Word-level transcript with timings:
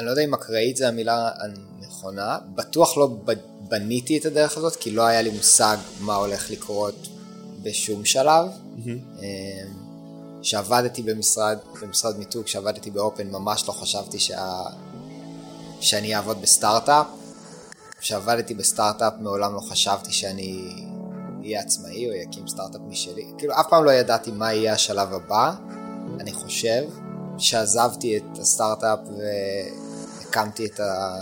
אני 0.00 0.06
לא 0.06 0.10
יודע 0.10 0.24
אם 0.24 0.34
אקראית 0.34 0.76
זה 0.76 0.88
המילה 0.88 1.30
הנכונה, 1.38 2.38
בטוח 2.54 2.96
לא 2.96 3.10
בניתי 3.68 4.18
את 4.18 4.24
הדרך 4.24 4.56
הזאת, 4.56 4.76
כי 4.76 4.90
לא 4.90 5.02
היה 5.02 5.22
לי 5.22 5.30
מושג 5.30 5.76
מה 6.00 6.14
הולך 6.14 6.50
לקרות 6.50 7.08
בשום 7.62 8.04
שלב. 8.04 8.46
כשעבדתי 10.42 11.02
במשרד, 11.02 11.58
במשרד 11.82 12.18
מיתוג, 12.18 12.44
כשעבדתי 12.44 12.90
באופן, 12.90 13.30
ממש 13.30 13.64
לא 13.68 13.72
חשבתי 13.72 14.18
שה... 14.18 14.62
שאני 15.80 16.16
אעבוד 16.16 16.42
בסטארט-אפ. 16.42 17.06
כשעבדתי 18.00 18.54
בסטארט-אפ 18.54 19.12
מעולם 19.20 19.54
לא 19.54 19.60
חשבתי 19.60 20.12
שאני 20.12 20.74
אהיה 21.42 21.60
עצמאי 21.60 22.08
או 22.08 22.12
אקים 22.28 22.48
סטארט-אפ 22.48 22.80
משלי. 22.88 23.24
כאילו 23.38 23.54
אף 23.60 23.66
פעם 23.70 23.84
לא 23.84 23.90
ידעתי 23.90 24.30
מה 24.30 24.52
יהיה 24.52 24.72
השלב 24.72 25.12
הבא. 25.12 25.52
אני 26.20 26.32
חושב 26.32 26.82
שעזבתי 27.38 28.16
את 28.16 28.38
הסטארט-אפ 28.38 28.98
והקמתי 30.30 30.66
את, 30.66 30.80
ה... 30.80 31.14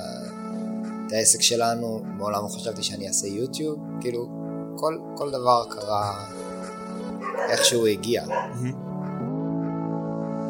את 1.07 1.13
העסק 1.13 1.43
שלנו, 1.43 2.03
מעולם 2.05 2.43
לא 2.43 2.49
חשבתי 2.49 2.83
שאני 2.83 3.09
אעשה 3.09 3.27
יוטיוב. 3.27 3.79
כאילו 4.01 4.29
כל, 4.77 4.99
כל 5.17 5.31
דבר 5.31 5.65
קרה 5.71 6.25
איכשהו 7.49 7.87
הגיע. 7.87 8.25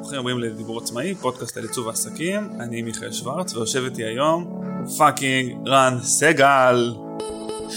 ברוכים 0.00 0.18
הבאים 0.18 0.38
לדיבור 0.38 0.78
עצמאי, 0.78 1.14
פודקאסט 1.14 1.56
על 1.56 1.62
עיצוב 1.62 1.88
העסקים, 1.88 2.50
אני 2.60 2.82
מיכאל 2.82 3.12
שוורץ 3.12 3.54
ויושב 3.54 3.84
איתי 3.84 4.04
היום 4.04 4.62
fucking 4.98 5.68
רן 5.68 5.98
סגל. 6.02 6.94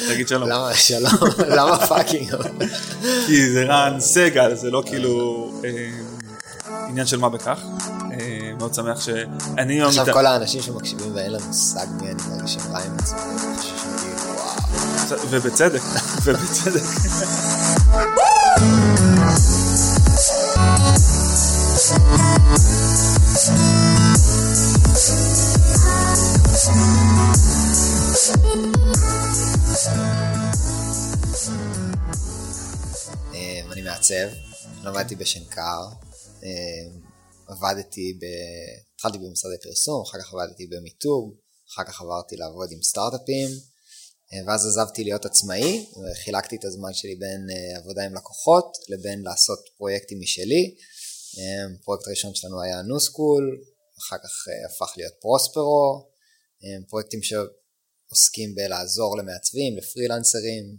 תגיד 0.07 0.27
שלום. 0.27 0.49
למה 0.49 0.73
שלום? 0.73 1.29
למה 1.57 1.87
fucking? 1.87 2.31
כי 3.27 3.49
זה 3.49 3.63
רן 3.63 3.99
סגל, 3.99 4.55
זה 4.55 4.71
לא 4.71 4.83
כאילו 4.85 5.47
אה, 5.63 5.89
עניין 6.87 7.05
של 7.05 7.17
מה 7.17 7.29
בכך. 7.29 7.63
אה, 8.61 8.67
מאוד 8.67 8.73
שמח 8.73 8.99
שאני... 9.01 9.81
עכשיו 9.81 10.05
כל 10.13 10.25
האנשים 10.25 10.61
שמקשיבים 10.61 11.15
ואין 11.15 11.31
להם 11.31 11.41
מושג 11.47 11.85
מי 12.01 12.07
אני 12.11 12.21
מרגיש 12.29 12.53
שהם 12.53 12.73
רעים 12.73 12.91
עצמם, 12.99 13.17
ובצדק, 15.29 15.81
ובצדק. 16.23 16.81
אני 33.71 33.81
מעצב, 33.81 34.35
למדתי 34.83 35.15
בשנקר, 35.15 35.81
עבדתי 37.51 38.13
ב... 38.21 38.23
התחלתי 38.95 39.17
במשרדי 39.17 39.55
פרסום, 39.63 40.03
אחר 40.07 40.17
כך 40.21 40.33
עבדתי 40.33 40.67
במיתוג, 40.67 41.35
אחר 41.69 41.83
כך 41.83 42.01
עברתי 42.01 42.35
לעבוד 42.35 42.69
עם 42.71 42.81
סטארט-אפים, 42.81 43.49
ואז 44.47 44.65
עזבתי 44.65 45.03
להיות 45.03 45.25
עצמאי, 45.25 45.85
וחילקתי 46.01 46.55
את 46.55 46.65
הזמן 46.65 46.93
שלי 46.93 47.15
בין 47.15 47.41
עבודה 47.77 48.05
עם 48.05 48.15
לקוחות 48.15 48.77
לבין 48.89 49.21
לעשות 49.21 49.59
פרויקטים 49.77 50.19
משלי. 50.19 50.75
פרויקט 51.83 52.07
ראשון 52.07 52.35
שלנו 52.35 52.61
היה 52.61 52.81
נו 52.81 52.99
סקול, 52.99 53.61
אחר 53.99 54.17
כך 54.17 54.33
הפך 54.65 54.93
להיות 54.97 55.13
פרוספרו, 55.21 56.09
פרויקטים 56.89 57.19
שעוסקים 57.23 58.55
בלעזור 58.55 59.17
למעצבים, 59.17 59.77
לפרילנסרים. 59.77 60.77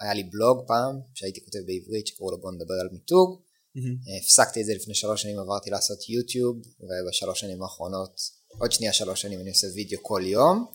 היה 0.00 0.14
לי 0.14 0.22
בלוג 0.22 0.66
פעם, 0.68 1.00
שהייתי 1.14 1.40
כותב 1.44 1.58
בעברית, 1.66 2.06
שקראו 2.06 2.30
לו 2.30 2.40
בוא 2.40 2.52
נדבר 2.52 2.74
על 2.80 2.88
מיתוג. 2.92 3.42
Mm-hmm. 3.76 4.22
הפסקתי 4.22 4.60
את 4.60 4.66
זה 4.66 4.72
לפני 4.74 4.94
שלוש 4.94 5.22
שנים, 5.22 5.38
עברתי 5.38 5.70
לעשות 5.70 6.08
יוטיוב, 6.08 6.56
ובשלוש 6.80 7.40
שנים 7.40 7.62
האחרונות, 7.62 8.20
עוד 8.60 8.72
שנייה 8.72 8.92
שלוש 8.92 9.22
שנים 9.22 9.40
אני 9.40 9.48
עושה 9.48 9.66
וידאו 9.74 9.98
כל 10.02 10.22
יום, 10.24 10.66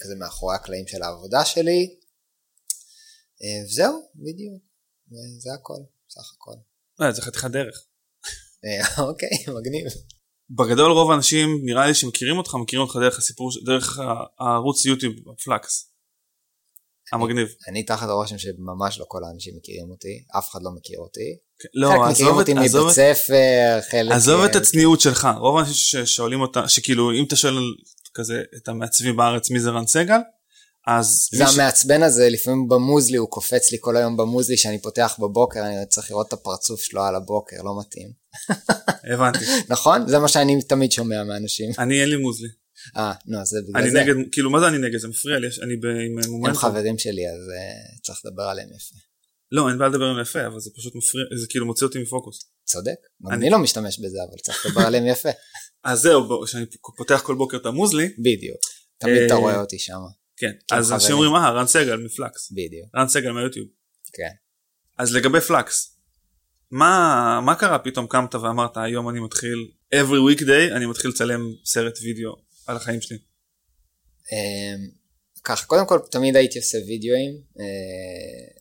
כזה 0.00 0.14
מאחורי 0.14 0.54
הקלעים 0.54 0.86
של 0.86 1.02
העבודה 1.02 1.44
שלי. 1.44 1.96
וזהו, 3.64 4.10
בדיוק, 4.14 4.62
זה 5.38 5.50
הכל, 5.54 5.80
סך 6.10 6.32
הכל. 6.36 6.54
לא, 6.98 7.12
זה 7.12 7.22
חתיכת 7.22 7.50
דרך. 7.50 7.84
אוקיי, 9.08 9.28
מגניב. 9.48 9.86
בגדול 10.50 10.92
רוב 10.92 11.10
האנשים 11.10 11.48
נראה 11.64 11.86
לי 11.86 11.94
שמכירים 11.94 12.38
אותך, 12.38 12.54
מכירים 12.62 12.86
אותך 12.86 12.96
דרך 12.96 13.18
הסיפור, 13.18 13.50
דרך 13.66 13.98
הערוץ 14.38 14.86
יוטיוב, 14.86 15.14
פלאקס. 15.44 15.92
המגניב. 17.12 17.48
אני 17.68 17.82
תחת 17.82 18.08
הרושם 18.08 18.38
שממש 18.38 18.98
לא 18.98 19.04
כל 19.08 19.24
האנשים 19.24 19.54
מכירים 19.56 19.90
אותי, 19.90 20.24
אף 20.38 20.50
אחד 20.50 20.58
לא 20.62 20.70
מכיר 20.70 20.98
אותי. 20.98 21.36
לא, 21.74 21.88
חלק 21.88 22.10
מכירים 22.10 22.34
אותי 22.34 22.54
מבית 22.54 22.90
ספר, 22.90 23.78
חלק... 23.90 24.12
עזוב 24.12 24.40
את 24.40 24.56
הצניעות 24.56 25.00
שלך, 25.00 25.28
רוב 25.38 25.58
האנשים 25.58 25.74
ששואלים 25.74 26.40
אותה, 26.40 26.68
שכאילו 26.68 27.12
אם 27.12 27.24
אתה 27.24 27.36
שואל 27.36 27.54
כזה 28.14 28.42
את 28.56 28.68
המעצבים 28.68 29.16
בארץ 29.16 29.50
מי 29.50 29.60
זה 29.60 29.70
רן 29.70 29.86
סגל, 29.86 30.18
אז... 30.86 31.28
זה 31.32 31.44
המעצבן 31.46 32.02
הזה, 32.02 32.28
לפעמים 32.30 32.68
במוזלי 32.68 33.16
הוא 33.16 33.28
קופץ 33.28 33.72
לי 33.72 33.78
כל 33.80 33.96
היום 33.96 34.16
במוזלי 34.16 34.56
שאני 34.56 34.82
פותח 34.82 35.16
בבוקר, 35.18 35.60
אני 35.60 35.86
צריך 35.88 36.10
לראות 36.10 36.28
את 36.28 36.32
הפרצוף 36.32 36.80
שלו 36.82 37.02
על 37.02 37.14
הבוקר, 37.14 37.56
לא 37.56 37.80
מתאים. 37.80 38.12
הבנתי. 39.14 39.44
נכון? 39.68 40.08
זה 40.08 40.18
מה 40.18 40.28
שאני 40.28 40.62
תמיד 40.62 40.92
שומע 40.92 41.24
מאנשים. 41.24 41.70
אני 41.78 42.00
אין 42.00 42.08
לי 42.08 42.16
מוזלי. 42.16 42.48
אה, 42.96 43.12
נו, 43.26 43.38
זה 43.44 43.58
בגלל 43.68 43.82
אני 43.82 43.90
זה. 43.90 44.00
נגד, 44.00 44.14
כאילו 44.32 44.50
מה 44.50 44.60
זה 44.60 44.68
אני 44.68 44.78
נגד? 44.78 44.98
זה 44.98 45.08
מפריע 45.08 45.38
לי, 45.38 45.48
אני 45.62 45.74
עם 46.06 46.30
מומנטום. 46.30 46.46
הם 46.46 46.54
חברים 46.54 46.98
שלי, 46.98 47.22
אז 47.28 47.50
צריך 48.02 48.18
לדבר 48.24 48.42
עליהם 48.42 48.68
יפה. 48.68 48.94
לא, 49.52 49.68
אין 49.68 49.78
בעיה 49.78 49.88
לדבר 49.88 50.04
עליהם 50.04 50.22
יפה, 50.22 50.46
אבל 50.46 50.60
זה 50.60 50.70
פשוט 50.76 50.94
מפריע, 50.94 51.24
זה 51.40 51.46
כאילו 51.48 51.66
מוציא 51.66 51.86
אותי 51.86 52.02
מפוקוס. 52.02 52.50
צודק, 52.64 52.96
אני 53.30 53.50
לא 53.50 53.58
משתמש 53.58 53.98
בזה, 53.98 54.18
אבל 54.28 54.38
צריך 54.42 54.66
לדבר 54.66 54.80
עליהם 54.80 55.06
יפה. 55.06 55.28
אז 55.84 56.00
זהו, 56.00 56.44
כשאני 56.44 56.64
פותח 56.96 57.20
כל 57.24 57.34
בוקר 57.34 57.56
את 57.56 57.66
המוזלי. 57.66 58.08
בדיוק, 58.18 58.60
תמיד 58.98 59.22
אתה 59.26 59.34
רואה 59.34 59.60
אותי 59.60 59.78
שם. 59.78 60.00
כן, 60.36 60.52
אז 60.72 60.92
אנשים 60.92 61.14
אומרים, 61.14 61.34
אה, 61.34 61.50
רן 61.50 61.66
סגל 61.66 61.96
מפלקס. 61.96 62.52
בדיוק. 62.52 62.88
רן 62.96 63.08
סגל 63.08 63.30
מהיוטיוב. 63.30 63.68
כן. 64.12 64.30
אז 64.98 65.14
לגבי 65.14 65.40
פלאקס, 65.40 65.98
מה 66.70 67.54
קרה 67.58 67.78
פתאום 67.78 68.06
קמת 68.06 68.34
ואמרת, 68.34 68.76
היום 68.76 69.08
אני 69.08 69.20
מתחיל, 69.20 69.68
every 69.94 70.32
weekday 70.32 70.76
אני 70.76 70.86
מתחיל 70.86 71.10
לצלם 71.10 71.40
סרט 71.64 71.98
וידאו 72.02 72.47
על 72.68 72.76
החיים 72.76 73.00
שלי? 73.00 73.18
ככה, 75.44 75.66
קודם 75.66 75.86
כל 75.86 75.98
תמיד 76.10 76.36
הייתי 76.36 76.58
עושה 76.58 76.78
וידאוים, 76.86 77.42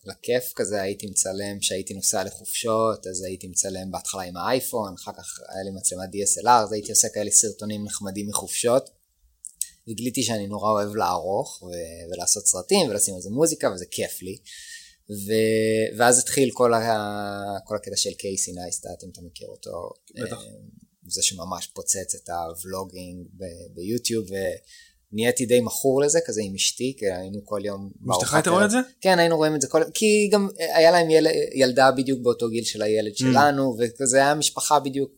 לכיף 0.06 0.54
כזה 0.56 0.82
הייתי 0.82 1.08
מצלם 1.08 1.60
כשהייתי 1.60 1.94
נוסע 1.94 2.24
לחופשות, 2.24 3.08
אז 3.08 3.24
הייתי 3.24 3.48
מצלם 3.48 3.92
בהתחלה 3.92 4.22
עם 4.22 4.38
האייפון, 4.38 4.94
אחר 4.94 5.12
כך 5.18 5.40
היה 5.50 5.64
לי 5.64 5.70
מצלמת 5.72 6.10
DSLR, 6.10 6.64
אז 6.64 6.74
הייתי 6.74 6.92
עושה 6.92 7.08
כאלה 7.14 7.32
סרטונים 7.32 7.86
נחמדים 7.86 8.28
מחופשות. 8.28 8.90
וגיליתי 9.88 10.24
שאני 10.24 10.48
נורא 10.48 10.72
אוהב 10.72 10.96
לערוך 10.96 11.64
ו- 11.64 12.12
ולעשות 12.14 12.46
סרטים 12.48 12.90
ולשים 12.90 13.16
על 13.16 13.22
זה 13.22 13.30
מוזיקה 13.30 13.72
וזה 13.74 13.86
כיף 13.92 14.22
לי. 14.22 14.38
ו- 15.10 15.98
ואז 15.98 16.20
התחיל 16.20 16.50
כל, 16.54 16.74
ה- 16.74 17.58
כל 17.66 17.76
הקטע 17.76 17.96
של 17.96 18.14
קייסי 18.14 18.52
נייסטאט, 18.52 19.04
אם 19.04 19.10
אתה 19.10 19.22
מכיר 19.22 19.48
אותו. 19.48 19.90
בטח. 20.16 20.38
זה 21.10 21.24
שממש 21.24 21.68
פוצץ 21.68 22.16
את 22.16 22.30
ה 22.30 22.41
vlogging 22.41 23.28
ביוטיוב 23.74 24.26
ונהייתי 25.14 25.46
די 25.46 25.62
מכור 25.62 26.02
לזה 26.02 26.20
כזה 26.26 26.42
עם 26.44 26.56
אשתי 26.56 26.96
כי 27.00 27.12
היינו 27.12 27.46
כל 27.46 27.62
יום 27.64 27.92
אשתך 28.12 28.34
היית 28.34 28.48
רואה 28.48 28.66
את 28.66 28.72
זה? 28.72 28.78
כן 29.02 29.20
היינו 29.20 29.38
רואים 29.38 29.56
את 29.56 29.62
זה 29.62 29.68
כל 29.68 29.82
יום 29.82 29.92
כי 29.92 30.30
גם 30.32 30.50
היה 30.58 30.92
להם 30.92 31.10
יל... 31.10 31.28
ילדה 31.56 31.92
בדיוק 31.92 32.20
באותו 32.22 32.50
גיל 32.50 32.64
של 32.64 32.82
הילד 32.82 33.18
שלנו 33.18 33.78
וכזה 33.80 34.18
היה 34.18 34.36
משפחה 34.36 34.80
בדיוק 34.80 35.12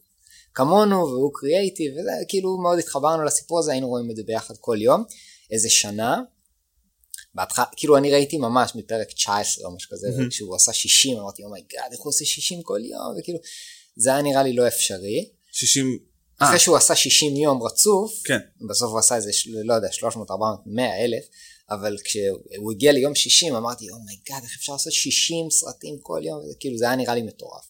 כמונו 0.54 0.96
והוא 0.96 1.32
קריאייטיב 1.34 1.94
וזה 1.94 2.12
כאילו 2.28 2.58
מאוד 2.58 2.80
התחברנו 2.80 3.24
לסיפור 3.24 3.60
הזה 3.60 3.72
היינו 3.72 3.88
רואים 3.88 4.12
את 4.12 4.16
זה 4.16 4.24
ביחד 4.26 4.54
כל 4.60 4.78
יום 4.82 5.04
איזה 5.52 5.70
שנה. 5.70 6.22
בהתחלה 7.36 7.66
כאילו 7.76 7.98
אני 7.98 8.12
ראיתי 8.12 8.38
ממש 8.38 8.72
מפרק 8.76 9.08
19 9.12 9.66
או 9.68 9.76
משהו 9.76 9.92
כזה 9.92 10.08
mm-hmm. 10.08 10.28
וכשהוא 10.28 10.56
עשה 10.56 10.74
60 10.74 11.18
אמרתי 11.18 11.44
oh 11.44 11.57
my 11.57 11.71
god 11.71 11.92
איך 11.92 12.00
הוא 12.00 12.10
עושה 12.10 12.26
60 12.26 12.62
כל 12.64 12.80
יום 12.84 13.16
וכאילו 13.20 13.40
זה 13.96 14.10
היה 14.10 14.22
נראה 14.22 14.44
לי 14.44 14.54
לא 14.54 14.68
אפשרי. 14.68 15.30
60 15.60 16.00
אחרי 16.40 16.56
אה. 16.56 16.60
שהוא 16.60 16.78
עשה 16.78 16.96
60 16.96 17.36
יום 17.36 17.64
רצוף 17.64 18.22
כן. 18.26 18.40
בסוף 18.70 18.92
הוא 18.92 19.00
עשה 19.00 19.16
איזה 19.16 19.32
לא 19.64 19.74
יודע 19.74 19.92
300 19.92 20.32
400 20.32 20.60
100 20.66 21.06
אלף 21.06 21.24
אבל 21.70 21.98
כשהוא 22.04 22.72
הגיע 22.72 22.92
ליום 22.92 23.16
60 23.16 23.56
אמרתי 23.56 23.90
oh 23.90 24.05
my 24.05 24.21
god 24.21 24.44
איך 24.44 24.56
אפשר 24.58 24.74
לעשות 24.74 24.94
60 24.94 25.50
סרטים 25.50 25.98
כל 26.02 26.22
יום 26.24 26.40
וזה 26.40 26.54
כאילו 26.60 26.78
זה 26.78 26.86
היה 26.86 26.96
נראה 26.96 27.16
לי 27.16 27.22
מטורף. 27.22 27.66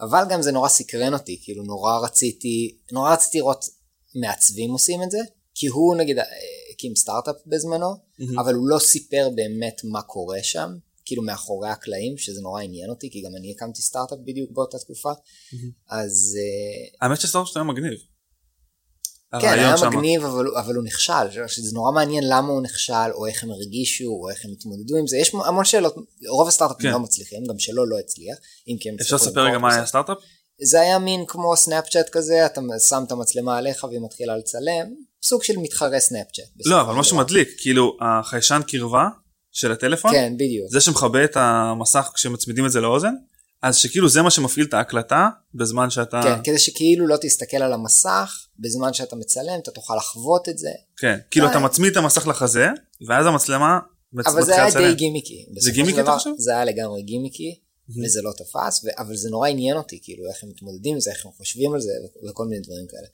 אבל 0.00 0.24
גם 0.30 0.42
זה 0.42 0.52
נורא 0.52 0.68
סקרן 0.68 1.12
אותי, 1.14 1.40
כאילו 1.42 1.62
נורא 1.62 1.98
רציתי, 1.98 2.78
נורא 2.92 3.12
רציתי 3.12 3.38
לראות 3.38 3.64
מעצבים 4.14 4.70
עושים 4.70 5.02
את 5.02 5.10
זה, 5.10 5.18
כי 5.54 5.66
הוא 5.66 5.96
נגיד 5.96 6.16
הקים 6.72 6.96
סטארט-אפ 6.96 7.36
בזמנו, 7.46 7.92
mm-hmm. 7.92 8.40
אבל 8.40 8.54
הוא 8.54 8.68
לא 8.68 8.78
סיפר 8.78 9.28
באמת 9.34 9.80
מה 9.84 10.02
קורה 10.02 10.38
שם, 10.42 10.68
כאילו 11.06 11.22
מאחורי 11.22 11.68
הקלעים, 11.68 12.18
שזה 12.18 12.40
נורא 12.40 12.62
עניין 12.62 12.90
אותי, 12.90 13.10
כי 13.10 13.22
גם 13.22 13.30
אני 13.38 13.52
הקמתי 13.56 13.82
סטארט-אפ 13.82 14.18
בדיוק 14.24 14.50
באותה 14.50 14.78
תקופה. 14.78 15.10
אז... 15.90 16.38
האמת 17.00 17.20
שסטארט-אפ 17.20 17.48
שלו 17.52 17.62
היה 17.62 17.70
מגניב. 17.70 17.98
כן, 19.40 19.48
היה 19.48 19.76
שמה. 19.76 19.90
מגניב, 19.90 20.24
אבל, 20.24 20.46
אבל 20.64 20.74
הוא 20.74 20.84
נכשל, 20.84 21.46
שזה 21.46 21.74
נורא 21.74 21.92
מעניין 21.92 22.24
למה 22.28 22.48
הוא 22.48 22.62
נכשל, 22.62 23.10
או 23.14 23.26
איך 23.26 23.42
הם 23.44 23.50
הרגישו, 23.50 24.04
או 24.04 24.30
איך 24.30 24.44
הם 24.44 24.50
התמודדו 24.52 24.96
עם 24.96 25.06
זה, 25.06 25.16
יש 25.16 25.34
המון 25.46 25.64
שאלות, 25.64 25.94
רוב 26.28 26.48
הסטארט-אפים 26.48 26.90
כן. 26.90 26.92
לא 26.92 26.98
מצליחים, 26.98 27.44
גם 27.48 27.58
שלו 27.58 27.86
לא 27.86 27.98
הצליח, 27.98 28.36
אם 28.68 28.76
כי 28.80 28.88
הם... 28.88 28.96
אפשר 29.00 29.16
לספר 29.16 29.40
רגע 29.40 29.58
מה 29.58 29.72
היה 29.72 29.82
הסטארט-אפ? 29.82 30.18
זה 30.62 30.80
היה 30.80 30.98
מין 30.98 31.24
כמו 31.26 31.56
סנאפצ'אט 31.56 32.08
כזה, 32.08 32.46
אתה 32.46 32.60
שם 32.88 33.04
את 33.06 33.12
המצלמה 33.12 33.58
עליך 33.58 33.84
והיא 33.84 34.00
מתחילה 34.00 34.36
לצלם, 34.36 34.86
סוג 35.22 35.42
של 35.42 35.56
מתחרה 35.56 36.00
סנאפצ'אט. 36.00 36.48
לא, 36.64 36.80
אבל 36.80 36.94
משהו 36.94 37.16
מדליק, 37.16 37.48
כאילו 37.58 37.96
החיישן 38.00 38.60
קרבה 38.68 39.08
של 39.56 39.72
הטלפון, 39.72 40.10
כן, 40.12 40.32
בדיוק. 40.36 40.70
זה 40.70 40.80
שמכבה 40.80 41.24
את 41.24 41.36
המסך 41.36 42.10
כשמצמידים 42.14 42.66
את 42.66 42.70
זה 42.72 42.80
לאוזן, 42.80 43.14
אז 43.62 43.76
שכאילו 43.76 44.08
זה 44.08 44.22
מה 44.22 44.30
שמפעיל 44.30 44.66
את 44.66 44.74
ההקלטה 44.74 45.28
בזמן 45.54 45.90
שאתה... 45.90 46.20
כן, 46.22 46.42
כדי 46.44 46.58
שכאילו 46.58 47.06
לא 47.06 47.16
תסתכל 47.20 47.56
על 47.56 47.72
המסך 47.72 48.46
בזמן 48.58 48.92
שאתה 48.92 49.16
מצלם, 49.16 49.58
אתה 49.62 49.70
תוכל 49.70 49.96
לחוות 49.96 50.48
את 50.48 50.58
זה. 50.58 50.70
כן, 50.96 51.18
כאילו 51.30 51.46
די. 51.46 51.50
אתה 51.52 51.58
מצמיד 51.58 51.90
את 51.90 51.96
המסך 51.96 52.26
לחזה, 52.26 52.66
ואז 53.08 53.26
המצלמה 53.26 53.78
מצ- 54.12 54.26
אבל 54.26 54.42
זה 54.42 54.54
היה. 54.64 54.70
די 54.88 54.94
גימיקי. 54.94 55.46
של 55.60 55.70
גימיקי, 55.70 56.00
אתה 56.00 56.12
חושב? 56.18 56.30
זה 56.38 56.52
היה 56.52 56.64
לגמרי 56.64 57.02
גימיקי. 57.02 57.60
וזה 58.04 58.22
לא 58.22 58.32
תפס, 58.32 58.84
ו- 58.84 58.88
אבל 59.02 59.16
זה 59.16 59.30
נורא 59.30 59.48
עניין 59.48 59.76
אותי, 59.76 59.98
כאילו, 60.02 60.24
איך 60.28 60.42
הם 60.42 60.48
מתמודדים 60.48 60.94
עם 60.94 61.00
זה, 61.00 61.10
איך 61.10 61.26
הם 61.26 61.32
חושבים 61.36 61.74
על 61.74 61.80
זה, 61.80 61.92
וכל 62.30 62.44
מיני 62.46 62.60
דברים 62.62 62.86
כאלה. 62.90 63.08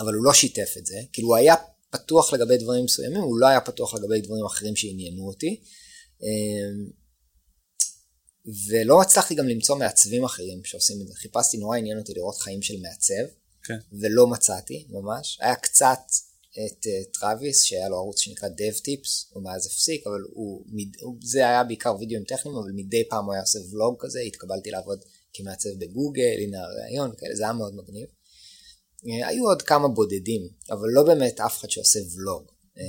אבל 0.00 0.14
הוא 0.14 0.24
לא 0.24 0.32
שיתף 0.32 0.74
את 0.78 0.86
זה, 0.86 0.96
כאילו 1.12 1.28
הוא 1.28 1.36
היה 1.36 1.54
פתוח 1.90 2.32
לגבי 2.32 2.56
דברים 2.58 2.84
מסוימים, 2.84 3.20
הוא 3.20 3.38
לא 3.38 3.46
היה 3.46 3.60
פתוח 3.60 3.94
לגבי 3.94 4.20
דברים 4.20 4.44
אחרים 4.44 4.76
שעניינו 4.76 5.26
אותי. 5.26 5.60
אמ, 6.22 6.90
ולא 8.68 9.02
הצלחתי 9.02 9.34
גם 9.34 9.48
למצוא 9.48 9.76
מעצבים 9.76 10.24
אחרים 10.24 10.64
שעושים 10.64 11.00
את 11.02 11.08
זה. 11.08 11.14
חיפשתי, 11.14 11.56
נורא 11.56 11.76
עניין 11.76 11.98
אותי 11.98 12.12
לראות 12.14 12.38
חיים 12.38 12.62
של 12.62 12.74
מעצב, 12.80 13.34
כן. 13.62 13.78
ולא 13.92 14.26
מצאתי 14.26 14.86
ממש. 14.88 15.38
היה 15.40 15.54
קצת 15.54 15.98
את 16.66 16.86
uh, 16.86 17.18
טראביס, 17.20 17.62
שהיה 17.62 17.88
לו 17.88 17.96
ערוץ 17.96 18.20
שנקרא 18.20 18.48
DevTips, 18.48 19.32
הוא 19.32 19.42
מאז 19.42 19.66
הפסיק, 19.66 20.06
אבל 20.06 20.20
הוא. 20.32 20.64
הוא, 21.00 21.16
זה 21.22 21.38
היה 21.38 21.64
בעיקר 21.64 21.96
וידאוים 21.98 22.24
טכניים, 22.24 22.56
אבל 22.56 22.70
מדי 22.74 23.08
פעם 23.08 23.24
הוא 23.24 23.32
היה 23.32 23.42
עושה 23.42 23.58
ולוג 23.70 23.96
כזה, 23.98 24.20
התקבלתי 24.20 24.70
לעבוד 24.70 25.04
כמעצב 25.32 25.68
בגוגל, 25.78 26.36
הנה 26.38 26.58
הראיון 26.62 27.10
וכאלה, 27.10 27.36
זה 27.36 27.42
היה 27.44 27.52
מאוד 27.52 27.74
מגניב. 27.74 28.06
Uh, 28.98 29.26
היו 29.26 29.44
עוד 29.44 29.62
כמה 29.62 29.88
בודדים, 29.88 30.48
אבל 30.70 30.88
לא 30.92 31.02
באמת 31.02 31.40
אף 31.40 31.58
אחד 31.58 31.70
שעושה 31.70 31.98
ולוג. 32.14 32.50
Uh, 32.76 32.80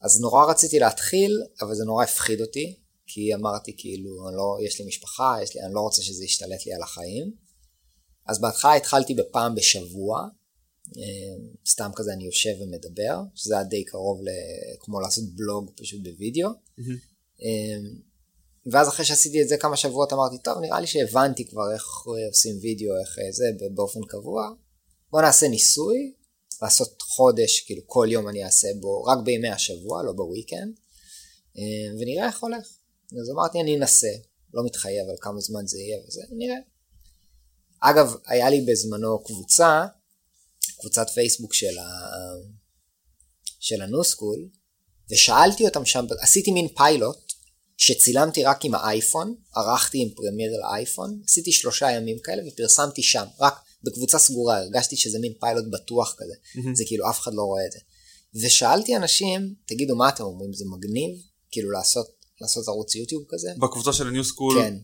אז 0.00 0.20
נורא 0.20 0.50
רציתי 0.50 0.78
להתחיל, 0.78 1.42
אבל 1.60 1.74
זה 1.74 1.84
נורא 1.84 2.04
הפחיד 2.04 2.40
אותי, 2.40 2.76
כי 3.06 3.34
אמרתי 3.34 3.74
כאילו, 3.76 4.30
לא, 4.36 4.66
יש 4.66 4.80
לי 4.80 4.86
משפחה, 4.86 5.36
יש 5.42 5.54
לי, 5.54 5.62
אני 5.62 5.74
לא 5.74 5.80
רוצה 5.80 6.02
שזה 6.02 6.24
ישתלט 6.24 6.66
לי 6.66 6.74
על 6.74 6.82
החיים. 6.82 7.32
אז 8.26 8.40
בהתחלה 8.40 8.74
התחלתי 8.74 9.14
בפעם 9.14 9.54
בשבוע, 9.54 10.28
אה, 10.96 11.34
סתם 11.68 11.90
כזה 11.96 12.12
אני 12.12 12.24
יושב 12.24 12.54
ומדבר, 12.60 13.20
שזה 13.34 13.54
היה 13.54 13.64
די 13.64 13.84
קרוב 13.84 14.20
ל... 14.22 14.28
כמו 14.80 15.00
לעשות 15.00 15.24
בלוג 15.34 15.70
פשוט 15.76 16.00
בווידאו. 16.02 16.48
מהמם. 16.78 18.11
אה, 18.66 18.72
ואז 18.72 18.88
אחרי 18.88 19.04
שעשיתי 19.04 19.42
את 19.42 19.48
זה 19.48 19.56
כמה 19.56 19.76
שבועות 19.76 20.12
אמרתי, 20.12 20.38
טוב, 20.38 20.58
נראה 20.58 20.80
לי 20.80 20.86
שהבנתי 20.86 21.48
כבר 21.48 21.72
איך 21.74 21.84
עושים 22.28 22.58
וידאו, 22.62 23.00
איך 23.00 23.18
אה, 23.18 23.32
זה, 23.32 23.44
באופן 23.74 24.00
קבוע. 24.08 24.50
בוא 25.10 25.20
נעשה 25.20 25.48
ניסוי, 25.48 26.12
לעשות 26.62 27.02
חודש, 27.02 27.60
כאילו 27.60 27.82
כל 27.86 28.06
יום 28.10 28.28
אני 28.28 28.44
אעשה 28.44 28.68
בו, 28.80 29.04
רק 29.04 29.18
בימי 29.24 29.48
השבוע, 29.48 30.02
לא 30.02 30.12
בוויקנד, 30.12 30.74
אה, 31.58 31.94
ונראה 32.00 32.26
איך 32.26 32.42
הולך. 32.42 32.66
אז 33.20 33.30
אמרתי, 33.30 33.60
אני 33.60 33.76
אנסה, 33.76 34.12
לא 34.54 34.64
מתחייב 34.64 35.08
על 35.08 35.16
כמה 35.20 35.40
זמן 35.40 35.66
זה 35.66 35.78
יהיה 35.78 35.98
וזה, 36.06 36.22
נראה. 36.30 36.56
אגב, 37.80 38.14
היה 38.26 38.50
לי 38.50 38.60
בזמנו 38.60 39.24
קבוצה, 39.24 39.86
קבוצת 40.80 41.06
פייסבוק 41.14 41.54
של, 41.54 41.78
ה... 41.78 41.84
של 43.60 43.82
ה 43.82 43.88
new 43.88 44.06
school, 44.06 44.48
ושאלתי 45.10 45.64
אותם 45.64 45.84
שם, 45.84 46.06
עשיתי 46.20 46.50
מין 46.50 46.68
פיילוט, 46.68 47.31
שצילמתי 47.84 48.44
רק 48.44 48.64
עם 48.64 48.74
האייפון, 48.74 49.34
ערכתי 49.56 50.02
עם 50.02 50.08
פרמייר 50.16 50.52
לאייפון, 50.60 51.20
עשיתי 51.24 51.52
שלושה 51.52 51.90
ימים 51.90 52.18
כאלה 52.18 52.42
ופרסמתי 52.48 53.02
שם, 53.02 53.24
רק 53.40 53.54
בקבוצה 53.82 54.18
סגורה, 54.18 54.58
הרגשתי 54.58 54.96
שזה 54.96 55.18
מין 55.18 55.32
פיילוט 55.40 55.64
בטוח 55.70 56.14
כזה, 56.18 56.34
מהמם. 56.54 56.74
זה 56.74 56.84
כאילו 56.86 57.10
אף 57.10 57.20
אחד 57.20 57.34
לא 57.34 57.42
רואה 57.42 57.66
את 57.66 57.72
זה. 57.72 57.78
ושאלתי 58.34 58.96
אנשים, 58.96 59.54
תגידו 59.66 59.96
מה 59.96 60.08
אתם 60.08 60.24
אומרים, 60.24 60.52
זה 60.52 60.64
מגניב? 60.64 61.10
כאילו 61.50 61.70
לעשות, 61.70 62.06
לעשות 62.40 62.68
ערוץ 62.68 62.94
יוטיוב 62.94 63.24
כזה? 63.28 63.52
בקבוצה 63.58 63.92
של 63.92 64.06
ה 64.06 64.10
new 64.10 64.24
school, 64.24 64.62
כן. 64.62 64.74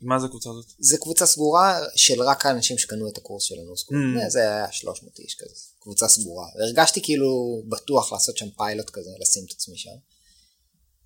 מה 0.00 0.18
זה 0.18 0.26
הקבוצה 0.26 0.50
הזאת? 0.50 0.66
זה 0.78 0.98
קבוצה 0.98 1.26
סגורה 1.26 1.80
של 1.96 2.22
רק 2.22 2.46
האנשים 2.46 2.78
שקנו 2.78 3.08
את 3.08 3.18
הקורס 3.18 3.42
של 3.42 3.54
ה 3.60 3.63
new 3.63 3.73
school. 3.73 3.96
Mm. 3.96 4.30
זה 4.30 4.40
היה 4.40 4.72
300 4.72 5.18
איש 5.18 5.34
כזה, 5.34 5.54
קבוצה 5.80 6.08
סגורה. 6.08 6.46
והרגשתי 6.58 7.02
כאילו 7.02 7.62
בטוח 7.68 8.12
לעשות 8.12 8.36
שם 8.36 8.50
פיילוט 8.56 8.90
כזה, 8.90 9.10
לשים 9.20 9.44
את 9.46 9.50
עצמי 9.50 9.76
שם. 9.76 9.96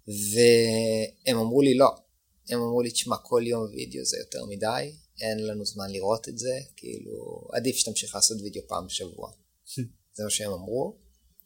והם 0.09 1.39
אמרו 1.39 1.63
לי 1.63 1.75
לא. 1.75 1.89
הם 2.49 2.61
אמרו 2.61 2.83
לי, 2.83 2.91
תשמע, 2.91 3.17
כל 3.17 3.43
יום 3.47 3.67
וידאו 3.71 4.05
זה 4.05 4.17
יותר 4.19 4.45
מדי, 4.45 4.93
אין 5.21 5.47
לנו 5.47 5.65
זמן 5.65 5.91
לראות 5.91 6.29
את 6.29 6.39
זה, 6.39 6.59
כאילו, 6.77 7.49
עדיף 7.53 7.77
שתמשיך 7.77 8.15
לעשות 8.15 8.41
וידאו 8.41 8.63
פעם 8.69 8.87
בשבוע. 8.87 9.31
זה 10.17 10.25
מה 10.25 10.31
שהם 10.31 10.53
אמרו. 10.53 10.97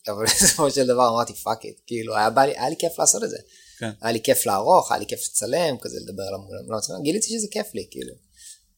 אבל 0.09 0.25
בסופו 0.35 0.71
של 0.71 0.87
דבר 0.87 1.09
אמרתי 1.09 1.35
fuck 1.35 1.65
it, 1.65 1.81
כאילו 1.87 2.17
היה, 2.17 2.31
בא 2.31 2.43
לי, 2.43 2.53
היה 2.53 2.69
לי 2.69 2.77
כיף 2.79 2.99
לעשות 2.99 3.25
את 3.25 3.31
זה. 3.31 3.39
כן. 3.79 3.91
היה 4.01 4.13
לי 4.13 4.23
כיף 4.23 4.47
לערוך, 4.47 4.93
היה 4.93 4.99
לי 4.99 5.07
כיף 5.07 5.21
לצלם, 5.21 5.77
כזה 5.81 6.01
לדבר 6.01 6.23
על 6.23 6.75
המצלמה, 6.75 7.01
גיליתי 7.01 7.29
שזה 7.29 7.49
כיף 7.51 7.75
לי, 7.75 7.87
כאילו. 7.91 8.15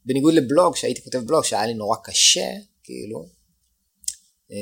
בניגוד 0.05 0.35
לבלוג, 0.35 0.77
שהייתי 0.77 1.03
כותב 1.03 1.19
בלוג, 1.19 1.45
שהיה 1.45 1.67
לי 1.67 1.75
נורא 1.75 1.97
קשה, 2.05 2.49
כאילו, 2.83 3.29
אה, 4.53 4.57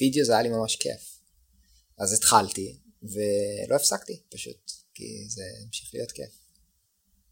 וידאו 0.00 0.24
זה 0.24 0.32
היה 0.32 0.42
לי 0.42 0.48
ממש 0.48 0.76
כיף. 0.76 1.18
אז 1.98 2.12
התחלתי, 2.12 2.76
ולא 3.02 3.76
הפסקתי 3.76 4.22
פשוט, 4.28 4.72
כי 4.94 5.04
זה 5.28 5.42
המשיך 5.66 5.90
להיות 5.94 6.12
כיף. 6.12 6.30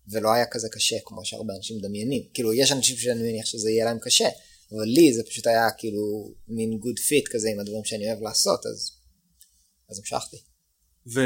ולא 0.09 0.33
היה 0.33 0.47
כזה 0.51 0.69
קשה 0.73 0.97
כמו 1.05 1.25
שהרבה 1.25 1.55
אנשים 1.57 1.77
מדמיינים. 1.77 2.23
כאילו, 2.35 2.55
יש 2.55 2.73
אנשים 2.73 2.97
שאני 2.97 3.23
מניח 3.23 3.47
שזה 3.47 3.71
יהיה 3.71 3.85
להם 3.85 3.99
קשה, 3.99 4.29
אבל 4.73 4.85
לי 4.85 5.13
זה 5.13 5.23
פשוט 5.25 5.47
היה 5.47 5.71
כאילו 5.79 6.35
מין 6.49 6.79
good 6.79 6.99
fit 6.99 7.29
כזה 7.29 7.49
עם 7.51 7.61
הדברים 7.61 7.85
שאני 7.85 8.09
אוהב 8.11 8.23
לעשות, 8.23 8.67
אז, 8.67 8.91
אז 9.91 9.99
המשכתי. 9.99 10.37
ו... 11.15 11.21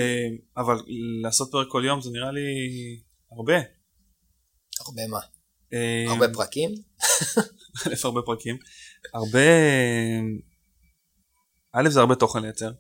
אבל 0.57 0.77
לעשות 1.23 1.49
פרק 1.53 1.67
כל 1.71 1.83
יום 1.87 2.01
זה 2.01 2.11
נראה 2.11 2.33
לי 2.33 2.41
הרבה. 3.33 3.55
הרבה 4.81 5.07
מה? 5.07 5.21
אה, 5.73 6.05
הרבה 6.09 6.29
פרקים? 6.35 6.75
א', 7.87 7.95
הרבה 8.05 8.21
פרקים. 8.27 8.59
הרבה... 9.15 9.49
א', 11.73 11.89
זה 11.89 12.01
הרבה 12.01 12.15
תוכן 12.15 12.43
לייצר. 12.43 12.71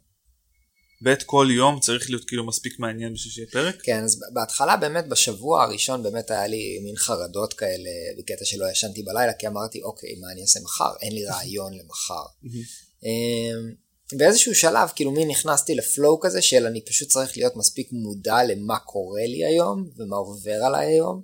ב', 1.03 1.15
כל 1.27 1.49
יום 1.51 1.81
צריך 1.81 2.11
להיות 2.11 2.25
כאילו 2.25 2.47
מספיק 2.47 2.79
מעניין 2.79 3.13
בשביל 3.15 3.33
שיהיה 3.33 3.47
פרק. 3.53 3.83
כן, 3.83 4.05
אז 4.05 4.21
בהתחלה 4.33 4.77
באמת 4.77 5.09
בשבוע 5.09 5.63
הראשון 5.63 6.03
באמת 6.03 6.31
היה 6.31 6.47
לי 6.47 6.79
מין 6.85 6.97
חרדות 6.97 7.55
כאלה 7.55 7.91
בקטע 8.19 8.45
שלא 8.45 8.71
ישנתי 8.71 9.03
בלילה, 9.03 9.33
כי 9.33 9.47
אמרתי, 9.47 9.83
אוקיי, 9.83 10.15
מה 10.21 10.33
אני 10.33 10.43
אעשה 10.43 10.61
מחר? 10.61 10.91
אין 11.03 11.13
לי 11.13 11.25
רעיון 11.27 11.73
למחר. 11.79 12.23
אמ, 13.05 13.75
באיזשהו 14.19 14.55
שלב 14.55 14.89
כאילו 14.97 15.11
מין 15.11 15.29
נכנסתי 15.29 15.75
לפלואו 15.75 16.21
כזה 16.21 16.43
של 16.43 16.67
אני 16.67 16.85
פשוט 16.85 17.09
צריך 17.09 17.37
להיות 17.37 17.57
מספיק 17.57 17.89
מודע 17.93 18.45
למה 18.45 18.79
קורה 18.79 19.23
לי 19.27 19.45
היום 19.45 19.91
ומה 19.97 20.17
עובר 20.17 20.65
עליי 20.67 20.87
היום. 20.87 21.23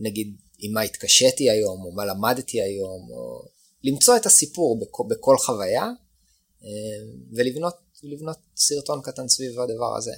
נגיד 0.00 0.36
עם 0.58 0.72
מה 0.72 0.80
התקשיתי 0.80 1.50
היום 1.50 1.84
או 1.84 1.92
מה 1.92 2.04
למדתי 2.04 2.62
היום 2.62 3.08
או 3.10 3.44
למצוא 3.84 4.16
את 4.16 4.26
הסיפור 4.26 4.80
בכ- 4.80 5.06
בכל 5.10 5.36
חוויה 5.38 5.84
אמ, 6.62 6.68
ולבנות 8.02 8.20
לבנות 8.20 8.36
סרטון 8.56 9.00
קטן 9.02 9.28
סביב 9.28 9.60
הדבר 9.60 9.96
הזה. 9.96 10.12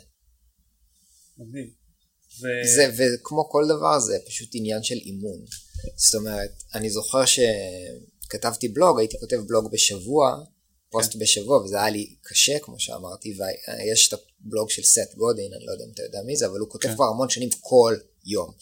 מגניב. 1.39 1.71
זה, 2.77 2.91
וכמו 2.99 3.49
כל 3.49 3.65
דבר 3.69 3.99
זה 3.99 4.19
פשוט 4.27 4.49
עניין 4.53 4.83
של 4.83 4.95
אימון. 4.95 5.45
זאת 5.97 6.15
אומרת, 6.15 6.51
אני 6.75 6.91
זוכר 6.91 7.23
שכתבתי 7.25 8.69
בלוג, 8.69 8.99
הייתי 8.99 9.19
כותב 9.21 9.37
בלוג 9.37 9.71
בשבוע, 9.73 10.45
פוסט 10.91 11.13
כן. 11.13 11.19
בשבוע, 11.19 11.65
וזה 11.65 11.81
היה 11.81 11.91
לי 11.91 12.15
קשה, 12.23 12.59
כמו 12.59 12.81
שאמרתי, 12.81 13.37
ויש 13.39 14.09
את 14.09 14.21
הבלוג 14.41 14.71
של 14.71 14.83
סט 14.83 15.15
גודין, 15.17 15.55
אני 15.55 15.67
לא 15.67 15.73
יודע 15.73 15.85
אם 15.85 15.91
אתה 15.95 16.03
יודע 16.03 16.19
מי 16.27 16.37
זה, 16.37 16.47
אבל 16.47 16.59
הוא 16.59 16.71
כותב 16.71 16.89
כן. 16.89 16.95
כבר 16.95 17.05
המון 17.05 17.29
שנים 17.29 17.49
כל 17.61 17.95
יום. 18.25 18.53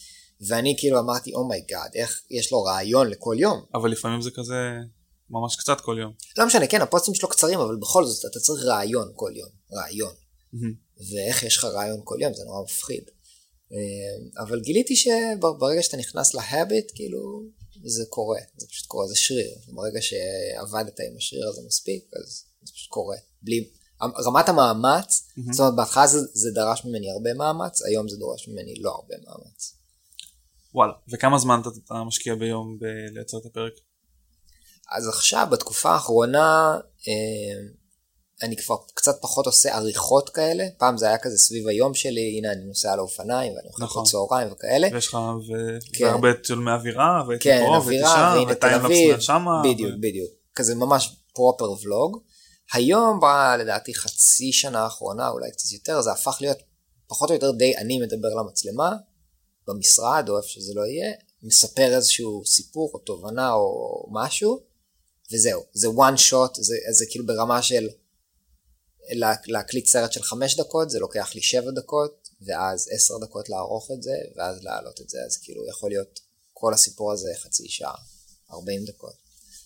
ואני 0.41 0.75
כאילו 0.79 0.99
אמרתי, 0.99 1.35
oh 1.35 1.49
my 1.49 1.63
god, 1.63 1.91
איך 1.95 2.23
יש 2.31 2.53
לו 2.53 2.63
רעיון 2.63 3.09
לכל 3.09 3.37
יום? 3.39 3.65
אבל 3.75 3.91
לפעמים 3.91 4.23
זה 4.23 4.31
כזה 4.31 4.55
ממש 5.33 5.57
קצת 5.57 5.81
כל 5.81 5.97
יום. 6.01 6.13
לא 6.39 6.47
משנה, 6.47 6.67
כן, 6.67 6.83
הפוסטים 6.83 7.15
שלו 7.15 7.29
קצרים, 7.29 7.59
אבל 7.59 7.77
בכל 7.77 8.05
זאת, 8.05 8.31
אתה 8.31 8.41
צריך 8.41 8.65
רעיון 8.65 9.13
כל 9.15 9.33
יום, 9.37 9.49
רעיון. 9.73 10.15
ואיך 11.13 11.43
יש 11.43 11.57
לך 11.57 11.65
רעיון 11.65 12.01
כל 12.05 12.17
יום, 12.21 12.35
זה 12.35 12.45
נורא 12.45 12.63
מפחיד. 12.63 13.05
אה, 13.73 14.43
אבל 14.43 14.61
גיליתי 14.61 14.97
שברגע 14.97 15.83
שאתה 15.83 15.97
נכנס 15.97 16.35
ל 16.35 16.43
habit, 16.43 16.93
כאילו, 16.95 17.43
זה 17.85 18.05
קורה, 18.09 18.41
זה 18.57 18.67
פשוט 18.67 18.87
קורה, 18.87 19.07
זה 19.09 19.17
שריר. 19.17 19.55
ברגע 19.69 20.01
שעבדת 20.03 21.01
עם 21.01 21.17
השריר 21.17 21.49
הזה 21.49 21.61
מספיק, 21.67 22.05
אז 22.23 22.45
זה 22.63 22.73
פשוט 22.73 22.91
קורה. 22.91 23.17
בלי... 23.43 23.71
רמת 24.27 24.49
המאמץ, 24.49 25.29
זאת 25.51 25.61
אומרת, 25.61 25.77
בהתחלה 25.77 26.07
זה, 26.07 26.19
זה 26.33 26.51
דרש 26.55 26.85
ממני 26.85 27.11
הרבה 27.11 27.35
מאמץ, 27.35 27.83
היום 27.83 28.09
זה 28.09 28.17
דורש 28.17 28.49
ממני 28.49 28.75
לא 28.75 28.91
הרבה 28.91 29.15
מאמץ. 29.27 29.77
וואלה. 30.75 30.93
וכמה 31.13 31.39
זמן 31.39 31.61
אתה, 31.61 31.71
אתה 31.85 32.05
משקיע 32.05 32.35
ביום 32.35 32.79
בלייצר 32.79 33.39
את 33.39 33.47
הפרק? 33.47 33.73
אז 34.91 35.09
עכשיו, 35.09 35.47
בתקופה 35.51 35.91
האחרונה, 35.91 36.79
אה, 37.09 37.63
אני 38.43 38.57
כבר 38.57 38.77
קצת 38.95 39.19
פחות 39.23 39.47
עושה 39.47 39.77
עריכות 39.77 40.31
כאלה, 40.31 40.65
פעם 40.79 40.99
זה 40.99 41.07
היה 41.07 41.19
כזה 41.19 41.39
סביב 41.39 41.69
היום 41.69 41.95
שלי, 41.95 42.39
הנה 42.39 42.53
אני 42.53 42.65
נוסע 42.65 42.93
על 42.93 42.99
האופניים 42.99 43.53
ואני 43.53 43.69
אוכל 43.69 43.85
נכון. 43.85 44.05
בצהריים 44.05 44.53
וכאלה. 44.53 44.89
ויש 44.93 45.07
לך 45.07 45.15
ו... 45.15 45.53
כן. 45.93 46.05
והרבה 46.05 46.29
צילומי 46.43 46.71
אווירה, 46.71 47.23
והייתי 47.29 47.45
כן, 47.45 47.65
פה, 47.67 47.77
אווירה, 47.77 48.11
והייתי 48.11 48.35
שם, 48.35 48.49
והנה 48.49 48.55
תל 48.55 48.87
אביב, 48.87 49.15
מהשמה, 49.15 49.63
בדיוק, 49.65 49.91
ו- 49.95 50.01
בדיוק. 50.01 50.31
כזה 50.55 50.75
ממש 50.75 51.17
פרופר 51.35 51.71
ולוג. 51.71 52.19
היום, 52.73 53.21
ב- 53.21 53.57
לדעתי 53.59 53.95
חצי 53.95 54.53
שנה 54.53 54.83
האחרונה, 54.83 55.29
אולי 55.29 55.51
קצת 55.51 55.73
יותר, 55.73 56.01
זה 56.01 56.13
הפך 56.13 56.37
להיות 56.41 56.59
פחות 57.07 57.31
או 57.31 57.35
יותר 57.35 57.51
די 57.51 57.77
אני 57.77 57.99
מדבר 57.99 58.29
למצלמה, 58.29 58.93
במשרד 59.69 60.29
או 60.29 60.37
איפה 60.37 60.49
שזה 60.49 60.73
לא 60.75 60.83
יהיה, 60.83 61.13
מספר 61.43 61.95
איזשהו 61.95 62.43
סיפור 62.47 62.91
או 62.95 62.99
תובנה 62.99 63.53
או 63.53 64.07
משהו, 64.13 64.61
וזהו. 65.33 65.65
זה 65.73 65.89
one 65.89 66.19
shot, 66.31 66.55
זה, 66.55 66.77
זה 66.91 67.05
כאילו 67.11 67.27
ברמה 67.27 67.63
של 67.63 67.89
לה, 69.11 69.33
להקליט 69.47 69.87
סרט 69.87 70.13
של 70.13 70.23
חמש 70.23 70.57
דקות, 70.57 70.91
זה 70.91 70.99
לוקח 70.99 71.35
לי 71.35 71.43
שבע 71.43 71.71
דקות, 71.71 72.29
ואז 72.41 72.89
עשר 72.91 73.19
דקות 73.19 73.49
לערוך 73.49 73.91
את 73.91 74.03
זה, 74.03 74.15
ואז 74.37 74.63
להעלות 74.63 75.01
את 75.01 75.11
זה, 75.11 75.19
אז 75.27 75.37
כאילו 75.37 75.69
יכול 75.69 75.91
להיות 75.91 76.21
כל 76.53 76.75
הסיפור 76.75 77.13
הזה 77.13 77.33
חצי 77.43 77.69
שעה, 77.69 77.95
40 78.53 78.85
דקות. 78.85 79.15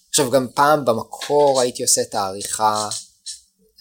עכשיו 0.09 0.31
גם 0.31 0.49
פעם 0.55 0.85
במקור 0.85 1.61
הייתי 1.61 1.83
עושה 1.83 2.03
את 2.03 2.15
העריכה, 2.15 2.89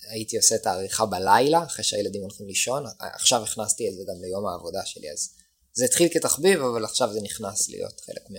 הייתי 0.10 0.38
עושה 0.38 0.56
את 0.56 0.68
העריכה 0.68 1.06
בלילה, 1.06 1.63
אחרי 1.63 1.84
שהילדים 1.84 2.22
הולכים 2.22 2.48
לישון, 2.48 2.84
עכשיו 3.00 3.44
הכנסתי 3.44 3.89
את 3.89 3.96
זה 3.96 4.04
גם 4.08 4.22
ליום 4.22 4.48
העבודה 4.48 4.86
שלי, 4.86 5.12
אז 5.12 5.30
זה 5.74 5.86
התחיל 5.86 6.10
כתחביב, 6.12 6.62
אבל 6.62 6.86
עכשיו 6.86 7.13
זה 7.13 7.20
נכנס 7.22 7.70
להיות 7.70 8.01
חלק 8.01 8.30
מ... 8.30 8.36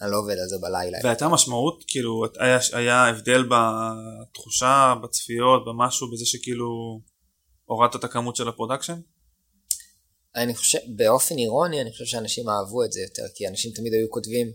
אני 0.00 0.10
לא 0.10 0.18
עובד 0.18 0.38
על 0.38 0.48
זה 0.48 0.56
בלילה. 0.60 0.98
והייתה 1.04 1.28
משמעות, 1.28 1.84
כאילו, 1.86 2.24
היה, 2.38 2.58
היה 2.72 3.06
הבדל 3.06 3.48
בתחושה, 3.50 4.94
בציפיות, 5.02 5.64
במשהו, 5.66 6.10
בזה 6.10 6.26
שכאילו 6.26 7.00
הורדת 7.64 7.96
את 7.96 8.04
הכמות 8.04 8.36
של 8.36 8.48
ה 8.48 8.52
production? 8.52 9.00
אני 10.36 10.54
חושב, 10.54 10.78
באופן 10.96 11.38
אירוני, 11.38 11.80
אני 11.80 11.90
חושב 11.90 12.04
שאנשים 12.04 12.48
אהבו 12.48 12.84
את 12.84 12.92
זה 12.92 13.00
יותר, 13.00 13.22
כי 13.34 13.48
אנשים 13.48 13.72
תמיד 13.72 13.92
היו 13.92 14.10
כותבים, 14.10 14.52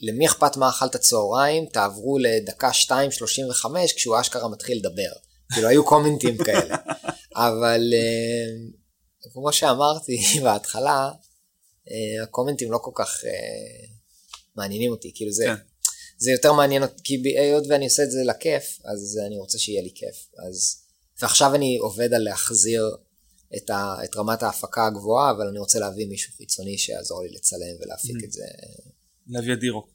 למי 0.00 0.26
אכפת 0.26 0.56
מה 0.56 0.68
אכלת 0.68 0.96
צהריים, 0.96 1.66
תעברו 1.66 2.18
לדקה 2.18 2.70
2.35 2.70 3.66
כשהוא 3.96 4.20
אשכרה 4.20 4.48
מתחיל 4.48 4.78
לדבר. 4.78 5.12
כאילו 5.52 5.68
היו 5.68 5.84
קומנטים 5.84 6.36
כאלה. 6.36 6.76
אבל 7.46 7.80
אה, 7.94 9.30
כמו 9.32 9.52
שאמרתי 9.52 10.16
בהתחלה, 10.44 11.10
אה, 11.90 12.22
הקומנטים 12.24 12.72
לא 12.72 12.78
כל 12.82 12.90
כך 12.94 13.24
אה, 13.24 13.97
מעניינים 14.58 14.90
אותי, 14.92 15.12
כאילו 15.14 15.32
זה, 15.32 15.44
כן. 15.46 15.54
זה 16.18 16.30
יותר 16.30 16.52
מעניין 16.52 16.82
אותי, 16.82 17.02
כי 17.04 17.14
היות 17.38 17.64
ואני 17.68 17.84
עושה 17.84 18.02
את 18.02 18.10
זה 18.10 18.18
לכיף, 18.24 18.78
אז 18.84 19.20
אני 19.26 19.38
רוצה 19.38 19.58
שיהיה 19.58 19.82
לי 19.82 19.90
כיף. 19.94 20.16
אז, 20.48 20.76
ועכשיו 21.22 21.54
אני 21.54 21.76
עובד 21.76 22.14
על 22.14 22.22
להחזיר 22.22 22.82
את, 23.56 23.70
ה, 23.70 23.94
את 24.04 24.16
רמת 24.16 24.42
ההפקה 24.42 24.86
הגבוהה, 24.86 25.30
אבל 25.30 25.46
אני 25.48 25.58
רוצה 25.58 25.78
להביא 25.78 26.06
מישהו 26.06 26.32
חיצוני 26.36 26.78
שיעזור 26.78 27.22
לי 27.22 27.28
לצלם 27.28 27.76
ולהפיק 27.80 28.16
Mhm. 28.16 28.24
את 28.24 28.32
זה, 28.32 28.44
להביא 29.26 29.52
את 29.52 29.60
דירו. 29.60 29.86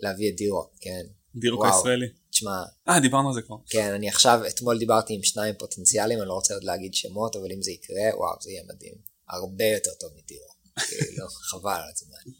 להביא 0.00 0.30
את 0.30 0.36
דירו, 0.36 0.70
כן. 0.80 1.02
דירו. 1.40 1.64
הישראלי. 1.66 2.06
תשמע, 2.30 2.62
אה, 2.88 3.00
דיברנו 3.00 3.28
על 3.28 3.34
זה 3.34 3.42
כבר. 3.42 3.56
כן, 3.68 3.92
אני 3.92 4.08
עכשיו, 4.08 4.40
אתמול 4.48 4.78
דיברתי 4.78 5.14
עם 5.14 5.22
שניים 5.22 5.54
פוטנציאליים, 5.58 6.20
אני 6.20 6.28
לא 6.28 6.34
רוצה 6.34 6.54
עוד 6.54 6.64
להגיד 6.64 6.94
שמות, 6.94 7.36
אבל 7.36 7.52
אם 7.52 7.62
זה 7.62 7.70
יקרה, 7.70 8.16
וואו, 8.18 8.36
זה 8.42 8.50
יהיה 8.50 8.62
מדהים. 8.74 8.94
הרבה 9.28 9.64
יותר 9.64 9.90
טוב 10.00 10.10
מדירו. 10.22 10.46
כאילו, 10.88 11.26
חבל 11.28 11.72
על 11.72 11.90
הזמן. 11.94 12.32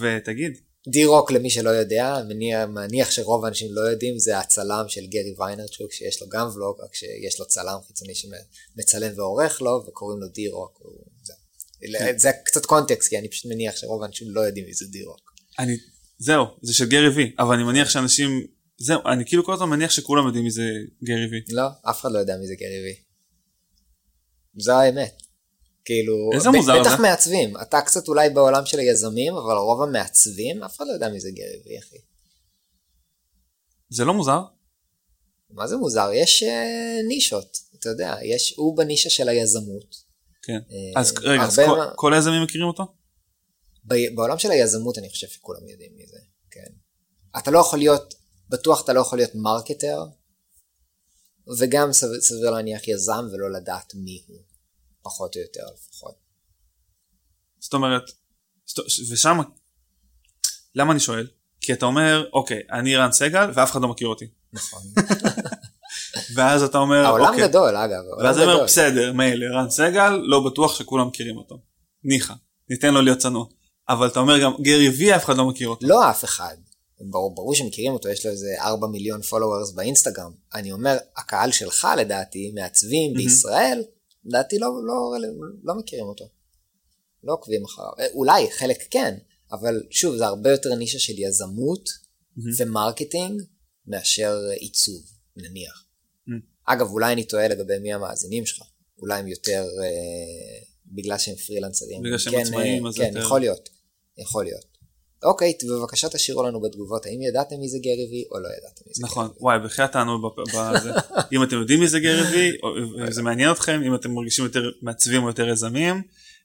ותגיד, 0.00 0.52
די-רוק 0.88 1.30
למי 1.30 1.50
שלא 1.50 1.70
יודע, 1.70 2.14
מניח, 2.28 2.68
מניח 2.68 3.10
שרוב 3.10 3.44
האנשים 3.44 3.68
לא 3.72 3.80
יודעים, 3.80 4.18
זה 4.18 4.38
הצלם 4.38 4.84
של 4.88 5.06
גרי 5.06 5.34
ויינרצ'וק, 5.38 5.92
שיש 5.92 6.22
לו 6.22 6.28
גם 6.28 6.48
ולוג, 6.54 6.76
רק 6.84 6.94
שיש 6.94 7.40
לו 7.40 7.46
צלם 7.46 7.78
חיצוני 7.86 8.12
שמצלם 8.14 9.12
ועורך 9.18 9.62
לו, 9.62 9.84
וקוראים 9.88 10.20
לו 10.20 10.28
די-רוק. 10.28 10.78
הוא- 10.82 11.04
זה. 11.24 11.32
כן. 11.98 12.18
זה 12.18 12.30
קצת 12.44 12.66
קונטקסט, 12.66 13.08
כי 13.08 13.18
אני 13.18 13.28
פשוט 13.28 13.52
מניח 13.52 13.76
שרוב 13.76 14.02
האנשים 14.02 14.28
לא 14.30 14.40
יודעים 14.40 14.66
מי 14.66 14.74
זה 14.74 14.86
די-רוק. 14.86 15.20
אני, 15.58 15.76
זהו, 16.18 16.44
זה 16.62 16.72
של 16.74 16.88
גרי 16.88 17.08
וי, 17.08 17.32
אבל 17.38 17.54
אני 17.54 17.64
מניח 17.64 17.88
שאנשים, 17.88 18.46
זהו, 18.78 19.00
אני 19.12 19.24
כאילו 19.26 19.44
כל 19.44 19.54
הזמן 19.54 19.68
מניח 19.68 19.90
שכולם 19.90 20.26
יודעים 20.26 20.44
מי 20.44 20.50
זה 20.50 20.62
גרי 21.04 21.26
וי. 21.30 21.40
לא, 21.48 21.62
אף 21.90 22.00
אחד 22.00 22.12
לא 22.12 22.18
יודע 22.18 22.36
מי 22.36 22.46
זה 22.46 22.54
גרי 22.54 22.82
וי. 22.84 22.94
זו 24.58 24.72
האמת. 24.72 25.22
כאילו, 25.86 26.30
איזה 26.34 26.50
מוזר 26.50 26.80
בטח 26.80 26.96
זה. 26.96 27.02
מעצבים, 27.02 27.56
אתה 27.62 27.80
קצת 27.80 28.08
אולי 28.08 28.30
בעולם 28.30 28.66
של 28.66 28.78
היזמים, 28.78 29.34
אבל 29.34 29.54
רוב 29.54 29.82
המעצבים, 29.82 30.62
אף 30.62 30.76
אחד 30.76 30.84
לא 30.88 30.92
יודע 30.92 31.08
מי 31.08 31.20
זה 31.20 31.28
גרי 31.30 31.62
וי, 31.66 31.78
אחי. 31.78 31.96
זה 33.90 34.04
לא 34.04 34.14
מוזר? 34.14 34.40
מה 35.50 35.66
זה 35.66 35.76
מוזר? 35.76 36.08
יש 36.14 36.42
אה, 36.42 36.98
נישות, 37.08 37.58
אתה 37.78 37.88
יודע, 37.88 38.14
יש, 38.24 38.54
הוא 38.56 38.76
בנישה 38.76 39.10
של 39.10 39.28
היזמות. 39.28 39.94
כן. 40.42 40.52
אה, 40.70 41.00
אז 41.00 41.14
רגע, 41.22 41.42
אז 41.42 41.56
כל- 41.58 41.76
מה- 41.78 41.92
כל 41.96 42.14
היזמים 42.14 42.42
מכירים 42.42 42.66
אותו? 42.66 42.84
ב- 43.84 44.14
בעולם 44.14 44.38
של 44.38 44.50
היזמות 44.50 44.98
אני 44.98 45.08
חושב 45.10 45.26
שכולם 45.28 45.68
יודעים 45.68 45.92
מי 45.96 46.06
זה, 46.06 46.18
כן. 46.50 46.70
אתה 47.38 47.50
לא 47.50 47.58
יכול 47.58 47.78
להיות, 47.78 48.14
בטוח 48.48 48.84
אתה 48.84 48.92
לא 48.92 49.00
יכול 49.00 49.18
להיות 49.18 49.34
מרקטר, 49.34 50.04
וגם 51.58 51.92
סביר 52.20 52.50
להניח 52.50 52.88
יזם 52.88 53.26
ולא 53.32 53.50
לדעת 53.52 53.92
מי 53.94 54.22
הוא, 54.28 54.36
פחות 55.06 55.36
או 55.36 55.40
יותר 55.40 55.64
לפחות. 55.74 56.14
זאת 57.58 57.74
אומרת, 57.74 58.02
ושם, 59.12 59.38
למה 60.74 60.92
אני 60.92 61.00
שואל? 61.00 61.26
כי 61.60 61.72
אתה 61.72 61.86
אומר, 61.86 62.24
אוקיי, 62.32 62.60
אני 62.72 62.96
רן 62.96 63.12
סגל 63.12 63.50
ואף 63.54 63.70
אחד 63.70 63.82
לא 63.82 63.88
מכיר 63.88 64.08
אותי. 64.08 64.24
נכון. 64.52 64.82
ואז 66.34 66.62
אתה 66.62 66.78
אומר, 66.78 67.04
העולם 67.04 67.32
אוקיי. 67.32 67.48
גדול 67.48 67.76
אגב, 67.76 68.02
העולם 68.10 68.24
ואז 68.26 68.38
אני 68.38 68.52
אומר. 68.52 68.64
בסדר, 68.64 69.12
מילא, 69.12 69.46
רן 69.56 69.70
סגל, 69.70 70.10
לא 70.10 70.40
בטוח 70.46 70.78
שכולם 70.78 71.06
מכירים 71.08 71.36
אותו. 71.36 71.58
ניחא, 72.04 72.34
ניתן 72.70 72.94
לו 72.94 73.02
להיות 73.02 73.18
צנוע. 73.18 73.46
אבל 73.88 74.06
אתה 74.06 74.20
אומר 74.20 74.42
גם, 74.42 74.52
גרי 74.60 74.88
וי 74.88 75.16
אף 75.16 75.24
אחד 75.24 75.36
לא 75.36 75.48
מכיר 75.48 75.68
אותו. 75.68 75.86
לא 75.86 76.10
אף 76.10 76.24
אחד. 76.24 76.56
ברור, 77.00 77.34
ברור 77.34 77.54
שמכירים 77.54 77.92
אותו, 77.92 78.08
יש 78.08 78.26
לו 78.26 78.32
איזה 78.32 78.54
4 78.60 78.86
מיליון 78.86 79.22
followers 79.22 79.72
באינסטגרם. 79.72 80.32
אני 80.54 80.72
אומר, 80.72 80.96
הקהל 81.16 81.52
שלך 81.52 81.88
לדעתי, 81.98 82.52
מעצבים. 82.54 83.14
בישראל, 83.14 83.82
לדעתי 84.26 84.58
לא, 84.58 84.68
לא, 84.86 85.16
לא, 85.20 85.28
לא 85.64 85.74
מכירים 85.74 86.06
אותו. 86.06 86.28
לא 87.24 87.32
עוקבים 87.32 87.64
אחריו. 87.64 87.90
אה, 87.98 88.06
אולי, 88.14 88.50
חלק 88.50 88.76
כן, 88.90 89.14
אבל 89.52 89.82
שוב, 89.90 90.16
זה 90.16 90.26
הרבה 90.26 90.50
יותר 90.50 90.74
נישה 90.74 90.98
של 90.98 91.12
יזמות 91.18 91.88
מהמם. 92.36 92.50
ו 92.58 92.66
marketing 92.66 93.42
מאשר 93.86 94.36
עיצוב, 94.60 95.02
נניח. 95.36 95.84
מהמם. 96.26 96.40
אגב, 96.64 96.90
אולי 96.90 97.12
אני 97.12 97.24
טועה 97.24 97.48
לגבי 97.48 97.78
מי 97.78 97.92
המאזינים 97.92 98.46
שלך. 98.46 98.62
אולי 98.98 99.18
הם 99.18 99.28
יותר, 99.28 99.64
אה, 99.82 100.62
בגלל 100.86 101.18
שהם 101.18 101.34
פרילנסרים. 101.36 102.02
בגלל 102.02 102.18
שהם 102.18 102.32
כן, 102.32 102.40
עצמאים, 102.40 102.84
אה, 102.84 102.88
אז 102.88 102.96
כן, 102.96 103.04
יותר- 103.06 103.18
יכול 103.18 103.40
להיות. 103.40 103.68
יכול 104.18 104.44
להיות. 104.44 104.75
אוקיי, 105.22 105.52
בבקשה 105.70 106.08
תשאירו 106.08 106.42
לנו 106.42 106.60
בתגובות, 106.60 107.06
האם 107.06 107.22
ידעתם 107.22 107.56
מי 107.56 107.68
זה 107.68 107.78
גרי 107.78 108.06
וי 108.10 108.24
או 108.30 108.38
לא 108.38 108.48
ידעתם 108.48 108.82
מי 108.86 108.92
זה 108.94 109.02
נכון, 109.04 109.26
גרי 109.26 109.34
וי. 109.34 109.42
וואי, 109.42 109.58
בחייאת 109.64 109.92
תענו 109.92 110.30
בזה. 110.72 110.90
אם 111.32 111.42
אתם 111.42 111.56
יודעים 111.56 111.80
מי 111.80 111.88
זה 111.88 112.00
גרי 112.00 112.22
וי, 112.22 112.52
זה 113.16 113.22
מעניין 113.22 113.52
אתכם, 113.52 113.82
אם 113.86 113.94
אתם 113.94 114.10
מרגישים 114.10 114.44
יותר 114.44 114.70
מעצבים 114.82 115.22
או 115.22 115.28
יותר 115.28 115.48
יזמים, 115.48 116.02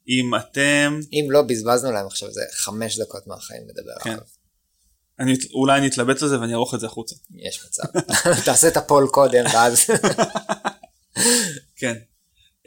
אם 0.08 0.36
אתם, 0.36 1.00
אם 1.14 1.28
לא, 1.30 1.42
בזבזנו 1.42 1.92
להם 1.92 2.08
עכשיו 2.08 2.30
איזה 2.30 2.42
חמש 2.54 3.00
דקות 3.00 3.28
מהחיים 3.28 3.62
לדבר 3.70 4.00
כן. 4.04 4.10
עליו. 4.10 4.24
אני, 5.20 5.34
אולי 5.54 5.78
אני 5.78 5.88
אתלבט 5.88 6.22
על 6.22 6.30
זה 6.30 6.40
ואני 6.40 6.54
אערוך 6.54 6.76
את 6.76 6.80
זה 6.80 6.86
החוצה. 6.86 7.16
יש 7.36 7.66
מצב. 7.66 7.84
תעשה 8.46 8.68
את 8.68 8.78
הפול 8.78 9.08
קודם, 9.12 9.46
ואז... 9.54 9.86
כן. 11.80 11.94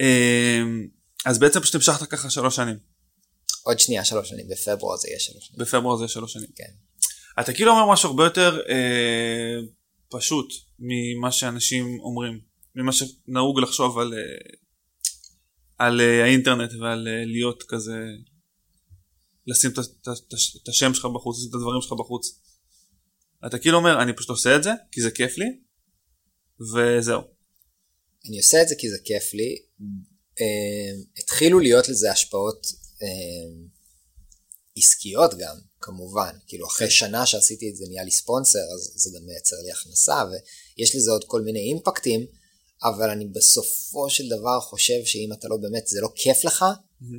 אמ, 0.01 0.87
אז 1.25 1.39
בעצם 1.39 1.61
פשוט 1.61 1.75
המשכת 1.75 2.09
ככה 2.09 2.31
שלוש 2.31 2.57
שנים. 2.57 2.77
עוד 3.65 3.79
שנייה, 3.79 4.05
שלוש 4.05 4.29
שנים, 4.29 4.49
בפברואר 4.49 4.97
זה 4.97 5.09
יהיה 5.09 5.21
שלוש 5.21 5.47
שנים. 5.47 5.59
בפברואר 5.59 5.97
זה 5.97 6.09
שלוש 6.09 6.33
שנים. 6.33 6.49
כן. 6.57 6.71
אתה 7.41 7.53
כאילו 7.53 7.71
אומר 7.71 7.93
משהו 7.93 8.09
הרבה 8.09 8.25
יותר 8.25 8.61
אה, 8.69 9.59
פשוט 10.09 10.53
ממה 10.79 11.33
שאנשים 11.33 12.01
אומרים, 12.01 12.41
ממה 12.75 12.93
שנהוג 12.93 13.61
לחשוב 13.61 13.99
על, 13.99 14.15
אה, 14.15 14.19
על 15.79 16.01
אה, 16.01 16.25
האינטרנט 16.25 16.73
ועל 16.81 17.09
אה, 17.09 17.25
להיות 17.25 17.63
כזה, 17.69 17.99
לשים 19.47 19.71
את, 20.63 20.69
השם 20.69 20.95
שלך 20.95 21.05
בחוץ, 21.15 21.39
לשים 21.39 21.51
את 21.51 21.55
הדברים 21.55 21.81
שלך 21.83 21.93
בחוץ. 21.93 22.41
אתה 23.47 23.59
כאילו 23.59 23.79
אומר, 23.79 24.03
אני 24.03 24.13
פשוט 24.17 24.31
עושה 24.31 24.57
את 24.57 24.63
זה, 24.63 24.71
כי 24.93 25.03
זה 25.03 25.11
כיף 25.11 25.39
לי, 25.39 25.47
וזהו. 26.61 27.21
אני 28.29 28.39
עושה 28.39 28.63
את 28.63 28.69
זה 28.69 28.75
כי 28.79 28.91
זה 28.91 28.97
כיף 29.05 29.35
לי. 29.35 29.57
אה, 30.41 31.03
התחילו 31.19 31.59
להיות 31.59 31.89
לזה 31.89 32.11
השפעות 32.13 32.84
עסקיות 34.77 35.35
גם, 35.39 35.57
כמובן. 35.81 36.31
כאילו 36.47 36.67
אחרי 36.67 36.91
שנה 36.91 37.27
שעשיתי 37.27 37.71
את 37.71 37.77
זה 37.77 37.85
נהיה 37.89 38.05
לי 38.05 38.11
ספונסר, 38.11 38.59
אז 38.75 38.93
זה 38.95 39.11
גם 39.19 39.27
מייצר 39.27 39.57
לי 39.65 39.71
הכנסה, 39.71 40.23
ויש 40.31 40.97
לזה 40.97 41.11
עוד 41.11 41.25
כל 41.27 41.43
מיני 41.43 41.61
אימפקטים, 41.61 42.27
אבל 42.83 43.11
אני 43.11 43.27
בסופו 43.27 44.11
של 44.11 44.29
דבר 44.29 44.61
חושב 44.61 45.05
שאם 45.05 45.33
אתה 45.33 45.49
לא 45.49 45.57
באמת, 45.57 45.87
זה 45.87 46.01
לא 46.01 46.09
כיף 46.15 46.45
לך, 46.45 46.65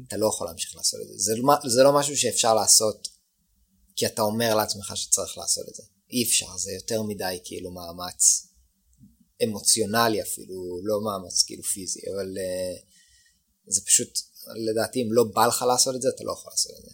אתה 0.07 0.17
לא 0.17 0.27
יכול 0.27 0.47
להמשיך 0.47 0.75
לעשות 0.75 0.99
את 1.01 1.07
זה. 1.07 1.13
זה 1.17 1.35
לא, 1.35 1.53
זה 1.69 1.83
לא 1.83 1.99
משהו 1.99 2.17
שאפשר 2.17 2.53
לעשות 2.53 3.07
כי 3.95 4.05
אתה 4.05 4.21
אומר 4.21 4.55
לעצמך 4.55 4.91
שצריך 4.95 5.37
לעשות 5.37 5.69
את 5.69 5.75
זה. 5.75 5.83
אי 6.11 6.23
אפשר, 6.23 6.57
זה 6.57 6.71
יותר 6.71 7.01
מדי 7.01 7.39
כאילו 7.43 7.71
מאמץ 7.71 8.47
אמוציונלי 9.43 10.21
אפילו, 10.21 10.79
לא 10.83 11.01
מאמץ 11.01 11.43
כאילו 11.43 11.63
פיזי, 11.63 11.99
אבל 12.13 12.37
uh, 12.37 12.85
זה 13.67 13.81
פשוט, 13.85 14.19
לדעתי 14.55 15.01
אם 15.01 15.07
לא 15.11 15.23
בא 15.35 15.45
לך 15.45 15.65
לעשות 15.67 15.95
את 15.95 16.01
זה, 16.01 16.09
אתה 16.15 16.23
לא 16.23 16.31
יכול 16.31 16.51
לעשות 16.51 16.71
את 16.79 16.85
זה. 16.85 16.91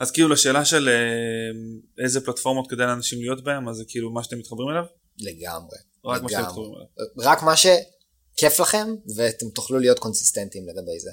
אז 0.00 0.10
כאילו 0.10 0.28
לשאלה 0.28 0.64
של 0.64 0.88
אה, 0.88 2.04
איזה 2.04 2.20
פלטפורמות 2.20 2.70
כדאי 2.70 2.86
לאנשים 2.86 3.20
להיות 3.20 3.44
בהם, 3.44 3.68
אז 3.68 3.76
זה 3.76 3.84
כאילו 3.88 4.10
מה 4.10 4.24
שאתם 4.24 4.38
מתחברים 4.38 4.68
אליו? 4.68 4.84
לגמרי. 5.18 5.78
רק 6.04 6.22
מה 6.22 6.28
שאתם 6.28 6.42
מתחברים 6.42 6.72
אליו. 6.74 6.86
רק 7.18 7.42
מה 7.42 7.54
שכיף 7.56 8.60
לכם, 8.60 8.86
ואתם 9.16 9.50
תוכלו 9.54 9.78
להיות 9.78 9.98
קונסיסטנטים 9.98 10.68
לגבי 10.68 11.00
זה. 11.00 11.10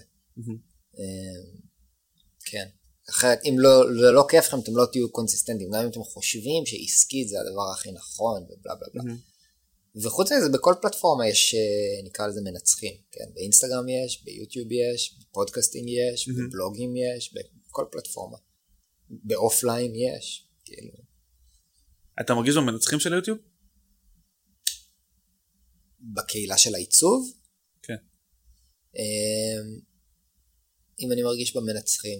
אה, 1.00 1.04
כן. 2.46 2.68
אחרת, 3.10 3.40
אם 3.46 3.56
לא, 3.60 3.84
זה 4.02 4.12
לא 4.12 4.26
כיף 4.30 4.48
לכם, 4.48 4.60
אתם 4.60 4.76
לא 4.76 4.86
תהיו 4.92 5.12
קונסיסטנטים. 5.12 5.70
גם 5.72 5.82
אם 5.84 5.90
אתם 5.90 6.04
חושבים 6.04 6.66
שעסקית 6.66 7.30
זה 7.30 7.36
הדבר 7.40 7.72
הכי 7.72 7.92
נכון, 7.92 8.44
ובלה 8.44 8.76
בלה 8.76 9.04
בלה. 9.04 9.14
וחוץ 10.04 10.32
מזה, 10.32 10.50
בכל 10.50 10.74
פלטפורמה 10.82 11.28
יש, 11.28 11.56
אה, 11.56 12.04
נקרא 12.04 12.28
לזה 12.28 12.42
מנצחים, 12.42 12.94
כן? 13.12 13.26
באינסטגרם 13.34 13.90
יש, 13.90 14.24
ביוטיוב 14.24 14.68
יש, 14.72 15.20
ב 15.20 15.26
podcasting 15.26 15.90
יש, 15.90 16.30
בבלוגים 16.30 16.94
יש, 16.96 17.34
בכל 17.34 17.86
פלטפורמה. 17.92 18.38
באופליין 19.10 19.92
יש, 19.96 20.48
כאילו. 20.66 20.94
אתה 22.22 22.34
מרגיש 22.34 22.56
במנצחים 22.56 23.00
של 23.00 23.14
יוטיוב? 23.14 23.38
בקהילה 26.00 26.58
של 26.58 26.76
העיצוב? 26.76 27.34
כן. 27.82 27.96
אמ, 28.96 29.80
אם 31.00 31.12
אני 31.12 31.24
מרגיש 31.24 31.56
במנצחים. 31.56 32.20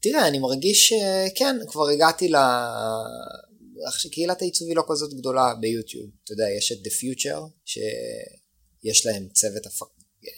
תראה, 0.00 0.28
אני 0.28 0.38
מרגיש 0.38 0.88
שכן, 0.88 1.56
כבר 1.68 1.88
הגעתי 1.88 2.28
ל... 2.28 2.36
איך 3.86 4.00
שקהילת 4.00 4.42
העיצוב 4.42 4.68
היא 4.68 4.76
לא 4.76 4.84
כזאת 4.88 5.14
גדולה 5.14 5.54
ביוטיוב. 5.60 6.10
אתה 6.24 6.32
יודע, 6.32 6.44
יש 6.58 6.72
את 6.72 6.78
The 6.78 6.90
Future, 6.90 7.50
שיש 7.64 9.06
להם 9.06 9.28
צוות, 9.28 9.66
הפק... 9.66 9.86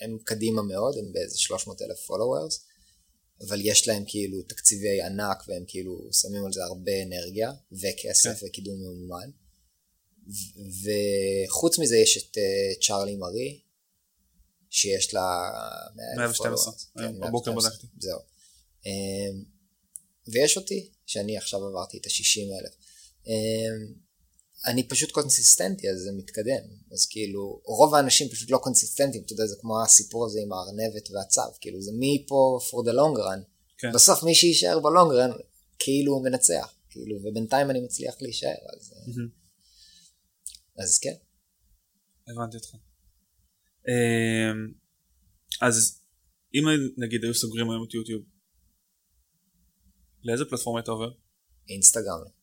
הם 0.00 0.18
קדימה 0.24 0.62
מאוד, 0.62 0.98
הם 0.98 1.12
באיזה 1.12 1.38
300 1.38 1.82
אלף 1.82 2.10
followers. 2.10 2.66
אבל 3.40 3.60
יש 3.64 3.88
להם 3.88 4.04
כאילו 4.06 4.42
תקציבי 4.42 5.02
ענק 5.02 5.44
והם 5.48 5.64
כאילו 5.66 6.08
שמים 6.12 6.44
על 6.44 6.52
זה 6.52 6.64
הרבה 6.64 7.02
אנרגיה 7.02 7.52
וכסף 7.72 8.40
כן. 8.40 8.46
וקידום 8.46 8.80
ממומן. 8.80 9.30
וחוץ 10.82 11.78
מזה 11.78 11.96
יש 11.96 12.16
את 12.16 12.36
uh, 12.36 12.86
צ'ארלי 12.86 13.16
מרי, 13.16 13.60
שיש 14.70 15.14
לה 15.14 15.50
112, 16.16 16.72
כן, 16.98 17.20
בבוקר 17.20 17.52
בדקתי. 17.52 17.86
זהו. 18.00 18.18
Um, 18.82 18.88
ויש 20.28 20.56
אותי, 20.56 20.90
שאני 21.06 21.36
עכשיו 21.36 21.66
עברתי 21.66 21.98
את 21.98 22.06
ה-60 22.06 22.60
אלף. 22.60 22.72
Um, 23.26 24.06
אני 24.66 24.88
פשוט 24.88 25.10
קונסיסטנטי 25.10 25.90
אז 25.90 25.98
זה 25.98 26.10
מתקדם 26.16 26.64
אז 26.92 27.06
כאילו 27.06 27.60
רוב 27.64 27.94
האנשים 27.94 28.28
פשוט 28.28 28.50
לא 28.50 28.58
קונסיסטנטים 28.58 29.22
אתה 29.26 29.32
יודע 29.32 29.46
זה 29.46 29.56
כמו 29.60 29.82
הסיפור 29.82 30.26
הזה 30.26 30.38
עם 30.42 30.52
הארנבת 30.52 31.10
והצו 31.10 31.40
כאילו 31.60 31.82
זה 31.82 31.90
מי 31.98 32.26
פה 32.28 32.58
for 32.62 32.88
the 32.88 32.92
long 32.92 33.18
run 33.18 33.42
כן. 33.78 33.88
בסוף 33.94 34.22
מי 34.22 34.34
שיישאר 34.34 34.80
בלונג 34.80 35.12
רן 35.12 35.30
כאילו 35.78 36.12
הוא 36.12 36.24
מנצח 36.24 36.74
כאילו 36.90 37.16
ובינתיים 37.24 37.70
אני 37.70 37.80
מצליח 37.80 38.14
להישאר 38.20 38.54
אז, 38.76 38.92
mm-hmm. 38.92 39.30
אז 40.82 40.98
כן. 40.98 41.14
הבנתי 42.28 42.56
אותך. 42.56 42.74
אמ, 43.88 44.72
אז 45.62 46.00
אם 46.54 46.64
נגיד 46.98 47.24
היו 47.24 47.34
סוגרים 47.34 47.70
היום 47.70 47.84
את 47.88 47.94
יוטיוב 47.94 48.22
לאיזה 50.24 50.44
פלטפורמה 50.44 50.80
אתה 50.80 50.90
עובר? 50.90 51.10
אינסטגרם. 51.68 52.35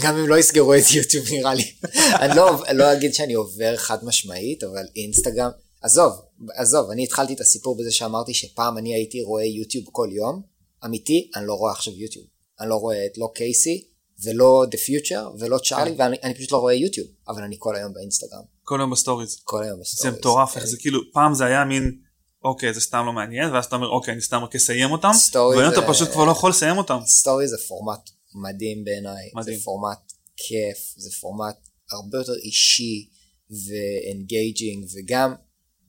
גם 0.00 0.16
אם 0.16 0.28
לא 0.28 0.38
יסגרו 0.38 0.74
את 0.74 0.90
יוטיוב 0.94 1.26
נראה 1.30 1.54
לי. 1.54 1.72
אני 1.94 2.36
לא, 2.36 2.64
לא 2.74 2.92
אגיד 2.92 3.14
שאני 3.14 3.34
עובר 3.34 3.76
חד 3.76 4.04
משמעית, 4.04 4.64
אבל 4.64 4.86
אינסטגרם, 4.96 5.50
עזוב, 5.82 6.12
עזוב, 6.54 6.90
אני 6.90 7.04
התחלתי 7.04 7.34
את 7.34 7.40
הסיפור 7.40 7.76
בזה 7.78 7.92
שאמרתי 7.92 8.34
שפעם 8.34 8.78
אני 8.78 8.94
הייתי 8.94 9.22
רואה 9.22 9.44
יוטיוב 9.44 9.84
כל 9.92 10.08
יום, 10.12 10.42
אמיתי, 10.84 11.30
אני 11.36 11.46
לא 11.46 11.54
רואה 11.54 11.72
עכשיו 11.72 11.92
יוטיוב. 11.96 12.26
אני 12.60 12.68
לא 12.68 12.74
רואה 12.74 13.06
את 13.06 13.18
לא 13.18 13.30
קייסי, 13.34 13.84
ולא 14.24 14.64
The 14.70 14.76
Futur, 14.76 15.40
ולא 15.40 15.58
צ'ארלי, 15.58 15.96
כן. 15.96 16.10
ואני 16.22 16.34
פשוט 16.34 16.52
לא 16.52 16.58
רואה 16.58 16.74
יוטיוב, 16.74 17.06
אבל 17.28 17.42
אני 17.42 17.56
כל 17.58 17.76
היום 17.76 17.92
באינסטגרם. 17.92 18.42
כל 18.62 18.80
היום 18.80 18.90
בסטוריז. 18.90 19.36
כל 19.44 19.62
היום 19.62 19.80
בסטוריז. 19.80 20.14
זה 20.14 20.18
מטורף, 20.20 20.56
איך 20.56 20.66
זה 20.66 20.76
כאילו, 20.76 21.00
פעם 21.12 21.34
זה 21.34 21.44
היה 21.44 21.64
מין... 21.64 21.98
אוקיי 22.44 22.74
זה 22.74 22.80
סתם 22.80 23.02
לא 23.06 23.12
מעניין 23.12 23.52
ואז 23.52 23.64
אתה 23.64 23.76
אומר 23.76 23.88
אוקיי 23.88 24.12
אני 24.14 24.20
סתם 24.20 24.44
רק 24.44 24.54
אסיים 24.54 24.90
אותם 24.92 25.10
והיום 25.34 25.72
אתה 25.72 25.82
פשוט 25.88 26.08
כבר 26.08 26.24
לא 26.24 26.30
יכול 26.30 26.50
לסיים 26.50 26.78
אותם. 26.78 26.98
סטורי 27.06 27.48
זה 27.48 27.56
פורמט 27.68 28.10
מדהים 28.36 28.84
בעיניי, 28.84 29.30
זה 29.44 29.52
פורמט 29.64 30.12
כיף, 30.36 30.94
זה 30.96 31.10
פורמט 31.20 31.56
הרבה 31.90 32.18
יותר 32.18 32.34
אישי 32.34 33.08
ו 33.50 33.65
engaging 33.65 34.86
וגם 34.94 35.34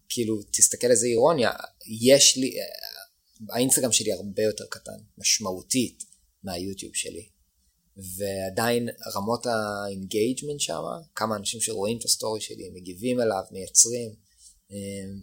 כאילו 0.10 0.44
תסתכל 0.52 0.88
איזה 0.88 1.08
אירוניה, 1.08 1.52
יש 2.02 2.38
לי, 2.38 2.54
האינסטגרם 3.50 3.92
שלי 3.92 4.12
הרבה 4.12 4.44
יותר 4.44 4.66
קטן, 4.70 4.98
משמעותית 5.18 6.04
מהיוטיוב 6.44 6.96
שלי 6.96 7.30
ועדיין 7.98 8.90
רמות 9.16 9.46
ה 9.46 9.56
engagement 9.56 10.60
שם, 10.60 10.82
כמה 11.16 11.36
אנשים 11.36 11.62
שרואים 11.62 11.98
את 11.98 12.06
הסטורי 12.06 12.42
שלי, 12.42 12.70
מגיבים 12.74 13.22
אליו, 13.22 13.44
מייצרים, 13.52 14.16
אמ, 14.72 15.22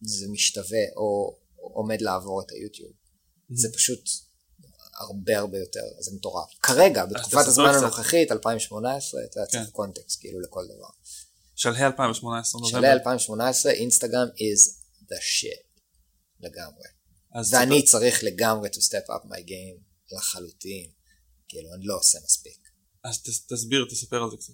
זה 0.00 0.26
משתווה 0.28 0.84
או 0.96 1.38
עומד 1.56 2.00
לעבור 2.00 2.42
את 2.42 2.50
היוטיוב. 2.50 2.92
Mm-hmm. 2.92 3.54
זה 3.56 3.68
פשוט 3.72 4.00
הרבה 4.98 5.38
הרבה 5.38 5.58
יותר, 5.58 5.84
זה 6.00 6.10
מטורף. 6.14 6.50
כרגע, 6.62 7.04
בתקופת 7.04 7.46
הזמן 7.46 7.74
הנוכחית, 7.74 8.32
2018, 8.32 9.20
אתה 9.24 9.46
צריך 9.46 9.64
כן. 9.64 9.70
קונטקסט 9.70 10.20
כאילו 10.20 10.40
לכל 10.40 10.64
דבר. 10.64 10.88
שלהי 11.56 11.86
2018. 11.86 12.60
שלהי 12.64 12.92
2018, 12.92 13.72
אינסטגרם 13.72 14.28
is 14.28 14.82
the 15.02 15.16
shit. 15.16 15.80
לגמרי. 16.40 16.88
ואני 17.50 17.84
צריך 17.84 18.24
לגמרי 18.24 18.68
to 18.68 18.80
step 18.80 19.10
up 19.10 19.26
my 19.26 19.40
game 19.48 19.80
לחלוטין. 20.16 20.90
כאילו, 21.48 21.74
אני 21.74 21.86
לא 21.86 21.96
עושה 21.96 22.18
מספיק. 22.24 22.58
אז 23.04 23.22
תסביר, 23.48 23.86
תספר 23.90 24.22
על 24.22 24.30
זה 24.30 24.36
קצת. 24.36 24.52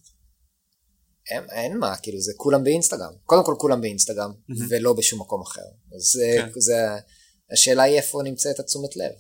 אין, 1.31 1.51
אין 1.51 1.79
מה, 1.79 1.97
כאילו 1.97 2.21
זה 2.21 2.33
כולם 2.37 2.65
באינסטגרם. 2.65 3.13
קודם 3.25 3.45
כל 3.45 3.55
כולם 3.59 3.81
באינסטגרם, 3.81 4.33
mm-hmm. 4.33 4.63
ולא 4.71 4.93
בשום 4.93 5.21
מקום 5.21 5.43
אחר. 5.43 5.67
אז 5.97 6.21
כן. 6.37 6.61
זה, 6.61 6.87
השאלה 7.53 7.83
היא 7.83 7.97
איפה 7.97 8.23
נמצאת 8.25 8.61
התשומת 8.61 8.97
לב. 8.97 9.13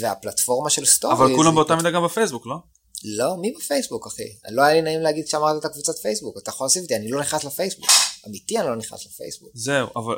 והפלטפורמה 0.00 0.70
של 0.70 0.84
סטורי... 0.84 1.14
אבל 1.14 1.36
כולם 1.36 1.54
באותה 1.54 1.76
מידה 1.76 1.90
גם 1.90 2.04
בפייסבוק, 2.04 2.46
לא? 2.46 2.56
לא, 3.04 3.36
מי 3.36 3.52
בפייסבוק, 3.58 4.06
אחי? 4.06 4.22
לא 4.50 4.62
היה 4.62 4.74
לי 4.74 4.82
נעים 4.82 5.00
להגיד 5.00 5.26
שאמרת 5.28 5.60
את 5.60 5.64
הקבוצת 5.64 5.98
פייסבוק, 5.98 6.38
אתה 6.38 6.50
יכול 6.50 6.64
להוסיף 6.64 6.82
אותי, 6.82 6.96
אני 6.96 7.10
לא 7.10 7.20
נכנס 7.20 7.44
לפייסבוק. 7.44 7.86
אמיתי 8.28 8.58
אני 8.58 8.66
לא 8.66 8.76
נכנס 8.76 9.06
לפייסבוק. 9.06 9.50
זהו, 9.54 9.88
אבל... 9.96 10.14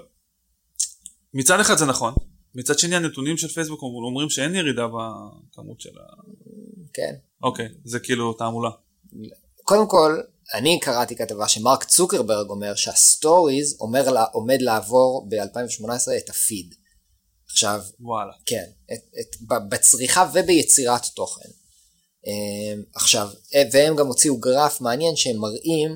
מצד 1.34 1.60
אחד 1.60 1.78
זה 1.78 1.84
נכון, 1.84 2.14
מצד 2.54 2.78
שני 2.78 2.96
הנתונים 2.96 3.36
של 3.36 3.48
פייסבוק 3.48 3.82
אומרים 3.82 4.30
שאין 4.30 4.54
ירידה 4.54 4.86
בכמות 4.86 5.80
של 5.80 5.98
ה... 5.98 6.02
כן. 6.92 7.14
אוקיי, 7.42 7.68
זה 7.84 8.00
כאילו 8.00 8.32
תעמולה. 8.32 8.70
קודם 9.64 9.88
כל, 9.88 10.20
אני 10.54 10.80
קראתי 10.80 11.16
כתבה 11.16 11.48
שמרק 11.48 11.84
צוקרברג 11.84 12.50
אומר 12.50 12.74
שהסטוריז 12.74 13.76
עומד 14.32 14.60
לעבור 14.62 15.26
ב-2018 15.28 16.16
את 16.18 16.30
הפיד. 16.30 16.74
עכשיו, 17.54 17.80
וואלה. 18.00 18.32
כן, 18.46 18.64
את, 18.92 19.00
את, 19.20 19.36
בצריכה 19.68 20.30
וביצירת 20.34 21.04
תוכן. 21.04 21.48
אמ, 22.26 22.82
עכשיו, 22.94 23.28
אה, 23.54 23.62
והם 23.72 23.96
גם 23.96 24.06
הוציאו 24.06 24.36
גרף 24.36 24.80
מעניין 24.80 25.16
שהם 25.16 25.36
מראים 25.36 25.90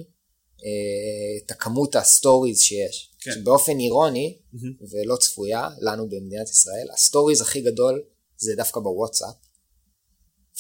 אה, 0.64 1.44
את 1.44 1.50
הכמות 1.50 1.96
הסטוריז 1.96 2.60
שיש. 2.60 3.10
כן. 3.20 3.30
שבאופן 3.32 3.78
אירוני, 3.78 4.38
mm-hmm. 4.54 4.84
ולא 4.90 5.16
צפויה, 5.16 5.68
לנו 5.80 6.08
במדינת 6.08 6.48
ישראל, 6.48 6.88
הסטוריז 6.94 7.40
הכי 7.40 7.60
גדול 7.60 8.02
זה 8.36 8.52
דווקא 8.56 8.80
בוואטסאפ. 8.80 9.34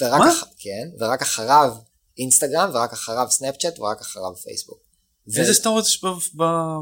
ורק 0.00 0.20
מה? 0.20 0.32
אח... 0.32 0.44
כן, 0.58 0.90
ורק 1.00 1.22
אחריו 1.22 1.76
אינסטגרם, 2.18 2.70
ורק 2.74 2.92
אחריו 2.92 3.26
סנאפצ'אט, 3.30 3.78
ורק 3.78 4.00
אחריו 4.00 4.36
פייסבוק. 4.36 4.87
איזה 5.36 5.54
סטוריז 5.54 5.86
יש 5.86 6.04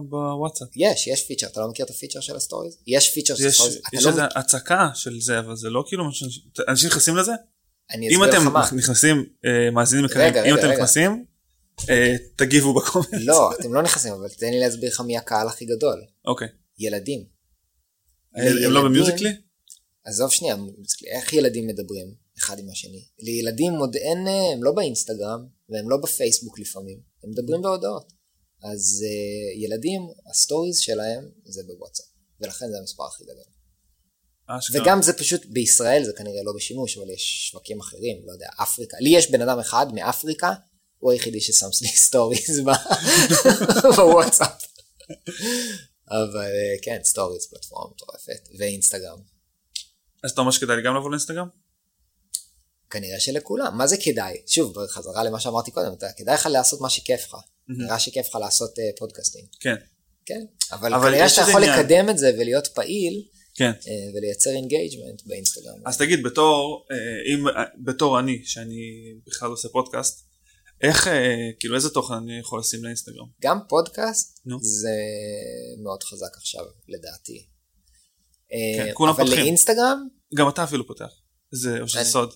בוואטסאפ? 0.09 0.69
יש, 0.77 1.07
יש 1.07 1.27
פיצ'ר, 1.27 1.47
אתה 1.47 1.61
לא 1.61 1.69
מכיר 1.69 1.85
את 1.85 1.91
הפיצ'ר 1.91 2.21
של 2.21 2.37
הסטוריז? 2.37 2.77
יש 2.87 3.15
פיצ'ר 3.15 3.35
של 3.35 3.51
סטוריז. 3.51 3.79
יש 3.93 4.05
לא 4.05 4.11
איזה 4.11 4.25
הצקה 4.25 4.89
של 4.95 5.21
זה, 5.21 5.39
אבל 5.39 5.57
זה 5.57 5.71
לא 5.71 5.85
כאילו 5.87 6.05
אנשים 6.69 6.89
נכנסים 6.89 7.17
לזה? 7.17 7.33
אם 7.95 8.25
אתם 8.25 8.77
נכנסים, 8.77 9.27
אה, 9.45 9.71
מאזינים 9.71 10.05
יקרים, 10.05 10.35
אם 10.35 10.59
אתם 10.59 10.71
נכנסים, 10.71 11.25
אה, 11.91 12.17
תגיבו 12.37 12.75
ב 12.75 12.78
comment. 12.78 13.09
לא, 13.13 13.51
אתם 13.61 13.75
לא 13.75 13.83
נכנסים, 13.83 14.13
אבל 14.13 14.29
תן 14.29 14.51
לי 14.51 14.61
להסביר 14.61 14.91
לך 14.91 15.01
מי 15.01 15.17
הקהל 15.17 15.49
הכי 15.49 15.65
גדול. 15.65 16.05
אוקיי. 16.25 16.49
ילדים. 16.79 17.25
הם 18.35 18.73
לא 18.73 18.83
במיוזיקלי? 18.83 19.31
עזוב 20.05 20.31
שנייה, 20.31 20.57
איך 21.17 21.33
ילדים 21.33 21.67
מדברים 21.67 22.15
אחד 22.39 22.59
עם 22.59 22.69
השני? 22.69 23.05
לילדים 23.19 23.73
עוד 23.73 23.97
אין, 23.97 24.29
אה, 24.29 24.53
הם 24.53 24.65
לא 24.65 24.73
באינסטגרם, 24.73 25.47
והם 25.69 25.91
לא 25.91 25.97
בפייסבוק 25.97 26.59
לפעמים, 26.59 26.99
הם 27.25 27.31
מדברים 27.31 27.63
בהודעות. 27.63 28.13
אז 28.73 29.05
uh, 29.05 29.59
ילדים, 29.65 30.01
הסטוריז 30.31 30.79
שלהם 30.79 31.31
זה 31.45 31.63
בוואטסאפ, 31.67 32.07
ולכן 32.41 32.67
זה 32.71 32.79
המספר 32.79 33.07
הכי 33.07 33.25
גדול. 33.25 33.45
אשכרה. 34.47 34.83
וגם 34.83 35.03
זה 35.03 35.13
פשוט, 35.13 35.47
בישראל 35.47 36.05
זה 36.05 36.13
כנראה 36.13 36.43
לא 36.45 36.53
בשימוש, 36.57 36.99
אבל 36.99 37.11
יש 37.11 37.49
שווקים 37.51 37.81
אחרים, 37.81 38.17
לא 38.27 38.33
יודע, 38.33 38.49
אפריקה. 38.63 38.97
לי 39.01 39.11
יש 39.11 39.31
בן 39.31 39.43
אדם 39.43 39.59
אחד 39.59 39.87
מאפריקה, 39.95 40.53
הוא 40.99 41.13
היחידי 41.13 41.41
ששם 41.41 41.67
לי 41.83 41.89
סטוריז 42.07 42.61
בוואטסאפ. 43.97 44.63
אבל 46.11 46.41
אה, 46.41 46.77
כן, 46.83 47.01
סטוריז 47.05 47.47
פלטפורמה 47.47 47.91
מטורפת, 47.95 48.49
ואינסטגרם. 48.59 49.19
אז 50.25 50.31
אתה 50.31 50.41
אומר 50.41 50.51
שכדאי 50.51 50.77
לי 50.77 50.83
גם 50.83 50.97
לבוא 50.97 51.11
לאינסטגרם? 51.11 51.49
כנראה 52.91 53.21
שלכולם. 53.21 53.79
מה 53.79 53.87
זה 53.87 53.97
כדאי? 53.97 54.37
שוב, 54.47 54.73
בחזרה 54.75 55.25
למה 55.25 55.41
שאמרתי 55.41 55.71
קודם, 55.71 55.93
אתה, 55.93 56.07
כדאי 56.17 56.35
לך 56.35 56.47
לעשות 56.47 56.81
מה 56.81 56.91
שכיף 56.91 57.21
לך. 57.29 57.37
נראה 57.69 57.99
שכיף 57.99 58.27
לך 58.29 58.35
לעשות 58.35 58.71
uh, 58.71 58.99
פודקאסטים. 58.99 59.45
כן. 59.61 59.75
כן, 60.27 60.45
אבל, 60.73 60.95
אבל 60.95 61.11
כנראה 61.11 61.29
שאתה 61.29 61.51
יכול 61.51 61.65
עניין. 61.65 61.81
לקדם 61.81 62.11
את 62.11 62.19
זה 62.19 62.31
ולהיות 62.39 62.67
פעיל, 62.67 63.23
כן. 63.55 63.71
uh, 63.71 64.17
ולייצר 64.17 64.51
engagement 64.51 65.23
באינסטגרם. 65.27 65.79
אז 65.87 65.99
תגיד, 65.99 66.23
בתור, 66.23 66.87
אה, 66.91 66.97
אם, 67.35 67.49
אה, 67.49 67.65
בתור 67.85 68.21
אני, 68.21 68.43
שאני 68.45 68.77
בכלל 69.27 69.51
עושה 69.51 69.69
פודקאסט, 69.69 70.27
איך, 70.83 71.09
אה, 71.09 71.51
כאילו 71.61 71.75
איזה 71.75 71.91
תוכן 71.91 72.15
אני 72.15 72.39
יכול 72.39 72.61
לשים 72.61 72.85
לאינסטגרם? 72.85 73.27
גם 73.43 73.59
פודקאסט 73.69 74.41
נו. 74.47 74.59
זה 74.63 74.97
מאוד 75.83 76.03
חזק 76.03 76.37
עכשיו, 76.37 76.65
לדעתי. 76.89 77.47
כן, 78.49 78.87
אה, 78.89 78.95
כולם 78.95 79.13
אבל 79.13 79.25
פותחים. 79.25 79.45
לאינסטגרם? 79.45 80.09
גם 80.35 80.49
אתה 80.49 80.65
אפילו 80.65 80.87
פותח. 80.87 81.11
זה, 81.53 81.81
או 81.81 81.89
שזה 81.89 82.05
סוד. 82.05 82.33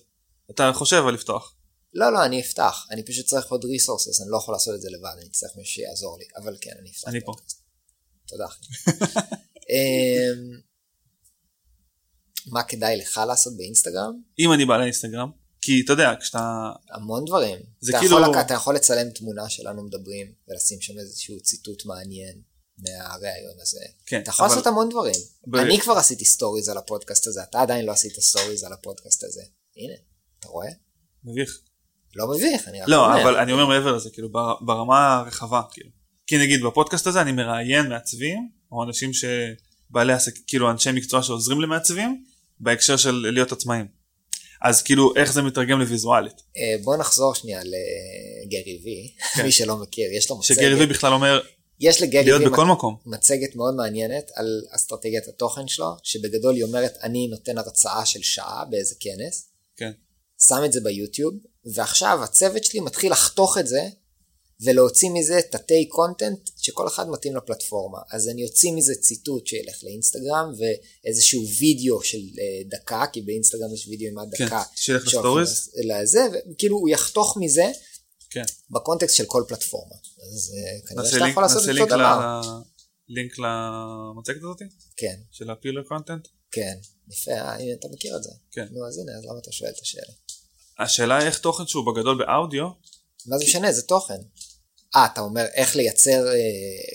אתה 0.55 0.71
חושב 0.73 1.03
על 1.07 1.13
לפתוח. 1.13 1.55
לא, 1.93 2.13
לא, 2.13 2.25
אני 2.25 2.41
אפתח. 2.41 2.87
אני 2.91 3.03
פשוט 3.05 3.25
צריך 3.25 3.45
עוד 3.51 3.65
ריסורסס, 3.65 4.21
אני 4.21 4.29
לא 4.31 4.37
יכול 4.37 4.53
לעשות 4.55 4.75
את 4.75 4.81
זה 4.81 4.89
לבד, 4.89 5.15
אני 5.21 5.29
צריך 5.29 5.51
מישהו 5.57 5.73
שיעזור 5.73 6.17
לי. 6.19 6.25
אבל 6.43 6.57
כן, 6.61 6.71
אני 6.79 6.91
אפתח. 6.91 7.07
אני 7.07 7.19
פה. 7.25 7.31
תודה, 8.27 8.45
אחי. 8.45 8.59
אמ, 9.71 10.59
מה 12.51 12.63
כדאי 12.63 12.97
לך 12.97 13.19
לעשות 13.27 13.57
באינסטגרם? 13.57 14.21
אם 14.39 14.53
אני 14.53 14.65
בא 14.65 14.77
לאינסטגרם, 14.77 15.31
כי 15.61 15.81
אתה 15.85 15.93
יודע, 15.93 16.11
כשאתה... 16.19 16.69
המון 16.91 17.25
דברים. 17.25 17.59
זה 17.79 17.91
אתה 17.91 17.99
כאילו- 17.99 18.21
יכול, 18.21 18.35
אתה 18.41 18.53
יכול 18.53 18.75
לצלם 18.75 19.09
תמונה 19.09 19.49
שלנו 19.49 19.83
מדברים, 19.83 20.33
ולשים 20.47 20.81
שם 20.81 20.99
איזשהו 20.99 21.39
ציטוט 21.41 21.85
מעניין 21.85 22.41
מהראיון 22.77 23.59
הזה. 23.61 23.79
כן, 24.05 24.21
אתה 24.21 24.29
יכול 24.29 24.45
אבל- 24.45 24.53
לעשות 24.55 24.67
המון 24.67 24.89
דברים. 24.89 25.15
ב- 25.47 25.55
אני 25.55 25.79
כבר 25.81 25.93
עשיתי 25.93 26.25
סטוריז 26.25 26.69
על 26.69 26.77
הפודקאסט 26.77 27.27
הזה, 27.27 27.43
אתה 27.43 27.61
עדיין 27.61 27.85
לא 27.85 27.91
עשית 27.91 28.19
סטוריז 28.19 28.63
על 28.63 28.73
הפודקאסט 28.73 29.23
הזה. 29.23 29.41
הנה, 29.77 29.93
אתה 30.41 30.49
רואה? 30.49 30.67
מביך. 31.23 31.59
לא 32.15 32.27
מביך, 32.27 32.67
אני 32.67 32.81
רק 32.81 32.87
לא, 32.89 33.05
אומר. 33.05 33.21
אבל 33.23 33.35
אני 33.35 33.51
אומר 33.51 33.65
מעבר 33.65 33.91
לזה, 33.95 34.09
כאילו, 34.13 34.29
בר- 34.31 34.55
ברמה 34.61 35.17
הרחבה, 35.17 35.61
כאילו. 35.71 35.89
כי 36.27 36.37
נגיד 36.37 36.63
בפודקאסט 36.63 37.07
הזה 37.07 37.21
אני 37.21 37.31
מראיין 37.31 37.89
מעצבים, 37.89 38.49
או 38.71 38.83
אנשים 38.83 39.11
שבעלי 39.13 40.13
עסק, 40.13 40.33
כאילו 40.47 40.71
אנשי 40.71 40.91
מקצוע 40.91 41.23
שעוזרים 41.23 41.61
למעצבים, 41.61 42.23
בהקשר 42.59 42.97
של 42.97 43.11
להיות 43.11 43.51
עצמאים. 43.51 43.87
אז 44.61 44.81
כאילו, 44.81 45.13
איך 45.15 45.33
זה 45.33 45.41
מתרגם 45.41 45.79
לוויזואלית? 45.79 46.41
אה, 46.57 46.75
בוא 46.83 46.97
נחזור 46.97 47.35
שנייה 47.35 47.59
לגרי 47.63 48.81
וי, 48.83 49.13
כן. 49.35 49.43
מי 49.45 49.51
שלא 49.51 49.77
מכיר, 49.77 50.05
יש 50.17 50.29
לו 50.29 50.37
מצגת. 50.37 50.57
שגרי 50.57 50.75
וי 50.75 50.85
בכלל 50.85 51.13
אומר 51.13 51.41
יש 51.79 52.01
לגרי 52.01 52.23
להיות 52.23 52.51
בכל 52.51 52.65
מקום. 52.65 52.97
מצגת 53.05 53.55
מאוד 53.55 53.75
מעניינת 53.75 54.31
על 54.35 54.61
אסטרטגיית 54.75 55.27
התוכן 55.27 55.67
שלו, 55.67 55.95
שבגדול 56.03 56.55
היא 56.55 56.63
אומרת, 56.63 56.97
אני 57.03 57.27
נותן 57.27 57.57
הרצאה 57.57 58.05
של 58.05 58.21
שעה 58.21 58.65
באיזה 58.69 58.95
כנס, 58.99 59.49
כן. 59.77 59.91
שם 60.47 60.61
את 60.65 60.73
זה 60.73 60.81
ביוטיוב, 60.81 61.33
ועכשיו 61.75 62.23
הצוות 62.23 62.63
שלי 62.63 62.79
מתחיל 62.79 63.11
לחתוך 63.11 63.57
את 63.57 63.67
זה, 63.67 63.89
ולהוציא 64.63 65.09
מזה 65.09 65.39
תתי 65.51 65.85
קונטנט 65.89 66.49
שכל 66.57 66.87
אחד 66.87 67.09
מתאים 67.09 67.35
לפלטפורמה. 67.35 67.97
אז 68.11 68.29
אני 68.29 68.43
אוציא 68.43 68.71
מזה 68.71 68.93
ציטוט 68.95 69.47
שילך 69.47 69.83
לאינסטגרם, 69.83 70.51
ואיזשהו 70.57 71.43
וידאו 71.59 72.03
של 72.03 72.17
אה, 72.17 72.63
דקה, 72.69 73.03
כי 73.13 73.21
באינסטגרם 73.21 73.73
יש 73.73 73.87
וידאו 73.87 74.07
עם 74.07 74.17
עד 74.17 74.35
כן, 74.35 74.45
דקה. 74.45 74.63
שילך 74.75 75.09
שהולכים 75.09 75.43
לסטוריז. 75.43 75.71
לזה, 75.83 76.27
וכאילו 76.51 76.77
הוא 76.77 76.89
יחתוך 76.89 77.37
מזה 77.39 77.71
כן. 78.29 78.43
בקונטקסט 78.69 79.15
של 79.15 79.25
כל 79.25 79.43
פלטפורמה. 79.47 79.95
אז 79.95 80.53
אה, 80.57 80.87
כנראה 80.87 81.11
שאתה 81.11 81.27
יכול 81.27 81.43
לעשות 81.43 81.63
את 81.63 81.69
אותו 81.69 81.85
דבר. 81.85 82.41
לינק 83.09 83.31
למצגת 83.39 84.37
הזאת? 84.37 84.61
כן, 84.97 85.15
של 85.31 85.49
הפילר 85.49 85.83
קונטנט? 85.83 86.27
כן, 86.51 86.77
יפה, 87.11 87.31
אה, 87.31 87.73
אתה 87.79 87.87
מכיר 87.93 88.17
את 88.17 88.23
זה. 88.23 88.29
כן. 88.51 88.67
נו 88.71 88.87
אז 88.87 88.97
הנה, 88.97 89.11
אז 89.17 89.25
למה 89.25 89.39
אתה 89.39 89.51
שואל 89.51 89.69
את 89.69 89.79
השאלה? 89.81 90.13
השאלה 90.81 91.17
היא 91.17 91.27
איך 91.27 91.39
תוכן 91.39 91.67
שהוא 91.67 91.85
בגדול 91.93 92.17
באודיו, 92.25 92.69
מה 93.25 93.37
זה 93.37 93.45
משנה, 93.45 93.71
זה 93.71 93.81
תוכן. 93.81 94.19
אה, 94.95 95.05
אתה 95.05 95.21
אומר 95.21 95.45
איך 95.53 95.75
לייצר 95.75 96.27
אה, 96.27 96.33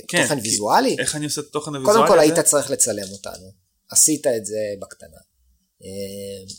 כן, 0.08 0.22
תוכן 0.22 0.38
ויזואלי? 0.42 0.96
איך 0.98 1.16
אני 1.16 1.24
עושה 1.24 1.40
את 1.40 1.46
התוכן 1.46 1.74
הוויזואלי 1.74 1.98
קודם 1.98 2.08
כל 2.08 2.18
הזה? 2.18 2.32
היית 2.32 2.46
צריך 2.46 2.70
לצלם 2.70 3.12
אותנו. 3.12 3.52
עשית 3.90 4.26
את 4.26 4.46
זה 4.46 4.58
בקטנה. 4.80 5.16
אה, 5.82 6.54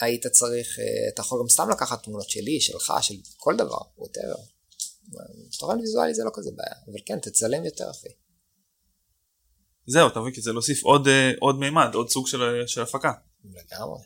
היית 0.00 0.26
צריך, 0.26 0.78
אה, 0.78 1.08
אתה 1.14 1.20
יכול 1.20 1.40
גם 1.40 1.48
סתם 1.48 1.70
לקחת 1.70 2.02
תמונות 2.02 2.30
שלי, 2.30 2.60
שלך, 2.60 2.92
של 3.00 3.14
כל 3.36 3.56
דבר, 3.56 3.78
ווטאבר. 3.98 4.42
תוכן 5.58 5.78
ויזואלי 5.80 6.14
זה 6.14 6.24
לא 6.24 6.30
כזה 6.34 6.50
בעיה, 6.56 6.74
אבל 6.86 6.98
כן, 7.06 7.18
תצלם 7.18 7.64
יותר 7.64 7.90
אחי. 7.90 8.08
זהו, 9.86 10.08
אתה 10.08 10.20
מבין? 10.20 10.34
כי 10.34 10.40
זה 10.40 10.52
להוסיף 10.52 10.82
עוד, 10.82 11.08
עוד 11.40 11.58
מימד, 11.58 11.94
עוד 11.94 12.10
סוג 12.10 12.26
של, 12.28 12.38
של 12.66 12.82
הפקה. 12.82 13.12
לגמרי. 13.44 14.00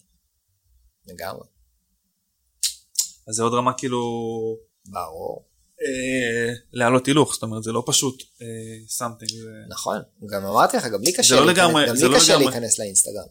לגמרי. 1.07 1.47
אז 3.31 3.37
זה 3.37 3.43
עוד 3.43 3.55
רמה 3.55 3.73
כאילו 3.73 4.01
ברור. 4.87 5.47
אה, 5.83 6.53
להעלות 6.73 7.07
הילוך, 7.07 7.33
זאת 7.35 7.43
אומרת 7.43 7.63
זה 7.63 7.73
לא 7.73 7.83
פשוט 7.87 8.23
אה, 8.43 8.47
something. 8.99 9.35
ו- 9.35 9.71
נכון, 9.73 9.99
גם 10.31 10.45
אמרתי 10.47 10.77
לך, 10.77 10.85
גם 10.87 11.03
לי 11.03 11.13
קשה 11.13 11.35
לא 11.35 11.47
להיכנס- 11.47 11.59
לגמרי- 11.59 11.89
גם 11.89 11.97
זה 11.97 12.07
לי 12.09 12.13
לא 12.15 12.19
קשה 12.19 12.33
לגמרי. 12.37 12.51
להיכנס 12.51 12.79
לאינסטגרם. 12.79 13.27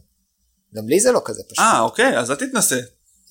גם 0.76 0.88
לי 0.90 1.00
זה 1.00 1.12
לא 1.12 1.22
כזה 1.26 1.44
פשוט. 1.44 1.60
אה 1.60 1.80
אוקיי, 1.82 2.20
אז 2.20 2.32
אל 2.32 2.36
תתנסה. 2.36 2.80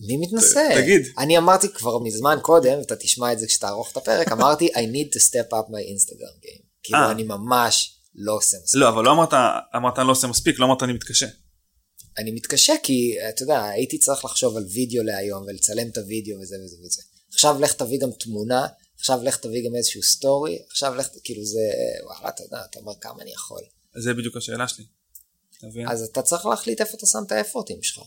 מי 0.01 0.17
מתנשא? 0.17 0.69
ת- 0.75 0.77
תגיד. 0.77 1.03
אני 1.19 1.39
אמרתי 1.39 1.69
כבר 1.73 1.99
מזמן 1.99 2.39
קודם, 2.43 2.81
אתה 2.81 2.97
תשמע 2.97 3.33
את 3.33 3.39
זה 3.39 3.47
כשתערוך 3.47 3.93
את 3.93 3.97
הפרק, 3.97 4.33
אמרתי 4.33 4.67
I 4.69 4.79
need 4.79 5.09
to 5.15 5.21
step 5.31 5.51
up 5.53 5.67
my 5.71 5.83
Instagram 5.97 6.45
game. 6.45 6.63
כאילו 6.83 6.99
אה. 6.99 7.11
אני 7.11 7.23
ממש 7.23 7.95
לא 8.15 8.33
עושה 8.37 8.57
מספיק. 8.65 8.81
לא, 8.81 8.89
אבל 8.89 9.05
לא 9.05 9.13
אמרת, 9.13 9.35
אמרת 9.77 9.99
אני 9.99 10.07
לא 10.07 10.13
עושה 10.13 10.27
מספיק, 10.27 10.59
לא 10.59 10.65
אמרת 10.65 10.83
אני 10.83 10.93
מתקשה. 10.93 11.27
אני 12.19 12.31
מתקשה 12.31 12.75
כי, 12.83 13.17
אתה 13.29 13.43
יודע, 13.43 13.65
הייתי 13.65 13.99
צריך 13.99 14.25
לחשוב 14.25 14.57
על 14.57 14.65
וידאו 14.65 15.03
להיום 15.03 15.43
ולצלם 15.43 15.89
את 15.89 15.97
הוידאו 15.97 16.41
וזה 16.41 16.57
וזה 16.65 16.77
וזה. 16.85 17.03
עכשיו 17.33 17.61
לך 17.61 17.73
תביא 17.73 17.99
גם 18.01 18.11
תמונה, 18.13 18.67
עכשיו 18.99 19.21
לך 19.23 19.37
תביא 19.37 19.69
גם 19.69 19.77
איזשהו 19.77 20.03
סטורי, 20.03 20.59
עכשיו 20.71 20.95
לך, 20.95 21.09
כאילו 21.25 21.45
זה, 21.45 21.61
וואלה, 22.05 22.29
אתה 22.29 22.43
יודע, 22.43 22.59
אתה 22.71 22.79
אומר 22.79 22.93
כמה 23.01 23.23
אני 23.23 23.33
יכול. 23.33 23.63
זה 23.97 24.15
בדיוק 24.15 24.37
השאלה 24.37 24.69
שלי. 24.69 24.85
אתה 25.59 25.67
מבין? 25.67 25.89
אז 25.89 26.03
אתה 26.03 26.23
צריך 26.23 26.47
להחליט 26.47 26.81
איפה 26.81 26.97
אתה 26.97 27.07
שם 27.07 27.19
את 27.27 27.33
האפורטים 27.33 27.83
שלך. 27.83 28.03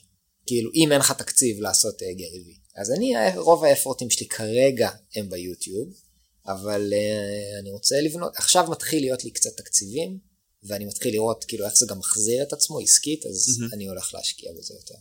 כאילו, 0.46 0.72
אם 0.76 0.92
אין 0.92 1.00
לך 1.00 1.12
תקציב 1.12 1.62
לעשות 1.62 2.02
uh, 2.02 2.06
גרי 2.18 2.44
וי. 2.46 2.56
אז 2.76 2.92
אני, 2.92 3.14
רוב 3.36 3.64
האפורטים 3.64 4.10
שלי 4.10 4.28
כרגע 4.28 4.90
הם 5.16 5.30
ביוטיוב, 5.30 5.94
אבל 6.46 6.94
uh, 6.94 7.60
אני 7.62 7.72
רוצה 7.72 8.02
לבנות, 8.02 8.36
עכשיו 8.36 8.68
מתחיל 8.70 9.02
להיות 9.02 9.24
לי 9.24 9.32
קצת 9.32 9.58
תקציבים, 9.58 10.31
ואני 10.64 10.86
מתחיל 10.86 11.14
לראות 11.14 11.44
כאילו 11.44 11.66
איך 11.66 11.74
זה 11.76 11.86
גם 11.90 12.00
מחזיר 12.00 12.44
את 12.44 12.54
עצמו 12.54 12.80
עסקית, 12.80 13.26
אז 13.26 13.60
מהמם. 13.60 13.74
אני 13.74 13.88
הולך 13.88 14.14
להשקיע 14.14 14.52
בזה 14.60 14.74
יותר. 14.74 14.96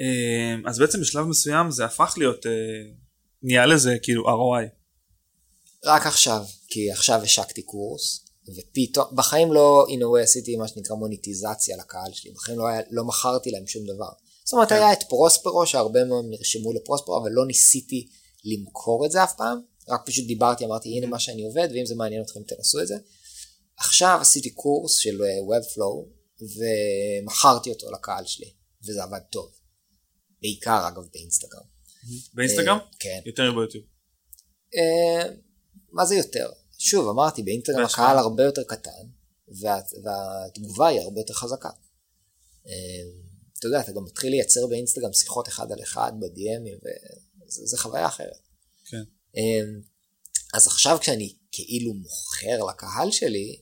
אה, 0.00 0.70
אז 0.70 0.78
בעצם 0.78 1.00
בשלב 1.00 1.26
מסוים 1.26 1.70
זה 1.70 1.84
הפך 1.84 2.14
להיות, 2.18 2.46
אה, 2.46 2.52
נהיה 3.42 3.66
לזה 3.66 3.94
כאילו 4.02 4.24
ROI. 4.24 4.68
רק 5.84 6.06
עכשיו, 6.06 6.44
כי 6.68 6.90
עכשיו 6.90 7.22
השקתי 7.22 7.62
קורס, 7.62 8.24
ופתאום, 8.48 9.06
בחיים 9.12 9.52
לא, 9.52 9.86
in 9.88 10.00
a 10.00 10.20
way 10.20 10.22
עשיתי 10.22 10.56
מה 10.56 10.68
שנקרא 10.68 10.96
מוניטיזציה 10.96 11.76
לקהל 11.76 12.12
שלי, 12.12 12.30
בחיים 12.30 12.58
לא, 12.58 12.66
היה, 12.66 12.80
לא 12.90 13.04
מכרתי 13.04 13.50
להם 13.50 13.66
שום 13.66 13.86
דבר. 13.86 14.08
זאת 14.44 14.52
אומרת, 14.52 14.68
כן. 14.68 14.74
היה 14.74 14.92
את 14.92 15.02
פרוספרו, 15.08 15.66
שהרבה 15.66 16.04
מהם 16.04 16.30
נרשמו 16.30 16.72
לפרוספרו, 16.72 17.22
אבל 17.22 17.30
לא 17.30 17.46
ניסיתי 17.46 18.08
למכור 18.44 19.06
את 19.06 19.10
זה 19.10 19.24
אף 19.24 19.36
פעם, 19.36 19.60
רק 19.88 20.06
פשוט 20.06 20.26
דיברתי, 20.26 20.64
אמרתי, 20.64 20.88
הנה 20.88 21.06
מה 21.06 21.18
שאני 21.18 21.44
עובד, 21.44 21.68
ואם 21.74 21.86
זה 21.86 21.94
מעניין 21.94 22.22
אתכם, 22.22 22.40
תנסו 22.42 22.80
את 22.80 22.86
זה. 22.86 22.94
עכשיו 23.76 24.18
עשיתי 24.20 24.50
קורס 24.50 24.96
של 24.96 25.22
אה, 25.22 25.58
Webflow, 25.58 26.08
ומכרתי 26.42 27.70
אותו 27.70 27.90
לקהל 27.92 28.24
שלי, 28.26 28.52
וזה 28.82 29.02
עבד 29.02 29.20
טוב. 29.30 29.50
בעיקר, 30.42 30.88
אגב, 30.88 31.02
באינסטגרם. 31.12 31.62
באינסטגרם? 32.34 32.76
אה, 32.76 32.84
כן. 32.98 33.20
יותר 33.26 33.52
ביוטיוב. 33.52 33.84
אה, 34.74 35.28
מה 35.92 36.06
זה 36.06 36.14
יותר? 36.14 36.50
שוב, 36.78 37.08
אמרתי, 37.08 37.42
באינסטגרם. 37.42 37.84
הקהל 37.84 38.18
הרבה 38.18 38.44
יותר 38.44 38.62
קטן, 38.64 39.06
וה, 39.60 39.80
והתגובה 40.02 40.88
היא 40.88 41.00
הרבה 41.00 41.20
יותר 41.20 41.34
חזקה. 41.34 41.70
אתה 43.58 43.66
יודע, 43.66 43.80
אתה 43.80 43.92
גם 43.92 44.04
מתחיל 44.04 44.30
לייצר 44.30 44.66
באינסטגרם 44.66 45.12
שיחות 45.12 45.48
אחד 45.48 45.72
על 45.72 45.82
אחד 45.82 46.12
ב-DMים, 46.20 46.88
וזה 47.46 47.78
חוויה 47.78 48.06
אחרת. 48.06 48.48
כן. 48.84 49.02
אז 50.54 50.66
עכשיו 50.66 50.98
כשאני 51.00 51.34
כאילו 51.54 51.94
מוכר 51.94 52.64
לקהל 52.70 53.10
שלי, 53.10 53.60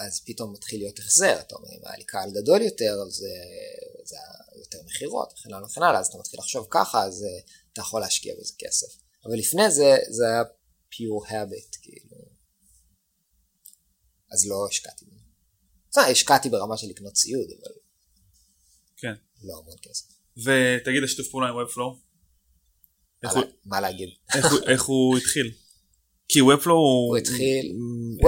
אז 0.00 0.20
פתאום 0.26 0.52
מתחיל 0.52 0.80
להיות 0.80 0.98
החזר. 0.98 1.40
אתה 1.40 1.54
אומר, 1.54 1.68
אם 1.68 1.80
היה 1.84 1.96
לי 1.96 2.04
קהל 2.04 2.30
גדול 2.42 2.62
יותר, 2.62 2.94
אז 3.06 3.12
זה, 3.12 3.28
זה 4.04 4.16
היה 4.16 4.60
יותר 4.62 4.78
מכירות, 4.86 5.32
וכן 5.32 5.52
הלאה 5.54 5.66
וכן 5.66 5.82
הלאה, 5.82 6.00
אז 6.00 6.06
אתה 6.06 6.18
מתחיל 6.18 6.40
לחשוב 6.40 6.66
ככה, 6.70 7.02
אז 7.04 7.22
אה, 7.24 7.28
אתה 7.72 7.80
יכול 7.80 8.00
להשקיע 8.00 8.34
בזה 8.40 8.52
כסף. 8.58 8.86
אבל 9.24 9.34
לפני 9.38 9.70
זה, 9.70 9.96
זה 10.08 10.24
היה 10.26 10.42
pure 10.92 11.28
habit, 11.30 11.78
כאילו. 11.82 12.16
אז 14.32 14.46
לא 14.46 14.66
השקעתי 14.70 15.04
בזה. 15.04 15.20
בסדר, 15.90 16.04
השקעתי 16.04 16.48
ברמה 16.48 16.76
של 16.76 16.86
לקנות 16.86 17.12
ציוד, 17.12 17.50
אבל 17.60 17.72
כן. 18.96 19.14
לא 19.42 19.58
המון 19.58 19.76
כסף. 19.82 20.04
ותגיד 20.36 21.02
השיתוף 21.04 21.28
פעולה 21.28 21.48
עם 21.48 21.54
Webflow. 21.54 22.10
מה- 23.64 23.80
להגיד? 23.80 24.08
איך 24.68 24.84
הוא 24.84 25.16
התחיל? 25.18 25.52
כי 26.32 26.40
Webflow 26.40 26.70
הוא 26.70 27.16
התחיל- 27.16 27.72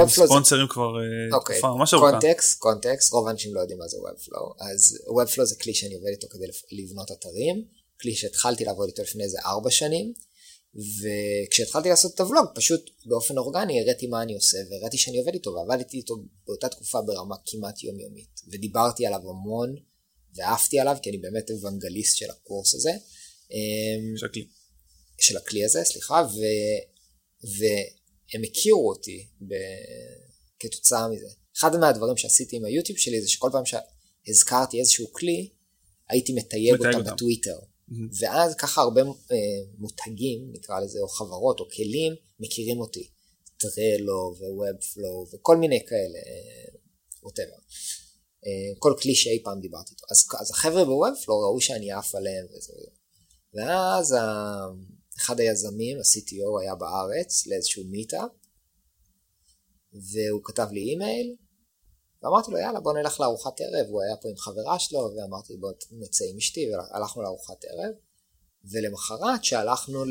הם 0.00 0.08
ספונסרים 0.08 0.66
כבר 0.68 0.90
אה, 1.00 1.36
אוקיי, 1.36 1.56
תקופה 1.58 1.74
ממש 1.74 1.94
ארוכה. 1.94 2.10
קונטקסט, 2.10 2.58
קונטקסט, 2.58 3.12
רוב 3.12 3.28
האנשים 3.28 3.54
לא 3.54 3.60
יודעים 3.60 3.78
מה 3.78 3.88
זה 3.88 3.96
Webflow, 3.96 4.64
אז 4.70 4.98
Webflow 5.06 5.44
זה 5.44 5.56
כלי 5.56 5.74
שאני 5.74 5.94
עובד 5.94 6.08
איתו 6.08 6.28
כדי 6.30 6.46
לבנות 6.70 7.12
אתרים, 7.12 7.64
כלי 8.00 8.14
שהתחלתי 8.14 8.64
לעבוד 8.64 8.88
איתו 8.88 9.02
לפני 9.02 9.24
איזה 9.24 9.38
ארבע 9.46 9.70
שנים, 9.70 10.12
וכשהתחלתי 10.74 11.88
לעשות 11.88 12.14
את 12.14 12.20
הוולוג, 12.20 12.46
פשוט 12.54 12.90
באופן 13.06 13.38
אורגני 13.38 13.80
הראיתי 13.80 14.06
מה 14.06 14.22
אני 14.22 14.34
עושה, 14.34 14.58
והראיתי 14.70 14.98
שאני 14.98 15.18
עובד 15.18 15.34
איתו, 15.34 15.50
ועבדתי 15.52 15.96
איתו 15.96 16.14
באותה 16.46 16.68
תקופה 16.68 17.00
ברמה 17.02 17.36
כמעט 17.46 17.82
יומיומית, 17.82 18.40
ודיברתי 18.52 19.06
עליו 19.06 19.20
המון, 19.30 19.74
ועפתי 20.34 20.78
עליו, 20.80 20.96
כי 21.02 21.10
אני 21.10 21.18
באמת 21.18 21.50
אוונגליסט 21.50 22.16
של 22.16 22.30
הקורס 22.30 22.74
הזה. 22.74 22.90
אמ, 23.50 24.16
שקלי. 24.16 24.46
של 25.20 25.36
הכלי 25.36 25.64
הזה, 25.64 25.80
סליחה, 25.84 26.22
ו, 26.34 26.38
והם 27.44 28.42
הכירו 28.50 28.88
אותי 28.88 29.26
ב, 29.48 29.54
כתוצאה 30.58 31.08
מזה. 31.08 31.28
אחד 31.58 31.76
מהדברים 31.76 32.16
שעשיתי 32.16 32.56
עם 32.56 32.64
היוטיוב 32.64 32.98
שלי 32.98 33.22
זה 33.22 33.28
שכל 33.28 33.48
פעם 33.52 33.62
שהזכרתי 33.66 34.80
איזשהו 34.80 35.12
כלי, 35.12 35.50
הייי 36.08 36.24
מתייג 36.34 36.72
אותם 36.72 36.98
אותם. 36.98 37.14
בטוויטר. 37.14 37.58
מהמם. 37.88 38.08
ואז 38.20 38.54
ככה 38.54 38.80
הרבה 38.80 39.00
אה, 39.00 39.36
מותגים, 39.78 40.52
נקרא 40.52 40.80
לזה, 40.80 40.98
או 41.00 41.08
חברות 41.08 41.60
או 41.60 41.68
כלים, 41.76 42.14
מכירים 42.40 42.80
אותי. 42.80 43.08
טרלו 43.56 44.34
ווובפלו 44.38 45.26
וכל 45.32 45.56
מיני 45.56 45.86
כאלה, 45.86 46.18
ווטאבר. 47.22 47.56
כל 48.78 48.94
כלי 49.02 49.14
שאי 49.14 49.42
פעם 49.44 49.60
דיברתי 49.60 49.90
איתו. 49.90 50.04
אז, 50.10 50.24
אז 50.40 50.50
החבר'ה 50.50 50.84
בוובפלו 50.84 51.40
ראו 51.40 51.60
שאני 51.60 51.92
עף 51.92 52.14
עליהם 52.14 52.46
וזה 52.46 52.72
וזה. 52.72 52.90
ואז 53.54 54.12
ה- 54.12 54.66
אחד 55.22 55.40
היזמים, 55.40 55.98
ה-CTO, 55.98 56.60
היה 56.62 56.74
בארץ 56.74 57.46
לאיזשהו 57.46 57.84
מיטאפ, 57.84 58.30
והוא 59.92 60.40
כתב 60.44 60.68
לי 60.70 60.80
אימייל, 60.80 61.34
ואמרתי 62.22 62.50
לו 62.50 62.58
יאללה 62.58 62.80
בוא 62.80 62.92
נלך 62.92 63.20
לארוחת 63.20 63.60
ערב, 63.60 63.86
הוא 63.88 64.02
היה 64.02 64.16
פה 64.16 64.28
עם 64.28 64.36
חברה 64.36 64.78
שלו, 64.78 64.98
ואמרתי 65.16 65.56
בוא 65.56 65.72
נצא 65.90 66.24
עם 66.30 66.36
אשתי, 66.36 66.70
והלכנו 66.70 67.22
לארוחת 67.22 67.64
ערב, 67.64 67.94
ולמחרת 68.64 69.44
שהלכנו 69.44 70.04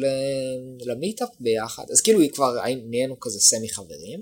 למיטאפ 0.85 1.29
ביחד, 1.39 1.91
אז 1.91 2.01
כאילו 2.01 2.19
כבר 2.33 2.61
היינו- 2.63 2.89
נהיינו 2.89 3.19
כזה 3.19 3.39
semi 3.39 3.69
חברים, 3.69 4.21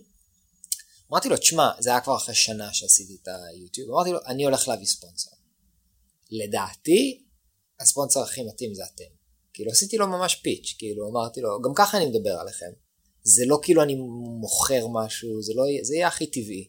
אמרתי 1.12 1.30
לו 1.30 1.38
תשמע, 1.38 1.70
זה 1.80 1.90
היה 1.90 2.02
כבר 2.02 2.16
אחרי 2.16 2.36
שנה 2.36 2.74
שעשיתי 2.74 3.18
את 3.24 3.28
היוטיוב, 3.28 3.92
אמרתי 3.92 4.12
לו 4.12 4.20
אני 4.26 4.46
הולך 4.46 4.68
להביא 4.68 4.86
ספונסר. 4.86 5.32
לדעתי, 6.32 7.24
הספונסר 7.80 8.20
הכי 8.20 8.44
מתאים 8.44 8.74
זה 8.74 8.84
אתם. 8.96 9.19
כאילו 9.60 9.72
עשיתי 9.72 9.98
לו 9.98 10.08
ממש 10.08 10.36
פיץ', 10.36 10.76
כאילו 10.78 11.10
אמרתי 11.10 11.42
לו, 11.42 11.62
גם 11.62 11.72
ככה 11.76 11.98
אני 11.98 12.06
מדבר 12.06 12.30
עליכם. 12.42 12.72
זה 13.24 13.46
לא 13.46 13.60
כאילו 13.62 13.84
אני 13.84 13.96
מוכר 14.40 14.88
משהו, 14.88 15.42
זה 15.42 15.54
לא 15.56 15.64
זה 15.82 15.96
יהיה 15.96 16.08
הכי 16.08 16.28
טבעי. 16.28 16.68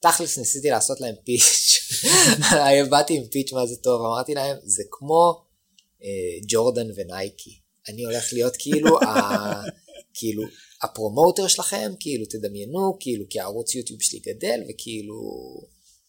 תכלס 0.00 0.38
ניסיתי 0.38 0.70
לעשות 0.70 1.00
להם 1.00 1.14
פיץ', 1.24 1.90
באתי 2.90 3.16
עם 3.16 3.26
פיץ' 3.26 3.52
מה 3.52 3.66
זה 3.66 3.76
טוב, 3.76 4.00
אמרתי 4.00 4.34
להם, 4.34 4.56
זה 4.64 4.82
כמו 4.90 5.44
אה, 6.02 6.38
ג'ורדן 6.48 6.86
ונייקי. 6.96 7.60
אני 7.88 8.04
הולך 8.04 8.32
להיות 8.32 8.56
כאילו, 8.58 9.02
ה, 9.02 9.06
כאילו, 10.18 10.42
ה 10.82 10.89
promoter 10.89 11.48
שלכם, 11.48 11.92
כאילו 12.00 12.26
תדמיינו, 12.26 12.96
כאילו 13.00 13.24
כי 13.30 13.40
הערוץ 13.40 13.74
יוטיוב 13.74 14.02
שלי 14.02 14.18
גדל, 14.18 14.60
וכאילו 14.68 15.14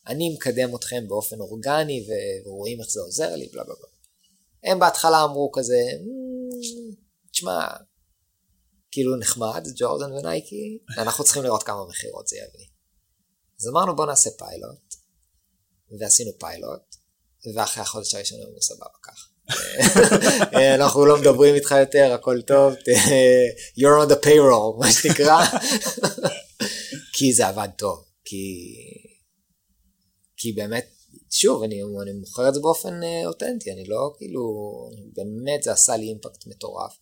אני 0.08 0.34
מקדם 0.34 0.76
אתכם 0.76 1.08
באופן 1.08 1.40
אורגני, 1.40 2.06
ורואים 2.46 2.82
איך 2.82 2.90
זה 2.90 3.02
עוזר 3.02 3.36
לי, 3.36 3.48
בלה 3.54 3.64
בלה 3.64 3.76
בלה. 3.76 3.97
הם 4.72 4.80
בהתחלה 4.80 5.24
אמרו 5.24 5.52
כזה, 5.54 5.76
"מ, 5.76 6.96
תשמע, 7.32 7.68
כאילו 8.92 9.16
נחמד, 9.16 9.68
ג'ורדן 9.76 10.12
ונייקי, 10.12 10.80
אנחנו 10.98 11.24
צריכים 11.24 11.44
לראות 11.44 11.64
כמה 11.64 11.86
מכירות 11.90 12.28
זה 12.28 12.36
יביא. 12.38 12.68
אז 13.60 13.68
אמרנו 13.68 13.96
בוא 13.96 14.06
נעשה 14.06 14.30
פיילוט, 14.38 14.96
ועשינו 16.00 16.32
פיילוט, 16.40 16.96
ואחרי 17.56 17.84
החודש 17.84 18.14
הראשון 18.14 18.40
אמרו 18.42 18.62
סבבה 18.62 18.86
כך. 19.04 19.30
אה, 20.56 20.76
אנחנו 20.80 21.06
לא 21.06 21.18
מדברים 21.18 21.56
איתך 21.56 21.76
יותר, 21.80 22.14
הכל 22.14 22.42
טוב, 22.42 22.74
you're 23.80 24.08
on 24.08 24.12
the 24.12 24.26
payroll, 24.26 24.80
מה 24.80 24.92
שנקרא, 24.92 25.46
כי 27.18 27.34
זה 27.34 27.48
עבד 27.48 27.70
טוב, 27.78 28.06
כי, 28.26 28.66
כי 30.38 30.52
באמת, 30.52 30.97
שוב, 31.40 31.64
אני, 31.64 31.82
אני 32.02 32.12
מוכר 32.12 32.50
את 32.50 32.54
זה 32.54 32.60
באופן 32.60 33.04
אה, 33.04 33.28
אותנטי, 33.28 33.72
אני 33.72 33.86
לא 33.86 34.14
כאילו, 34.18 34.42
באמת 35.14 35.64
זה 35.64 35.72
עשה 35.72 35.98
לי 35.98 36.06
אימפקט 36.06 36.48
מטורף, 36.48 36.98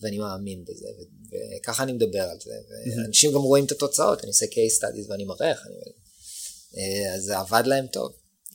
ואני 0.00 0.18
מאמין 0.18 0.64
בזה, 0.64 0.86
ו- 0.86 1.56
וככה 1.60 1.82
אני 1.82 1.92
מדבר 1.92 2.22
על 2.22 2.36
זה, 2.44 2.54
ואנשים 2.96 3.32
גם 3.32 3.40
רואים 3.40 3.64
את 3.64 3.72
התוצאות, 3.72 4.20
אני 4.20 4.28
עושה 4.28 4.46
case 4.46 4.82
studies 4.82 5.10
ואני 5.10 5.24
מראה 5.24 5.50
איך 5.50 5.66
אני... 5.66 5.76
אה, 6.76 7.14
אז 7.14 7.22
זה 7.22 7.38
עבד 7.38 7.62
להם 7.66 7.86
טוב. 7.86 8.12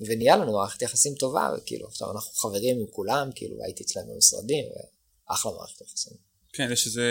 ונהיה 0.07 0.37
לנו 0.37 0.51
מערכת 0.53 0.81
יחסים 0.81 1.15
טובה, 1.15 1.53
וכאילו, 1.57 1.87
עכשיו 1.87 2.11
אנחנו 2.11 2.31
חברים 2.33 2.79
עם 2.79 2.85
כולם, 2.91 3.29
כאילו, 3.35 3.63
הייתי 3.63 3.83
אצלם 3.83 4.03
במשרדים, 4.07 4.65
ואחלה 5.29 5.51
מערכת 5.51 5.81
יחסים. 5.81 6.17
כן, 6.53 6.69
יש 6.71 6.87
איזה... 6.87 7.03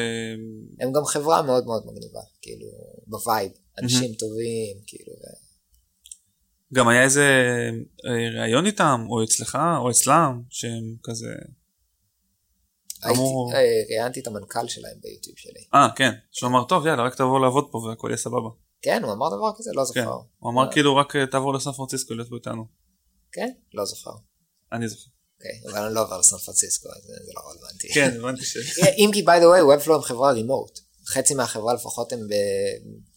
הם 0.80 0.92
גם 0.92 1.04
חברה 1.04 1.42
מאוד 1.42 1.66
מאוד 1.66 1.86
מגניבה, 1.86 2.20
כאילו, 2.42 2.68
ב 3.06 3.14
vibe, 3.14 3.52
אנשים 3.78 4.14
טובים, 4.14 4.76
כאילו, 4.86 5.12
ו... 5.12 5.47
גם 6.74 6.88
היה 6.88 7.02
איזה 7.02 7.22
אה, 8.06 8.40
ראיון 8.40 8.66
איתם, 8.66 9.06
או 9.08 9.24
אצלך, 9.24 9.58
או 9.78 9.90
אצלם, 9.90 10.42
שהם 10.50 10.96
כזה... 11.02 11.34
אמור- 13.10 13.52
אה, 13.54 13.60
ראיינתי 13.90 14.20
את 14.20 14.26
המנכ"ל 14.26 14.68
שלהם 14.68 14.96
ביוטיוב 15.02 15.36
שלי. 15.38 15.60
אה, 15.74 15.88
כן, 15.96 16.10
שהוא 16.32 16.50
אמר, 16.50 16.64
טוב, 16.64 16.86
יאללה, 16.86 17.02
רק 17.02 17.14
תבוא 17.14 17.40
לעבוד 17.40 17.68
פה 17.70 17.78
והכל 17.78 18.08
יהיה 18.10 18.16
סבבה. 18.16 18.48
כן, 18.82 19.02
הוא 19.04 19.12
אמר 19.12 19.28
דבר 19.28 19.50
כזה? 19.58 19.70
לא 19.74 19.80
כן, 19.80 19.84
זוכר. 19.84 20.18
הוא 20.38 20.50
אמר 20.50 20.66
אה. 20.66 20.72
כאילו 20.72 20.96
רק 20.96 21.16
תעבור 21.16 21.54
לסן 21.54 21.72
פרנסיסקו 21.72 22.14
להיות 22.14 22.28
איתנו. 22.32 22.66
כן? 23.32 23.50
לא 23.74 23.84
זוכר. 23.84 24.10
אני 24.72 24.88
זוכר. 24.88 25.10
אוקיי, 25.36 25.60
אבל 25.72 25.84
אני 25.86 25.94
לא 25.94 26.02
עובר 26.02 26.18
לסן 26.18 26.36
פרנסיסקו, 26.36 26.88
אז 26.88 27.02
זה 27.02 27.14
זה 27.24 27.32
לא 27.34 27.40
רלוונטי. 27.50 27.88
כן, 27.94 28.16
הבנתי 28.18 28.44
ש... 28.44 28.56
אם 28.98 29.10
כי, 29.12 29.22
by 29.22 29.38
the 29.40 29.44
way, 29.44 29.84
Webflow 29.84 29.92
הם 29.94 30.02
חברה 30.02 30.32
רימוט. 30.32 30.78
חצי 31.06 31.34
מהחברה 31.34 31.74
לפחות 31.74 32.12
הם 32.12 32.20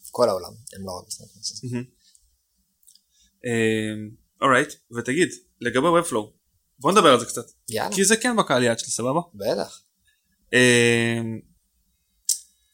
בכל 0.09 0.29
העולם, 0.29 0.51
הם 0.75 0.85
לא 0.85 0.91
רק 0.99 1.07
בסן 1.07 1.23
פרנסיסקו. 1.33 1.67
אורייט, 4.41 4.73
ותגיד, 4.97 5.29
לגבי 5.61 5.87
Webflow, 5.87 6.25
בוא 6.79 6.91
נדבר 6.91 7.09
על 7.13 7.19
זה 7.19 7.25
קצת. 7.25 7.45
יאללה, 7.69 7.95
כי 7.95 8.05
זה 8.05 8.17
כן 8.17 8.37
בקהל 8.37 8.63
יעד 8.63 8.79
שלי, 8.79 8.89
סבבה? 8.89 9.19
בטח. 9.33 9.81
אה, 10.53 11.19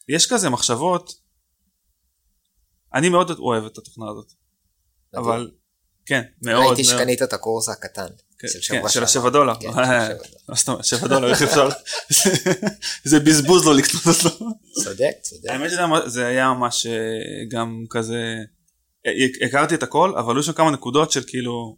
יש 0.08 0.32
כזה 0.32 0.48
מחשבות, 0.48 1.12
אני 2.94 3.08
מאוד 3.08 3.30
אוהב 3.30 3.64
את 3.64 3.78
התוכנה 3.78 4.06
הזאת, 4.10 4.32
אבל 5.14 5.50
כן, 6.06 6.22
מאוד 6.42 6.66
ראיתי. 6.66 6.84
שקנית 6.84 7.22
את 7.22 7.32
הקורס 7.32 7.68
הקטן. 7.68 8.06
כן, 8.38 8.48
של 8.48 8.58
כן, 8.74 8.82
של 8.82 8.88
שעבר. 8.88 9.04
השבע 9.04 9.30
דולר. 9.30 9.54
כן, 9.60 9.72
דולר. 9.72 10.16
מה 10.48 10.54
זאת 10.54 10.68
אומרת, 10.68 10.84
שבע 10.84 11.08
דולר, 11.08 11.30
איך 11.30 11.42
אפשר? 11.42 11.68
זה 13.10 13.20
בזבוז 13.20 13.66
לא 13.66 13.74
לקנות 13.74 14.02
אותו. 14.06 14.46
צודק, 14.84 15.12
צודק. 15.22 15.50
האמת 15.50 15.70
שזה 16.06 16.26
היה 16.26 16.52
ממש 16.52 16.86
אה, 16.86 16.92
גם 17.50 17.84
כזה, 17.90 18.22
הכרתי 19.46 19.74
את 19.74 19.82
הכל, 19.82 20.12
אבל 20.18 20.36
היו 20.36 20.42
שם 20.42 20.52
כמה 20.52 20.70
נקודות 20.70 21.12
של 21.12 21.22
כאילו 21.26 21.76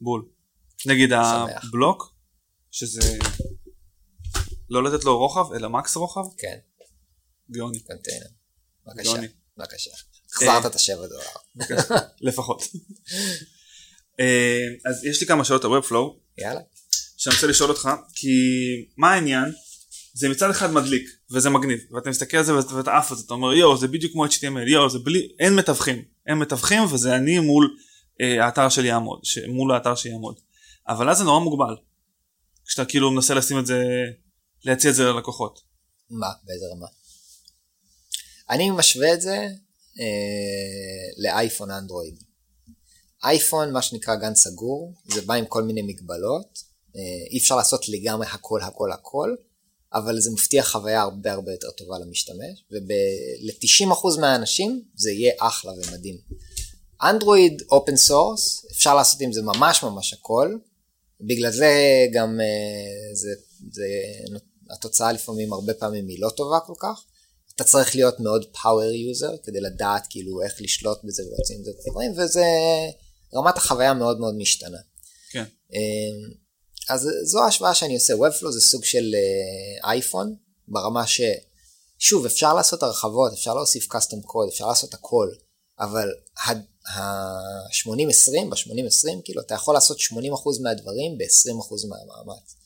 בול. 0.00 0.24
נגיד 0.86 1.10
שמח. 1.10 1.64
הבלוק, 1.64 2.14
שזה 2.70 3.18
לא 4.70 4.84
לתת 4.84 5.04
לו 5.04 5.18
רוחב, 5.18 5.52
אלא 5.52 5.68
מקס 5.68 5.96
רוחב, 5.96 6.24
כן, 6.38 6.58
גאוני, 7.50 7.80
קונטיינר. 7.80 8.26
בבקשה, 8.86 9.12
גאוני. 9.12 9.26
בבקשה. 9.56 9.90
החזרת 10.32 10.66
את 10.66 10.74
השבע 10.74 11.06
דולר. 11.06 11.66
לפחות. 12.20 12.62
אה, 14.20 14.90
אז 14.90 15.04
יש 15.04 15.20
לי 15.20 15.26
כמה 15.26 15.44
שאלות 15.44 15.64
על 15.64 15.70
Webflow, 15.70 16.18
יאללה. 16.38 16.60
שאני 17.16 17.34
רוצה 17.34 17.46
לשאול 17.46 17.70
אותך, 17.70 17.90
כי 18.14 18.28
מה 18.96 19.12
העניין? 19.12 19.52
זה 20.14 20.28
מצד 20.28 20.50
אחד 20.50 20.72
מדליק, 20.72 21.08
וזה 21.30 21.50
מגניב, 21.50 21.80
ואתה 21.90 22.10
מסתכל 22.10 22.36
על 22.36 22.44
זה 22.44 22.54
ואתה 22.54 22.96
עף 22.98 23.10
על 23.10 23.16
זה, 23.16 23.22
אתה 23.26 23.34
אומר 23.34 23.54
יואו 23.54 23.76
זה 23.76 23.88
בדיוק 23.88 24.12
כמו 24.12 24.26
HTML, 24.26 24.68
יואו 24.68 24.90
זה 24.90 24.98
בלי, 24.98 25.28
אין 25.38 25.54
מתווכים, 25.54 26.04
אין 26.26 26.38
מתווכים 26.38 26.82
וזה 26.92 27.16
אני 27.16 27.38
מול 27.38 27.76
אה, 28.20 28.44
האתר 28.44 28.68
שלי 28.68 28.88
יעמוד, 28.88 29.20
ש, 29.22 29.38
מול 29.48 29.72
האתר 29.72 29.94
שיעמוד, 29.94 30.40
אבל 30.88 31.10
אז 31.10 31.18
זה 31.18 31.24
נורא 31.24 31.40
מוגבל, 31.40 31.76
כשאתה 32.66 32.84
כאילו 32.84 33.10
מנסה 33.10 33.34
לשים 33.34 33.58
את 33.58 33.66
זה, 33.66 33.82
להציע 34.64 34.90
את 34.90 34.96
זה 34.96 35.04
ללקוחות. 35.04 35.60
מה? 36.10 36.26
באיזה 36.44 36.64
רמה? 36.76 36.86
אני 38.50 38.70
משווה 38.70 39.14
את 39.14 39.20
זה 39.20 39.36
אה, 40.00 41.22
לאייפון 41.22 41.70
אנדרואיד. 41.70 42.22
אייפון, 43.24 43.72
מה 43.72 43.82
שנקרא 43.82 44.14
גן 44.14 44.34
סגור, 44.34 44.94
זה 45.04 45.22
בא 45.22 45.34
עם 45.34 45.44
כל 45.46 45.62
מיני 45.62 45.82
מגבלות, 45.82 46.58
אה, 46.96 47.26
אי 47.30 47.38
אפשר 47.38 47.56
לעשות 47.56 47.88
לגמרי 47.88 48.26
הכל 48.26 48.60
הכל 48.62 48.92
הכל, 48.92 49.34
אבל 49.94 50.20
זה 50.20 50.30
מבטיח 50.30 50.72
חוויה 50.72 51.00
הרבה 51.02 51.32
הרבה 51.32 51.52
יותר 51.52 51.70
טובה 51.70 51.98
למשתמש, 51.98 52.64
ול-90% 52.70 54.20
מהאנשים 54.20 54.82
זה 54.94 55.10
יהיה 55.10 55.32
אחלה 55.40 55.72
ומדהים. 55.72 56.18
אנדרואיד 57.02 57.62
open 57.70 57.96
source, 57.96 58.66
אפשר 58.72 58.94
לעשות 58.94 59.20
עם 59.20 59.32
זה 59.32 59.42
ממש 59.42 59.82
ממש 59.82 60.12
הכל, 60.12 60.56
בגלל 61.20 61.50
זה 61.50 61.70
גם 62.12 62.40
אה, 62.40 63.14
זה, 63.14 63.28
זה 63.70 63.84
התוצאה 64.70 65.12
לפעמים 65.12 65.52
הרבה 65.52 65.74
פעמים 65.74 66.08
היא 66.08 66.20
לא 66.20 66.30
טובה 66.36 66.58
כל 66.66 66.74
כך. 66.78 67.04
אתה 67.56 67.64
צריך 67.64 67.96
להיות 67.96 68.20
מאוד 68.20 68.42
power 68.54 69.14
user 69.14 69.36
כדי 69.44 69.60
לדעת 69.60 70.06
כאילו 70.10 70.42
איך 70.42 70.54
לשלוט 70.60 70.98
בזה 71.04 71.22
ולהוציא 71.26 71.56
את 71.58 71.64
זה 71.64 71.70
דברים, 71.90 72.12
וזה 72.16 72.44
רמת 73.34 73.56
החוויה 73.56 73.94
מאוד 73.94 74.20
מאוד 74.20 74.34
משתנה. 74.38 74.78
כן. 75.30 75.44
אז 76.90 77.08
זו 77.24 77.44
ההשוואה 77.44 77.74
שאני 77.74 77.94
עושה, 77.94 78.14
Webflow 78.14 78.50
זה 78.50 78.60
סוג 78.60 78.84
של 78.84 79.14
אייפון, 79.84 80.28
אה, 80.28 80.34
ברמה 80.68 81.06
ש... 81.06 81.20
שוב, 81.98 82.26
אפשר 82.26 82.54
לעשות 82.54 82.82
הרחבות, 82.82 83.32
אפשר 83.32 83.54
להוסיף 83.54 83.92
custom 83.92 84.16
code, 84.16 84.48
אפשר 84.52 84.66
לעשות 84.66 84.94
הכל, 84.94 85.28
אבל 85.80 86.08
ה-80-20, 86.46 88.48
ב-80-20, 88.50 89.22
כאילו, 89.24 89.42
אתה 89.42 89.54
יכול 89.54 89.74
לעשות 89.74 89.98
80% 89.98 90.02
מהדברים 90.62 91.18
ב-20% 91.18 91.88
מהמאמץ. 91.88 92.56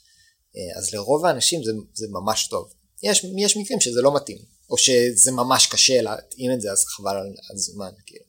אה, 0.56 0.78
אז 0.78 0.94
לרוב 0.94 1.24
האנשים 1.24 1.64
זה, 1.64 1.72
זה 1.94 2.06
ממש 2.10 2.48
טוב. 2.48 2.72
יש, 3.02 3.26
יש 3.38 3.56
מקרים 3.56 3.80
שזה 3.80 4.02
לא 4.02 4.16
מתאים, 4.16 4.38
או 4.70 4.78
שזה 4.78 5.32
ממש 5.32 5.66
קשה 5.66 6.02
להתאים 6.02 6.52
את 6.52 6.60
זה, 6.60 6.72
אז 6.72 6.84
חבל 6.84 7.16
על 7.16 7.34
הזמן, 7.54 7.90
כאילו. 8.06 8.24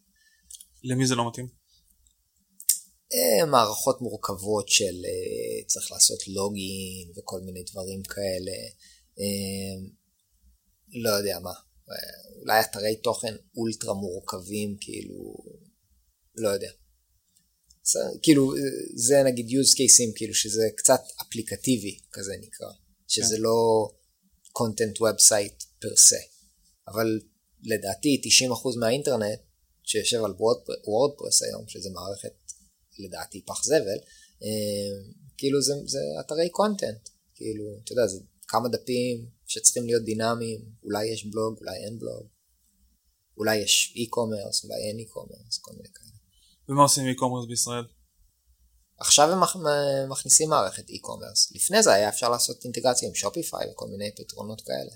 למי 0.83 1.07
זה 1.07 1.15
לא 1.15 1.27
מתאים? 1.27 1.58
אה, 3.13 3.45
מערכות 3.45 4.01
מורכבות 4.01 4.69
של 4.69 5.05
אה, 5.05 5.63
צריך 5.67 5.91
לעשות 5.91 6.27
לוגין 6.27 7.11
וכל 7.17 7.41
מיני 7.41 7.63
דברים 7.63 8.03
כאלה. 8.03 8.51
לא 10.93 11.09
יודע 11.09 11.39
מה. 11.39 11.53
אולי 12.39 12.61
אתרי 12.61 12.95
תוכן 12.95 13.35
אולטרה 13.57 13.93
מורכבים, 13.93 14.77
כאילו, 14.81 15.35
לא 16.35 16.49
יודע. 16.49 16.71
זה, 17.83 17.99
כאילו, 18.23 18.53
זה 18.95 19.23
נגיד 19.25 19.45
use 19.47 19.73
cases, 19.73 20.15
כאילו, 20.15 20.33
שזה 20.33 20.63
קצת 20.75 21.01
אפליקטיבי, 21.21 21.99
כזה 22.11 22.33
נקרא. 22.41 22.71
שזה 23.07 23.35
כן. 23.35 23.41
לא 23.41 23.89
content 24.57 24.97
website 24.97 25.65
פר 25.81 25.95
סה. 25.95 26.19
אבל 26.87 27.19
לדעתי 27.63 28.21
90% 28.49 28.79
מהאינטרנט 28.79 29.39
שיושב 29.83 30.23
על 30.23 30.31
וורדפרס 30.87 31.43
היום, 31.43 31.67
שזה 31.67 31.89
מערכת 31.89 32.48
לדעתי 32.99 33.45
פח 33.45 33.63
זבל, 33.63 33.99
אה, 34.43 35.11
כאילו 35.37 35.61
זה, 35.61 35.73
זה 35.85 35.99
אתרי 36.19 36.49
קונטנט, 36.49 37.09
כאילו, 37.35 37.63
אתה 37.83 37.91
יודע, 37.91 38.07
זה 38.07 38.19
כמה 38.47 38.69
דפים 38.69 39.29
שצריכים 39.47 39.85
להיות 39.85 40.03
דינמיים, 40.03 40.61
אולי 40.83 41.05
יש 41.05 41.25
בלוג, 41.25 41.57
אולי 41.59 41.77
אין 41.85 41.99
בלוג, 41.99 42.27
אולי 43.37 43.57
יש 43.57 43.93
e-commerce, 43.97 44.63
אולי 44.63 44.81
אין 44.87 44.99
e-commerce, 44.99 45.57
כל 45.61 45.71
מיני 45.71 45.89
כאלה. 45.93 46.17
ומה 46.69 46.81
עושים 46.81 47.03
e-commerce 47.03 47.47
בישראל? 47.47 47.83
עכשיו 48.99 49.31
הם 49.31 49.39
מכניסים 50.11 50.49
מערכת 50.49 50.89
e-commerce. 50.89 51.55
לפני 51.55 51.83
זה 51.83 51.93
היה 51.93 52.09
אפשר 52.09 52.29
לעשות 52.29 52.63
אינטגרציה 52.63 53.07
עם 53.07 53.15
שופיפיי 53.15 53.71
וכל 53.71 53.87
מיני 53.87 54.11
פתרונות 54.15 54.61
כאלה. 54.61 54.91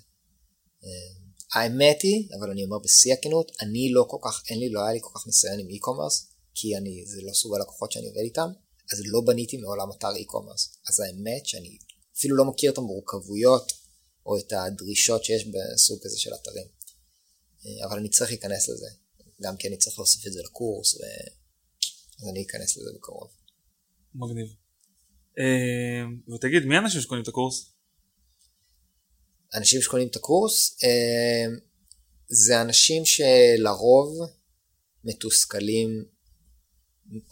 אה, 0.83 1.23
האמת 1.53 2.01
היא, 2.01 2.29
אבל 2.39 2.51
אני 2.51 2.63
אומר 2.63 2.79
בשיא 2.79 3.13
הכנות, 3.13 3.51
אני 3.61 3.91
לא 3.91 4.05
כל 4.09 4.17
כך, 4.23 4.43
אין 4.49 4.59
לי, 4.59 4.69
לא 4.69 4.79
היה 4.79 4.93
לי 4.93 4.99
כל 5.01 5.09
כך 5.15 5.27
ניסיון 5.27 5.59
עם 5.59 5.67
e-commerce, 5.67 6.32
כי 6.53 6.77
אני, 6.77 7.05
זה 7.05 7.21
לא 7.21 7.33
סוג 7.33 7.55
הלקוחות 7.55 7.91
שאני 7.91 8.07
עובד 8.07 8.19
איתם, 8.19 8.49
אז 8.93 9.01
לא 9.05 9.21
בניתי 9.21 9.57
מעולם 9.57 9.91
אתר 9.91 10.07
e-commerce. 10.07 10.77
אז 10.89 10.99
האמת 10.99 11.45
שאני 11.45 11.77
אפילו 12.17 12.35
לא 12.35 12.45
מכיר 12.45 12.71
את 12.71 12.77
המורכבויות 12.77 13.71
או 14.25 14.37
את 14.37 14.53
הדרישות 14.53 15.23
שיש 15.23 15.47
בסוג 15.47 15.99
כזה 16.03 16.19
של 16.19 16.33
אתרים. 16.41 16.67
אה, 17.65 17.85
אבל 17.85 17.97
אני 17.97 18.09
צריך 18.09 18.29
להיכנס 18.29 18.69
לזה, 18.69 18.87
גם 19.41 19.57
כי 19.57 19.67
אני 19.67 19.77
צריך 19.77 19.99
להוסיף 19.99 20.27
את 20.27 20.33
זה 20.33 20.41
לקורס, 20.43 20.95
ו... 20.95 20.99
אז 22.21 22.27
אני 22.29 22.43
אכנס 22.43 22.77
לזה 22.77 22.89
בקרוב. 22.95 23.27
מגניב. 24.15 24.47
אה, 25.39 26.33
ותגיד, 26.35 26.65
מי 26.65 26.75
האנשים 26.75 27.01
שקונים 27.01 27.23
את 27.23 27.27
הקורס? 27.27 27.65
אנשים 29.53 29.81
שקונים 29.81 30.07
את 30.07 30.15
הקורס, 30.15 30.77
אה, 30.83 31.55
זה 32.27 32.61
אנשים 32.61 33.03
שלרוב 33.05 34.17
מתוסכלים 35.03 36.05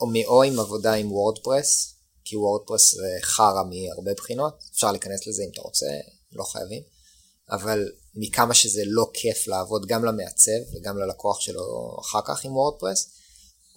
או, 0.01 0.07
או 0.25 0.43
עם 0.43 0.59
עבודה 0.59 0.93
עם 0.93 1.11
וורדפרס, 1.11 1.95
כי 2.25 2.35
וורדפרס 2.35 2.95
זה 2.95 3.17
חרא 3.21 3.63
מהרבה 3.63 4.13
בחינות, 4.13 4.63
אפשר 4.71 4.91
להיכנס 4.91 5.27
לזה 5.27 5.43
אם 5.43 5.49
אתה 5.53 5.61
רוצה, 5.61 5.85
לא 6.31 6.43
חייבים, 6.43 6.81
אבל 7.51 7.91
מכמה 8.15 8.53
שזה 8.53 8.81
לא 8.85 9.09
כיף 9.13 9.47
לעבוד 9.47 9.85
גם 9.85 10.05
למעצב 10.05 10.75
וגם 10.75 10.97
ללקוח 10.97 11.39
שלו 11.39 11.97
אחר 12.01 12.19
כך 12.27 12.45
עם 12.45 12.55
וורדפרס, 12.55 13.09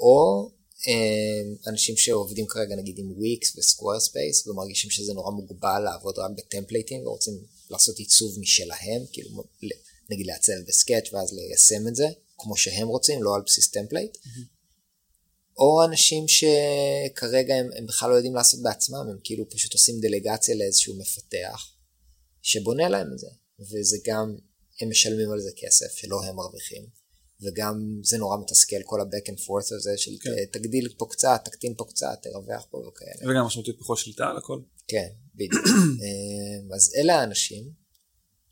או 0.00 0.50
אה, 0.88 1.70
אנשים 1.72 1.96
שעובדים 1.96 2.46
כרגע 2.46 2.76
נגיד 2.76 2.98
עם 2.98 3.12
וויקס 3.16 3.58
וסקוויר 3.58 4.00
ספייס 4.00 4.46
ומרגישים 4.46 4.90
שזה 4.90 5.12
נורא 5.14 5.30
מוגבל 5.30 5.78
לעבוד 5.84 6.18
רק 6.18 6.30
בטמפלייטים 6.36 7.06
ורוצים 7.06 7.34
לעשות 7.70 7.98
עיצוב 7.98 8.38
משלהם, 8.40 9.02
כאילו 9.12 9.44
נגיד 10.10 10.26
לעצב 10.26 10.52
בסקאץ' 10.68 11.12
ואז 11.12 11.32
ליישם 11.32 11.88
את 11.88 11.96
זה 11.96 12.06
כמו 12.38 12.56
שהם 12.56 12.88
רוצים, 12.88 13.22
לא 13.22 13.34
על 13.34 13.42
בסיס 13.46 13.70
template. 13.70 14.16
Mm-hmm. 14.16 14.53
או 15.58 15.84
אנשים 15.84 16.24
שכרגע 16.28 17.54
הם, 17.54 17.68
הם 17.76 17.86
בכלל 17.86 18.10
לא 18.10 18.14
יודעים 18.14 18.34
לעשות 18.34 18.62
בעצמם, 18.62 19.06
הם 19.10 19.18
כאילו 19.24 19.50
פשוט 19.50 19.72
עושים 19.72 20.00
דלגציה 20.00 20.54
לאיזשהו 20.54 20.94
מפתח 20.98 21.74
שבונה 22.42 22.88
להם 22.88 23.12
את 23.12 23.18
זה, 23.18 23.28
וזה 23.60 23.96
גם, 24.06 24.36
הם 24.80 24.90
משלמים 24.90 25.30
על 25.30 25.40
זה 25.40 25.50
כסף 25.56 25.96
שלא 25.96 26.24
הם 26.24 26.36
מרוויחים, 26.36 26.86
וגם 27.42 28.00
זה 28.02 28.18
נורא 28.18 28.36
מתסכל 28.36 28.82
כל 28.84 29.00
ה-back 29.00 29.28
and 29.28 29.38
forth 29.38 29.76
הזה 29.76 29.92
של 29.96 30.10
כן. 30.20 30.30
תגדיל 30.52 30.88
פה 30.98 31.06
קצת, 31.10 31.40
תקטין 31.44 31.74
פה 31.76 31.84
קצת, 31.88 32.18
תרווח 32.22 32.66
פה 32.70 32.78
וכאלה. 32.78 33.30
וגם 33.30 33.46
משמעותית 33.46 33.76
פחות 33.78 33.98
שליטה 33.98 34.26
על 34.26 34.36
הכל. 34.36 34.60
כן, 34.88 35.08
בדיוק. 35.34 35.66
אה, 36.02 36.76
אז 36.76 36.92
אלה 36.96 37.14
האנשים. 37.14 37.84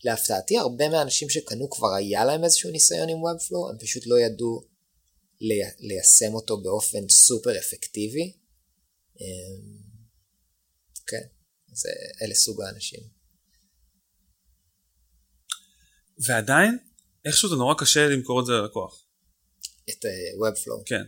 להפתעתי 0.04 0.58
הרבה 0.58 0.88
מהאנשים 0.88 1.28
שקנו 1.28 1.70
כבר 1.70 1.94
היה 1.94 2.24
להם 2.24 2.44
איזשהו 2.44 2.70
ניסיון 2.70 3.08
עם 3.08 3.16
Webflow, 3.16 3.70
הם 3.70 3.78
פשוט 3.78 4.06
לא 4.06 4.20
ידעו 4.20 4.71
ליישם 5.80 6.34
אותו 6.34 6.62
באופן 6.62 7.08
סופר 7.08 7.58
אפקטיבי. 7.58 8.32
אמ, 9.20 9.76
כן, 11.06 11.26
זה, 11.72 11.88
אלה 12.22 12.34
סוג 12.34 12.62
האנשים. 12.62 13.00
ועדיין, 16.26 16.78
איכשהו 17.24 17.48
זה 17.48 17.54
נורא 17.54 17.74
קשה 17.78 18.08
למכור 18.08 18.40
את 18.40 18.46
זה 18.46 18.52
ללקוח. 18.52 19.06
את 19.90 20.04
uh, 20.04 20.08
Webflow. 20.42 20.82
כן. 20.86 21.02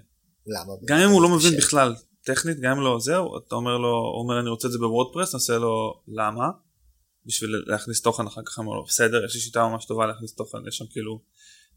למה? 0.46 0.72
גם 0.84 0.98
אם 0.98 1.10
הוא 1.10 1.22
לא 1.22 1.36
מבין 1.36 1.56
בכלל 1.56 1.94
טכנית, 2.24 2.60
גם 2.60 2.70
אם 2.70 2.84
לא 2.84 2.98
זהו, 3.00 3.38
אתה 3.38 3.54
אומר 3.54 3.78
לו, 3.78 3.88
הוא 3.88 4.22
אומר 4.22 4.40
אני 4.40 4.48
רוצה 4.48 4.68
את 4.68 4.72
זה 4.72 4.78
בוורדפרס, 4.78 5.34
נעשה 5.34 5.58
לו 5.58 6.02
למה? 6.08 6.44
בשביל 7.26 7.50
להכניס 7.66 8.00
תוכן 8.00 8.26
אחר 8.26 8.40
כך, 8.46 8.58
אמר 8.58 8.72
לו 8.72 8.84
בסדר, 8.84 9.24
יש 9.24 9.34
לי 9.34 9.40
שיטה 9.40 9.68
ממש 9.68 9.84
טובה 9.84 10.06
להכניס 10.06 10.34
תוכן, 10.34 10.58
יש 10.68 10.76
שם 10.76 10.86
כאילו 10.90 11.20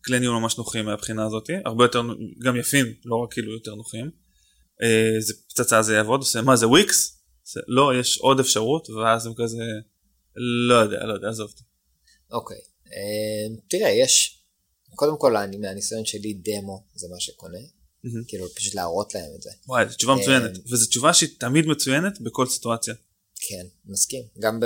כלי 0.08 0.20
ניהול 0.20 0.40
ממש 0.40 0.58
נוחים 0.58 0.86
מהבחינה 0.86 1.26
הזאת, 1.26 1.50
הרבה 1.66 1.84
יותר, 1.84 2.02
גם 2.44 2.56
יפים, 2.56 2.86
לא 3.06 3.16
רק 3.16 3.34
כאילו 3.34 3.54
יותר 3.54 3.76
נוחים. 3.76 4.12
אה, 4.84 5.22
זה 5.22 5.34
פצצה 5.50 5.82
זה 5.82 5.94
יעבוד, 5.96 6.20
עושה 6.20 6.42
מה 6.42 6.56
זה 6.56 6.68
וויקס? 6.68 7.22
זה, 7.44 7.60
לא, 7.68 7.92
יש 8.00 8.18
עוד 8.18 8.40
אפשרות, 8.40 8.90
ואז 8.90 9.26
הם 9.26 9.34
כזה, 9.38 9.64
לא 10.70 10.76
יודע, 10.76 11.06
לא 11.06 11.14
יודע, 11.14 11.30
עזוב 11.30 11.50
אותי. 11.52 11.64
אוקיי, 12.32 12.58
אה, 12.88 13.56
תראה, 13.70 13.90
יש, 13.90 14.44
קודם 14.96 15.18
כל 15.18 15.38
אני 15.38 15.58
מהניסיון 15.58 16.06
שלי 16.06 16.34
דמו 16.34 16.86
זה 16.96 17.08
מה 17.12 17.20
שקונה, 17.20 17.58
כאילו 18.28 18.46
פשוט 18.56 18.76
להראות 18.76 19.16
להם 19.16 19.32
את 19.36 19.42
זה. 19.42 19.50
וואי, 19.68 19.90
זו 19.90 19.96
תשובה 19.96 20.16
מצוינת, 20.16 20.56
אה, 20.56 20.62
וזו 20.72 20.86
תשובה 20.88 21.14
שהיא 21.14 21.30
תמיד 21.40 21.66
מצוינת 21.66 22.22
בכל 22.22 22.46
סיטואציה. 22.46 22.94
כן, 23.40 23.66
מסכים, 23.86 24.24
גם 24.40 24.60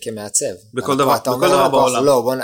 כמעצב. 0.00 0.54
בכל 0.74 0.96
דבר, 0.96 1.16
בכל 1.18 1.48
דבר 1.48 1.68
בעולם. 1.68 2.04
לא, 2.04 2.20
בוא, 2.20 2.34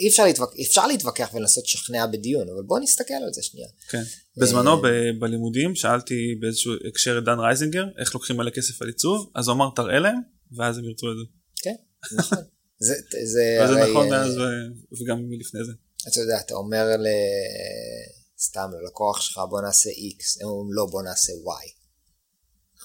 אי 0.00 0.08
אפשר, 0.08 0.24
להתווכח, 0.24 0.54
אפשר 0.60 0.86
להתווכח 0.86 1.30
ולנסות 1.34 1.64
לשכנע 1.64 2.06
בדיון, 2.06 2.48
אבל 2.48 2.62
בוא 2.62 2.78
נסתכל 2.78 3.14
על 3.14 3.32
זה 3.32 3.42
שנייה. 3.42 3.68
כן, 3.88 4.02
בזמנו 4.36 4.82
ב, 4.82 4.86
בלימודים 5.18 5.74
שאלתי 5.74 6.34
באיזשהו 6.40 6.72
הקשר 6.88 7.18
את 7.18 7.24
דן 7.24 7.38
רייזינגר, 7.38 7.84
איך 7.98 8.14
לוקחים 8.14 8.36
מלא 8.36 8.50
כסף 8.50 8.82
על 8.82 8.88
עיצוב, 8.88 9.30
אז 9.34 9.48
הוא 9.48 9.54
אמר 9.54 9.68
תראה 9.76 9.98
להם, 9.98 10.20
ואז 10.56 10.78
הם 10.78 10.84
ירצו 10.84 11.06
את 11.06 11.16
זה. 11.16 11.24
כן, 11.62 11.74
נכון. 12.18 12.38
זה, 12.86 12.94
זה, 13.10 13.18
זה 13.32 13.58
הרי, 13.60 13.90
נכון 13.90 14.08
מאז 14.08 14.34
וגם 14.92 15.28
מלפני 15.28 15.64
זה. 15.64 15.72
אתה 16.08 16.20
יודע, 16.20 16.40
אתה 16.40 16.54
אומר 16.54 16.84
ל... 16.96 17.06
סתם 18.40 18.70
ללקוח 18.72 19.20
שלך 19.20 19.40
בוא 19.50 19.60
נעשה 19.60 19.90
X, 19.90 20.42
הם 20.42 20.48
אומרים 20.48 20.72
לא 20.72 20.86
בוא 20.90 21.02
נעשה 21.02 21.32
Y. 21.32 21.70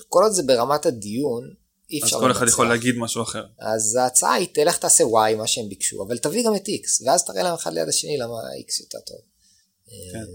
כל 0.10 0.24
עוד 0.24 0.32
זה 0.32 0.44
ברמת 0.44 0.86
הדיון, 0.86 1.54
אי 1.90 2.00
אפשר 2.04 2.16
אז 2.16 2.22
כל 2.22 2.32
אחד 2.32 2.48
יכול 2.48 2.70
להגיד 2.70 2.96
משהו 2.98 3.24
אחר. 3.24 3.46
אז 3.60 3.96
ההצעה 3.96 4.34
היא 4.34 4.48
תלך 4.54 4.78
תעשה 4.78 5.04
y 5.04 5.36
מה 5.38 5.48
שהם 5.48 5.70
ביקשו 5.70 6.04
אבל 6.08 6.18
תביא 6.18 6.46
גם 6.46 6.56
את 6.56 6.68
x 6.68 7.06
ואז 7.06 7.26
תראה 7.26 7.44
להם 7.44 7.54
אחד 7.54 7.74
ליד 7.74 7.88
השני 7.88 8.18
למה 8.18 8.34
x 8.68 8.82
יותר 8.84 9.00
טוב. 9.00 9.20
כן. 10.14 10.26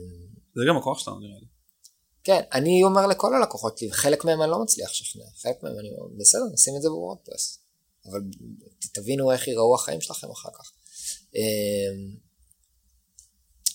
זה 0.55 0.63
גם 0.69 0.77
הכוח 0.77 0.99
שלנו 0.99 1.21
נראה 1.21 1.39
לי. 1.41 1.47
כן 2.25 2.41
אני 2.53 2.83
אומר 2.85 3.07
לכל 3.07 3.35
הלקוחות 3.35 3.81
חלק 3.91 4.25
מהם 4.25 4.43
אני 4.43 4.51
לא 4.51 4.63
מצליח 4.63 4.91
לשכנע 4.91 5.25
חלק 5.43 5.63
מהם 5.63 5.79
אני 5.79 5.89
אומר 5.91 6.15
בסדר 6.19 6.45
נשים 6.53 6.77
את 6.77 6.83
זה 6.83 6.89
בוורדפרס 6.89 7.59
אבל 8.07 8.21
תבינו 8.93 9.33
איך 9.33 9.49
ייראו 9.49 9.75
החיים 9.75 10.01
שלכם 10.01 10.31
אחר 10.31 10.49
כך. 10.59 10.73
אמ, 11.35 12.17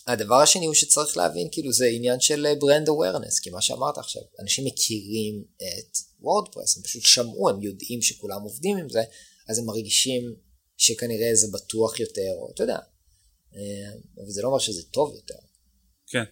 הדבר 0.07 0.35
השני 0.35 0.65
הוא 0.65 0.73
שצריך 0.73 1.17
להבין 1.17 1.47
כאילו 1.51 1.71
זה 1.71 1.85
עניין 1.85 2.19
של 2.19 2.47
ברנד 2.59 2.89
אווירנס 2.89 3.39
כי 3.39 3.49
מה 3.49 3.61
שאמרת 3.61 3.97
עכשיו 3.97 4.21
אנשים 4.41 4.65
מכירים 4.65 5.43
את 5.57 5.97
וורדפרס 6.25 6.77
הם 6.77 6.83
פשוט 6.83 7.01
שמעו 7.03 7.49
הם 7.49 7.61
יודעים 7.61 8.01
שכולם 8.01 8.41
עובדים 8.41 8.77
עם 8.77 8.89
זה 8.89 9.03
אז 9.49 9.59
הם 9.59 9.65
מרגישים 9.65 10.35
שכנראה 10.77 11.35
זה 11.35 11.47
בטוח 11.53 11.99
יותר, 11.99 12.31
או 12.37 12.51
אתה 12.53 12.63
יודע, 12.63 12.77
אה, 13.55 13.91
אבל 14.17 14.29
זה 14.29 14.41
לא 14.41 14.47
אומר 14.47 14.59
שזה 14.59 14.83
טוב 14.83 15.15
יותר. 15.15 15.39
כן. 16.07 16.23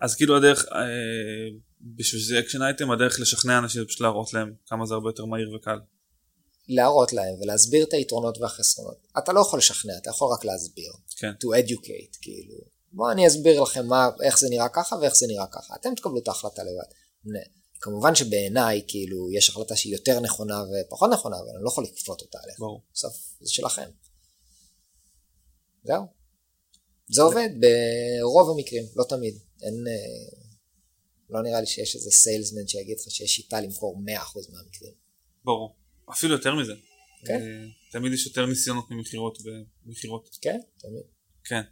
אז 0.00 0.14
כאילו 0.16 0.36
הדרך, 0.36 0.64
אה, 0.72 1.58
בשביל 1.96 2.20
שזה 2.22 2.38
action 2.38 2.62
item, 2.62 2.90
הדרך 2.90 3.20
לשכנע 3.20 3.58
אנשים 3.58 3.80
זה 3.80 3.86
פשוט 3.86 4.00
להראות 4.00 4.34
להם 4.34 4.54
כמה 4.66 4.86
זה 4.86 4.94
הרבה 4.94 5.08
יותר 5.08 5.24
מהיר 5.24 5.54
וקל. 5.56 5.78
להראות 6.68 7.12
להם 7.12 7.34
ולהסביר 7.40 7.84
את 7.84 7.92
היתרונות 7.92 8.38
והחסרונות. 8.38 9.06
אתה 9.18 9.32
לא 9.32 9.40
יכול 9.40 9.58
לשכנע, 9.58 9.92
אתה 9.96 10.10
יכול 10.10 10.32
רק 10.34 10.44
להסביר. 10.44 10.92
כן. 11.16 11.30
to 11.30 11.46
educate, 11.46 12.18
כאילו. 12.20 12.56
בואו 12.92 13.12
אני 13.12 13.26
אסביר 13.26 13.60
לכם 13.60 13.86
מה, 13.86 14.08
איך 14.22 14.38
זה 14.38 14.46
נראה 14.50 14.68
ככה 14.68 14.96
ואיך 14.96 15.14
זה 15.16 15.26
נראה 15.26 15.46
ככה. 15.52 15.74
אתם 15.80 15.94
תקבלו 15.94 16.18
את 16.18 16.28
ההחלטה 16.28 16.62
לבד. 16.62 16.92
כמובן 17.82 18.14
שבעיניי, 18.14 18.82
כאילו, 18.88 19.30
יש 19.32 19.48
החלטה 19.48 19.76
שהיא 19.76 19.92
יותר 19.92 20.20
נכונה 20.20 20.62
ופחות 20.62 21.10
נכונה, 21.12 21.36
אבל 21.36 21.48
אני 21.54 21.64
לא 21.64 21.68
יכול 21.68 21.84
לכפות 21.84 22.20
אותה 22.20 22.38
עליך. 22.42 22.58
ברור. 22.58 22.82
בסוף 22.94 23.14
זה 23.40 23.52
שלכם. 23.52 23.90
זהו. 25.84 26.02
זה 27.08 27.22
עובד 27.22 27.48
ברוב 27.60 28.50
המקרים, 28.50 28.84
לא 28.96 29.04
תמיד. 29.08 29.38
אין... 29.62 29.74
אה, 29.88 30.38
לא 31.30 31.42
נראה 31.42 31.60
לי 31.60 31.66
שיש 31.66 31.94
איזה 31.94 32.10
סיילסמן 32.10 32.66
שיגיד 32.68 32.96
לך 33.00 33.10
שיש 33.10 33.30
שיטה 33.30 33.60
למכור 33.60 33.96
100% 33.96 34.00
מהמקרים. 34.52 34.92
ברור. 35.44 35.76
אפילו 36.10 36.34
יותר 36.34 36.54
מזה. 36.54 36.72
כן. 37.26 37.40
אה, 37.40 37.66
תמיד 37.92 38.12
יש 38.12 38.26
יותר 38.26 38.46
ניסיונות 38.46 38.90
ממכירות 38.90 39.38
במכירות. 39.86 40.36
כן, 40.42 40.58
תמיד. 40.78 41.02
כן. 41.44 41.62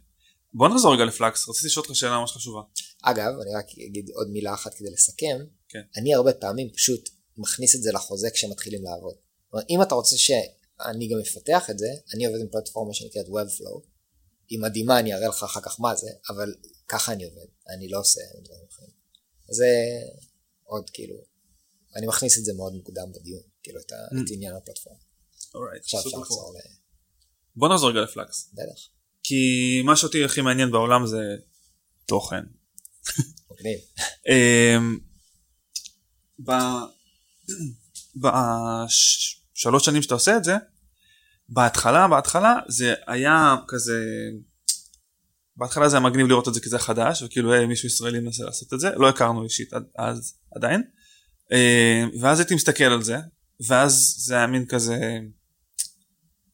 בוא 0.53 0.67
נחזור 0.67 0.93
רגע 0.93 1.05
לפלקס, 1.05 1.49
רציתי 1.49 1.67
לשאול 1.67 1.85
אותך 1.85 1.95
שאלה 1.95 2.19
ממש 2.19 2.31
חשובה. 2.31 2.61
אגב, 3.01 3.33
אני 3.41 3.53
רק 3.55 3.65
אגיד 3.87 4.09
עוד 4.09 4.29
מילה 4.29 4.53
אחת 4.53 4.73
כדי 4.73 4.89
לסכם. 4.89 5.45
כן. 5.69 5.81
אני 5.97 6.15
הרבה 6.15 6.33
פעמים 6.33 6.69
פשוט 6.73 7.09
מכניס 7.37 7.75
את 7.75 7.81
זה 7.83 7.91
לחוזה 7.91 8.29
כשמתחילים 8.33 8.83
לעבוד. 8.83 9.15
אם 9.69 9.81
אתה 9.81 9.95
רוצה 9.95 10.17
שאני 10.17 11.07
גם 11.07 11.19
אפתח 11.19 11.69
את 11.69 11.79
זה, 11.79 11.87
אני 12.15 12.25
עובד 12.25 12.39
עם 12.39 12.47
פלטפורמה 12.51 12.93
שנקראת 12.93 13.25
Webflow. 13.25 13.87
היא 14.49 14.59
מדהימה, 14.59 14.99
אני 14.99 15.13
אראה 15.13 15.27
לך 15.27 15.43
אחר 15.43 15.61
כך 15.61 15.79
מה 15.79 15.95
זה, 15.95 16.09
אבל 16.29 16.53
ככה 16.87 17.13
אני 17.13 17.25
עובד, 17.25 17.45
אני 17.75 17.87
לא 17.89 17.99
עושה 17.99 18.21
דברים 18.43 18.63
אחרים. 18.71 18.89
זה 19.49 19.67
עוד 20.63 20.89
כאילו, 20.89 21.15
אני 21.95 22.07
מכניס 22.07 22.39
את 22.39 22.45
זה 22.45 22.53
מאוד 22.53 22.73
מוקדם 22.73 23.11
בדיון, 23.11 23.41
כאילו 23.63 23.79
את, 23.79 23.91
Mm. 23.91 23.95
את 24.25 24.31
עניין 24.31 24.55
הפלטפורמה. 24.55 24.99
Alright, 25.39 25.79
עכשיו 25.79 25.99
אפשר. 25.99 26.17
לחזור 26.17 26.53
ל... 26.53 26.57
בוא 27.55 27.73
נחזור 27.73 27.89
רגע 27.89 28.01
לפלקס. 28.01 28.49
בטח, 28.53 28.81
כי 29.23 29.35
מה 29.85 29.95
שאותי 29.95 30.23
הכי 30.23 30.41
מעניין 30.41 30.71
בעולם 30.71 31.07
זה 31.07 31.17
תוכן. 32.05 32.43
מגניב. 33.51 33.79
אמ, 34.27 34.97
בשלוש 38.15 39.85
שנים 39.85 40.01
שאתה 40.01 40.13
עושה 40.13 40.37
את 40.37 40.43
זה, 40.43 40.55
בהתחלה, 41.49 42.07
בהתחלה 42.07 42.55
זה 42.67 42.93
היה 43.07 43.55
כזה, 43.67 44.03
בהתחלה 45.57 45.89
זה 45.89 45.97
היה 45.97 46.05
מגניב 46.05 46.27
לראות 46.27 46.47
את 46.47 46.53
זה 46.53 46.59
כזה 46.59 46.79
חדש, 46.79 47.23
וכאילו 47.23 47.53
היי, 47.53 47.65
מישהו 47.65 47.87
ישראלי 47.87 48.19
מנסה 48.19 48.43
לעשות 48.43 48.73
את 48.73 48.79
זה, 48.79 48.89
לא 48.95 49.09
הכרנו 49.09 49.43
אישית 49.43 49.73
עד, 49.73 49.83
אז 49.97 50.33
עדיין, 50.55 50.83
אמ, 51.51 52.09
ואז 52.21 52.39
הייתי 52.39 52.55
מסתכל 52.55 52.83
על 52.83 53.03
זה, 53.03 53.17
ואז 53.67 54.15
זה 54.17 54.35
היה 54.35 54.47
מין 54.47 54.65
כזה, 54.65 55.19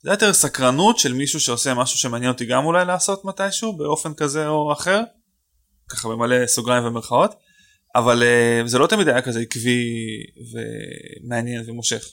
זה 0.02 0.10
היה 0.10 0.14
יותר 0.14 0.34
סקרנות 0.34 1.00
של 1.00 1.14
מישהו 1.14 1.40
שעושה 1.40 1.74
משהו 1.74 2.00
שמעניין 2.00 2.32
אותי 2.32 2.46
גם 2.46 2.66
אולי 2.66 2.86
לעשות 2.86 3.26
מתישהו, 3.26 3.78
באופן 3.78 4.14
כזה 4.14 4.48
או 4.48 4.74
אחר, 4.74 5.04
ככה 5.90 6.10
במלא 6.10 6.48
סוגריים 6.48 6.86
ומרכאות, 6.86 7.36
אבל 7.96 8.24
uh, 8.24 8.68
זה 8.68 8.78
לא 8.78 8.88
תמיד 8.88 9.08
היה 9.08 9.22
כזה 9.22 9.40
עקבי 9.40 9.84
ומעניין 10.52 11.70
ומושך. 11.70 12.04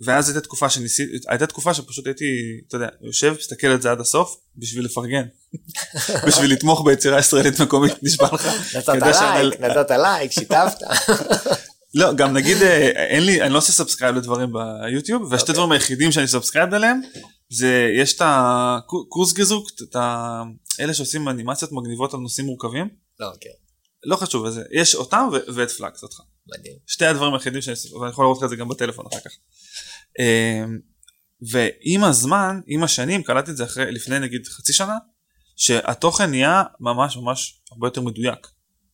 ואז 0.00 0.28
הייתה 0.28 0.40
תקופה 0.40 0.70
שניסיתי, 0.70 1.12
הייתה 1.28 1.46
תקופה 1.46 1.74
שפשוט 1.74 2.06
הייתי, 2.06 2.24
אתה 2.68 2.76
יודע, 2.76 2.88
יושב, 3.02 3.34
מסתכל 3.38 3.66
על 3.66 3.80
זה 3.80 3.90
עד 3.90 4.00
הסוף, 4.00 4.36
בשביל 4.56 4.84
לפרגן. 4.84 5.26
בשביל 6.26 6.52
לתמוך 6.52 6.82
ביצירה 6.84 7.18
ישראלית 7.18 7.60
מקומית, 7.60 7.92
נשבע 8.02 8.28
לך. 8.32 8.76
נתת 8.76 8.88
לייק, 8.88 9.60
נתת 9.60 9.90
לייק, 9.90 10.32
שיתפת. 10.32 10.78
לא, 11.94 12.12
גם 12.14 12.32
נגיד, 12.32 12.56
אה, 12.62 12.88
אין 12.88 13.24
לי, 13.24 13.42
אני 13.42 13.52
לא 13.52 13.58
עושה 13.58 13.72
subscribe 13.72 14.16
לדברים 14.16 14.52
ביוטיוב, 14.52 15.22
והשתי 15.22 15.42
אוקיי. 15.42 15.54
דברים 15.54 15.72
היחידים 15.72 16.12
שאני 16.12 16.28
subscribe 16.28 16.74
עליהם, 16.74 17.00
זה, 17.52 17.90
יש 17.96 18.16
את 18.16 18.22
הקורס 18.24 19.32
גזוק, 19.32 19.68
את 19.82 19.96
ה... 19.96 20.42
אלה 20.80 20.94
שעושים 20.94 21.28
אנימציות 21.28 21.72
מגניבות 21.72 22.14
על 22.14 22.20
נושאים 22.20 22.46
מורכבים, 22.46 22.88
לא, 23.20 23.30
כן, 23.40 23.50
לא 24.04 24.16
חשוב, 24.16 24.46
אז 24.46 24.60
יש 24.72 24.94
אותם 24.94 25.28
ו- 25.32 25.54
ואת 25.54 25.70
פלאקס, 25.70 26.02
אותך. 26.02 26.20
מדהים. 26.46 26.76
שתי 26.86 27.06
הדברים 27.06 27.34
היחידים 27.34 27.60
שאני 27.60 27.76
ואני 28.00 28.10
יכול 28.10 28.24
לראות 28.24 28.38
לך 28.38 28.44
את 28.44 28.48
זה 28.48 28.56
גם 28.56 28.68
בטלפון 28.68 29.06
אחר 29.06 29.20
כך. 29.20 29.30
אמ, 30.18 30.78
ועם 31.50 32.04
הזמן, 32.04 32.60
עם 32.66 32.82
השנים, 32.82 33.22
קלטתי 33.22 33.50
את 33.50 33.56
זה 33.56 33.64
אחרי, 33.64 33.92
לפני 33.92 34.18
נגיד 34.18 34.46
חצי 34.46 34.72
שנה, 34.72 34.96
שהתוכן 35.56 36.30
נהיה 36.30 36.62
ממש 36.80 37.16
ממש 37.16 37.62
הרבה 37.72 37.86
יותר 37.86 38.00
מדויק. 38.00 38.46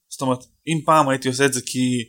זאת 0.09 0.21
אומרת, 0.21 0.45
אם 0.67 0.81
פעם 0.85 1.09
הייתי 1.09 1.29
עושה 1.29 1.47
את 1.47 1.53
זה 1.53 1.61
כי 1.67 2.05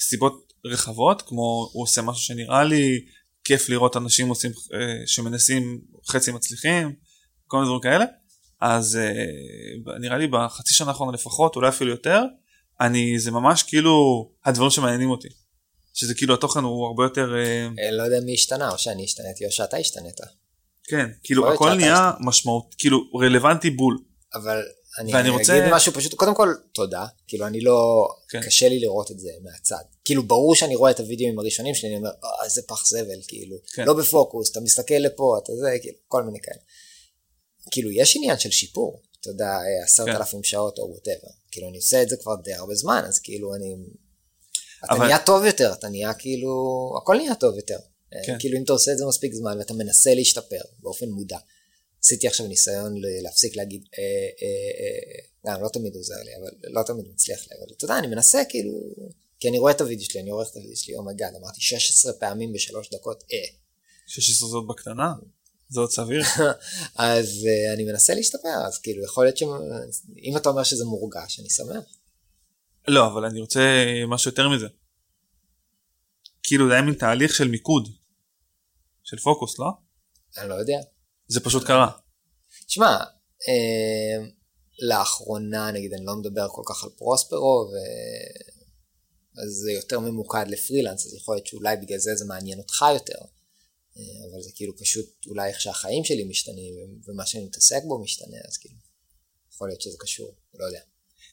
סיבות 0.00 0.52
רחבות, 0.64 1.22
כמו 1.22 1.70
הוא 1.72 1.82
עושה 1.82 2.02
משהו 2.02 2.22
שנראה 2.22 2.64
לי 2.64 3.00
כיף 3.48 3.68
לראות 3.68 3.96
אנשים 3.96 4.28
עושים, 4.28 4.50
אה, 4.50 5.06
שמנסים 5.06 5.80
חצי 6.08 6.32
מצליחים, 6.32 6.92
כל 7.46 7.56
מיני 7.56 7.66
דברים 7.66 7.80
כאלה, 7.80 8.04
אז 8.60 8.96
אה, 8.96 9.98
נראה 10.00 10.18
לי 10.18 10.26
בחצי 10.26 10.74
שנה 10.74 10.88
האחרונה 10.88 11.12
לפחות, 11.12 11.56
אולי 11.56 11.68
אפילו 11.68 11.90
יותר, 11.90 12.22
אני, 12.80 13.18
זה 13.18 13.30
ממש 13.30 13.62
כאילו 13.62 13.94
הדברים 14.44 14.70
שמעניינים 14.70 15.10
אותי. 15.10 15.28
שזה 15.94 16.14
כאילו 16.14 16.34
התוכן 16.34 16.60
הוא 16.60 16.86
הרבה 16.86 17.04
יותר, 17.04 17.34
אה, 17.36 17.90
לא 17.90 18.02
יודע 18.02 18.20
מי 18.20 18.34
השתנה, 18.34 18.70
או 18.70 18.78
שאני 18.78 19.04
השתניתי 19.04 19.46
או 19.46 19.52
שאתה 19.52 19.76
השתנית. 19.76 20.20
כן, 20.84 21.10
כאילו 21.24 21.52
הכל 21.52 21.74
נהיה 21.74 22.12
משמעות, 22.20 22.74
כאילו 22.78 22.98
רלוונטי 23.20 23.70
בול. 23.70 23.98
אבל 24.34 24.62
אני 24.98 25.14
ואני 25.14 25.28
רוצה- 25.28 25.58
אגיד 25.58 25.72
משהו 25.74 25.92
פשוט, 25.92 26.14
קודם 26.14 26.34
כל, 26.34 26.54
תודה. 26.72 27.06
כאילו, 27.26 27.46
אני 27.46 27.60
לא... 27.60 28.08
כן. 28.28 28.40
קשה 28.42 28.68
לי 28.68 28.78
לראות 28.80 29.10
את 29.10 29.18
זה 29.20 29.30
מהצד. 29.42 29.82
כאילו, 30.04 30.22
ברור 30.22 30.54
שאני 30.54 30.76
רואה 30.76 30.90
את 30.90 31.00
הוידאוים 31.00 31.38
הראשונים 31.38 31.74
שלי, 31.74 31.88
אני 31.88 31.96
אומר, 31.96 32.10
אה, 32.24 32.44
איזה 32.44 32.62
פח 32.66 32.86
זבל, 32.86 33.20
כאילו. 33.28 33.56
כן. 33.74 33.84
לא 33.84 33.94
בפוקוס, 33.94 34.50
אתה 34.50 34.60
מסתכל 34.60 34.94
לפה, 34.94 35.38
אתה 35.42 35.52
זה, 35.56 35.70
כאילו, 35.82 35.96
כל 36.08 36.22
מיני 36.22 36.40
כאלה. 36.40 36.60
כאילו, 37.70 37.90
יש 37.90 38.16
עניין 38.16 38.38
של 38.38 38.50
שיפור. 38.50 39.02
אתה 39.20 39.30
יודע, 39.30 39.44
אה, 39.44 39.84
עשרת 39.84 40.06
כן. 40.06 40.16
אלפים 40.16 40.44
שעות 40.44 40.78
או 40.78 40.90
whatever. 40.90 41.28
כאילו, 41.50 41.68
אני 41.68 41.76
עושה 41.76 42.02
את 42.02 42.08
זה 42.08 42.16
כבר 42.16 42.34
די 42.44 42.52
הרבה 42.54 42.74
זמן, 42.74 43.04
אז 43.08 43.18
כאילו, 43.18 43.54
אני... 43.54 43.76
אתה 44.84 44.92
אבל- 44.94 45.04
נהיה 45.06 45.18
טוב 45.18 45.44
יותר, 45.44 45.72
אתה 45.72 45.88
נהיה 45.88 46.14
כאילו... 46.14 46.52
הכל 47.02 47.16
נהיה 47.16 47.34
טוב 47.34 47.56
יותר. 47.56 47.78
אה, 48.14 48.20
כן. 48.26 48.36
כאילו, 48.38 48.58
אם 48.58 48.62
אתה 48.62 48.72
עושה 48.72 48.92
את 48.92 48.98
זה 48.98 49.06
מספיק 49.06 49.34
זמן 49.34 49.58
ואתה 49.58 49.74
מנסה 49.74 50.14
להשתפר 50.14 50.60
באופן 50.80 51.08
מודע. 51.08 51.38
עשיתי 52.04 52.26
עכשיו 52.28 52.46
ניסיון 52.46 52.94
להפסיק 53.22 53.56
להגיד, 53.56 53.84
אה, 53.98 54.02
אה, 54.42 54.48
אה, 54.80 55.54
גם 55.54 55.62
לא 55.62 55.68
תמיד 55.68 55.94
עוזר 55.94 56.22
לי, 56.24 56.30
אבל 56.36 56.50
לא 56.62 56.82
תמיד 56.82 57.06
מצליח 57.08 57.40
לי, 57.40 57.56
אבל 57.58 57.66
אתה 57.76 57.84
יודע, 57.84 57.98
אני 57.98 58.06
מנסה 58.06 58.42
כאילו, 58.48 58.72
כי 59.40 59.48
אני 59.48 59.58
רואה 59.58 59.72
את 59.72 59.80
הוידאו 59.80 60.04
שלי, 60.04 60.20
אני 60.20 60.30
עורך 60.30 60.50
את 60.50 60.56
הוידאו 60.56 60.76
שלי, 60.76 60.94
oh 60.94 61.04
my 61.04 61.14
god, 61.14 61.34
אמרתי 61.34 61.60
16 61.60 62.12
פעמים 62.12 62.52
בשלוש 62.52 62.90
דקות, 62.90 63.24
אה. 63.32 63.56
16 64.06 64.48
זאת 64.48 64.66
בקטנה, 64.66 65.12
זה 65.68 65.80
עוד 65.80 65.90
סביר. 65.90 66.22
אז 66.96 67.46
אה, 67.48 67.74
אני 67.74 67.84
מנסה 67.84 68.14
להשתפר, 68.14 68.66
אז 68.66 68.78
כאילו, 68.78 69.04
יכול 69.04 69.24
להיות 69.24 69.36
שאם 69.36 70.36
אתה 70.36 70.48
אומר 70.48 70.62
שזה 70.62 70.84
מורגש, 70.84 71.40
אני 71.40 71.50
שמח. 71.50 71.84
לא, 72.88 73.06
אבל 73.06 73.24
אני 73.24 73.40
רוצה 73.40 73.60
משהו 74.08 74.30
יותר 74.30 74.48
מזה. 74.48 74.66
כאילו 76.42 76.68
זה 76.68 76.72
היה 76.72 76.82
מין 76.82 76.94
תהליך 76.94 77.34
של 77.34 77.48
מיקוד. 77.48 77.88
של 79.04 79.18
פוקוס, 79.18 79.58
לא? 79.58 79.70
אני 80.38 80.48
לא 80.48 80.54
יודע. 80.54 80.78
זה 81.28 81.40
פשוט 81.40 81.64
קרה. 81.66 81.90
תשמע, 82.66 82.96
אה, 83.48 84.28
לאחרונה, 84.88 85.70
נגיד, 85.70 85.94
אני 85.94 86.04
לא 86.04 86.16
מדבר 86.16 86.48
כל 86.48 86.62
כך 86.66 86.84
על 86.84 86.90
פרוספרו, 86.90 87.70
ו... 87.72 87.74
אז 89.42 89.50
זה 89.50 89.72
יותר 89.72 90.00
ממוקד 90.00 90.44
לפרילנס, 90.48 91.06
אז 91.06 91.14
יכול 91.14 91.34
להיות 91.34 91.46
שאולי 91.46 91.76
בגלל 91.76 91.98
זה 91.98 92.14
זה 92.14 92.24
מעניין 92.24 92.58
אותך 92.58 92.84
יותר. 92.94 93.18
אה, 93.96 94.02
אבל 94.30 94.42
זה 94.42 94.50
כאילו 94.54 94.76
פשוט 94.76 95.06
אולי 95.26 95.48
איך 95.48 95.60
שהחיים 95.60 96.04
שלי 96.04 96.24
משתנים, 96.24 96.74
ומה 97.08 97.26
שאני 97.26 97.44
מתעסק 97.44 97.80
בו 97.84 98.02
משתנה, 98.02 98.36
אז 98.48 98.56
כאילו, 98.56 98.74
יכול 99.54 99.68
להיות 99.68 99.80
שזה 99.80 99.96
קשור, 100.00 100.34
לא 100.54 100.64
יודע. 100.64 100.80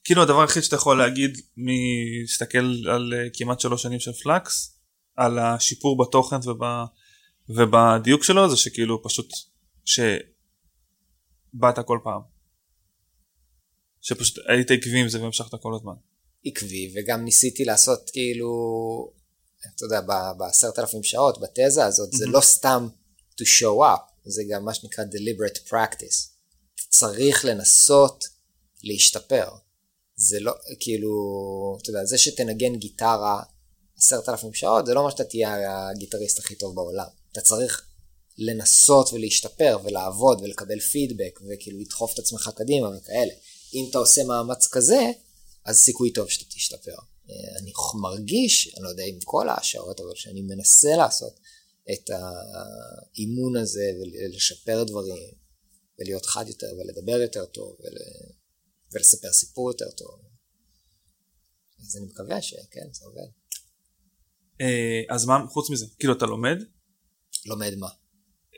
כאילו 0.04 0.22
הדבר 0.22 0.42
היחיד 0.42 0.64
שאתה 0.64 0.76
יכול 0.76 0.98
להגיד 0.98 1.42
מסתכל 1.58 2.88
על 2.90 3.14
אה, 3.14 3.30
כמעט 3.34 3.60
שלוש 3.60 3.84
שנים 3.84 4.00
של 4.00 4.14
פלאקס, 4.14 4.80
על 5.16 5.40
השיפור 5.40 6.06
בתוכן 6.06 6.36
וב, 6.36 6.62
ובדיוק 7.50 8.24
שלו, 8.24 8.50
זה 8.50 8.58
שכאילו 8.58 9.04
פשוט 9.04 9.34
שבאת 9.86 11.76
כל 11.86 12.00
פעם. 12.04 12.22
שפשוט 14.02 14.38
היית 14.50 14.72
עקבי 14.72 15.00
עם 15.02 15.10
זה 15.10 15.22
והמשכת 15.22 15.62
כל 15.62 15.76
הזמן. 15.76 15.94
עקבי, 16.46 16.94
וגם 16.96 17.24
ניסיתי 17.24 17.66
לעשות 17.66 18.10
כאילו, 18.14 18.50
אתה 19.76 19.86
יודע, 19.86 20.02
בעשרת 20.38 20.80
אלפים 20.80 21.04
שעות, 21.04 21.38
בתזה 21.42 21.86
הזאת, 21.86 22.12
זה 22.12 22.26
Mhm. 22.26 22.30
לא 22.30 22.42
סתם 22.42 22.88
to 23.42 23.44
show 23.44 23.96
up, 23.96 24.02
זה 24.26 24.44
גם 24.50 24.66
מה 24.66 24.74
שנקרא 24.74 25.04
deliberate 25.04 25.68
practice. 25.70 26.30
צריך 26.90 27.46
לנסות 27.46 28.26
להשתפר. 28.84 29.50
זה 30.16 30.40
לא, 30.40 30.54
כאילו, 30.80 31.12
אתה 31.82 31.90
יודע, 31.90 32.06
זה 32.06 32.18
שתנגן 32.18 32.76
גיטרה 32.76 33.44
עשרת 33.98 34.30
אלפים 34.30 34.54
שעות, 34.54 34.86
זה 34.86 34.94
לא 34.94 35.00
אומר 35.00 35.12
שאתה 35.12 35.24
תהיה 35.24 35.56
הגיטריסט 35.90 36.40
הכי 36.40 36.56
טוב 36.56 36.76
בעולם. 36.76 37.08
אתה 37.32 37.42
צריך 37.42 37.85
לנסות 38.38 39.14
ולהשתפר 39.14 39.78
ולעבוד 39.84 40.42
ולקבל 40.42 40.80
פידבק 40.80 41.40
וכאילו 41.50 41.80
לדחוף 41.80 42.14
את 42.14 42.20
עצמך 42.20 42.50
קדימה 42.56 42.90
וכאלה. 42.98 43.34
אם 43.74 43.86
אתה 43.90 43.98
עושה 43.98 44.24
מאמץ 44.24 44.68
כזה, 44.68 45.12
אז 45.66 45.78
סיכוי 45.78 46.12
טוב 46.12 46.30
שאתה 46.30 46.46
תשתפר. 46.50 46.96
אה, 47.30 47.58
אני 47.60 47.72
מרגיש, 48.02 48.74
אני 48.76 48.84
לא 48.84 48.90
יודע 48.90 49.04
אם 49.04 49.20
כל 49.24 49.50
ההשערות, 49.50 50.00
אבל 50.00 50.16
שאני 50.16 50.42
מנסה 50.42 50.96
לעשות 50.98 51.40
את 51.94 52.10
האימון 52.10 53.58
הזה 53.58 53.92
ולשפר 54.00 54.84
דברים 54.84 55.34
ולהיות 56.00 56.26
חד 56.26 56.46
יותר 56.48 56.68
ולדבר 56.78 57.22
יותר 57.22 57.46
טוב 57.46 57.76
ול... 57.80 57.94
ולספר 58.92 59.32
סיפור 59.32 59.70
יותר 59.70 59.92
טוב. 59.92 60.20
אז 61.82 61.98
אני 61.98 62.06
מקווה 62.06 62.42
שכן, 62.42 62.88
זה 62.92 63.06
עובד. 63.06 63.28
אה, 64.62 65.16
אז 65.16 65.26
מה 65.26 65.46
חוץ 65.50 65.70
מזה? 65.70 65.86
כאילו 66.00 66.14
אתה 66.14 66.26
לומד? 66.26 66.58
לומד 67.46 67.76
מה? 67.76 67.88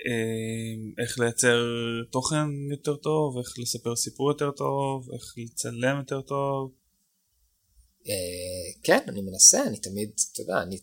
אה, 0.08 1.03
איך 1.03 1.20
לייצר 1.20 1.58
תוכן 2.12 2.47
יותר 2.72 2.95
טוב, 2.95 3.38
איך 3.38 3.60
לספר 3.60 3.95
סיפור 3.95 4.32
יותר 4.32 4.51
טוב, 4.51 5.10
איך 5.14 5.34
לצלם 5.38 5.97
יותר 5.97 6.22
טוב. 6.22 6.72
אה, 8.08 8.82
כן, 8.84 8.99
אני 9.08 9.22
מנסה, 9.22 9.64
אני 9.64 9.78
תמיד, 9.78 10.12
אתה 10.34 10.41
יודע, 10.41 10.62
אני 10.62 10.80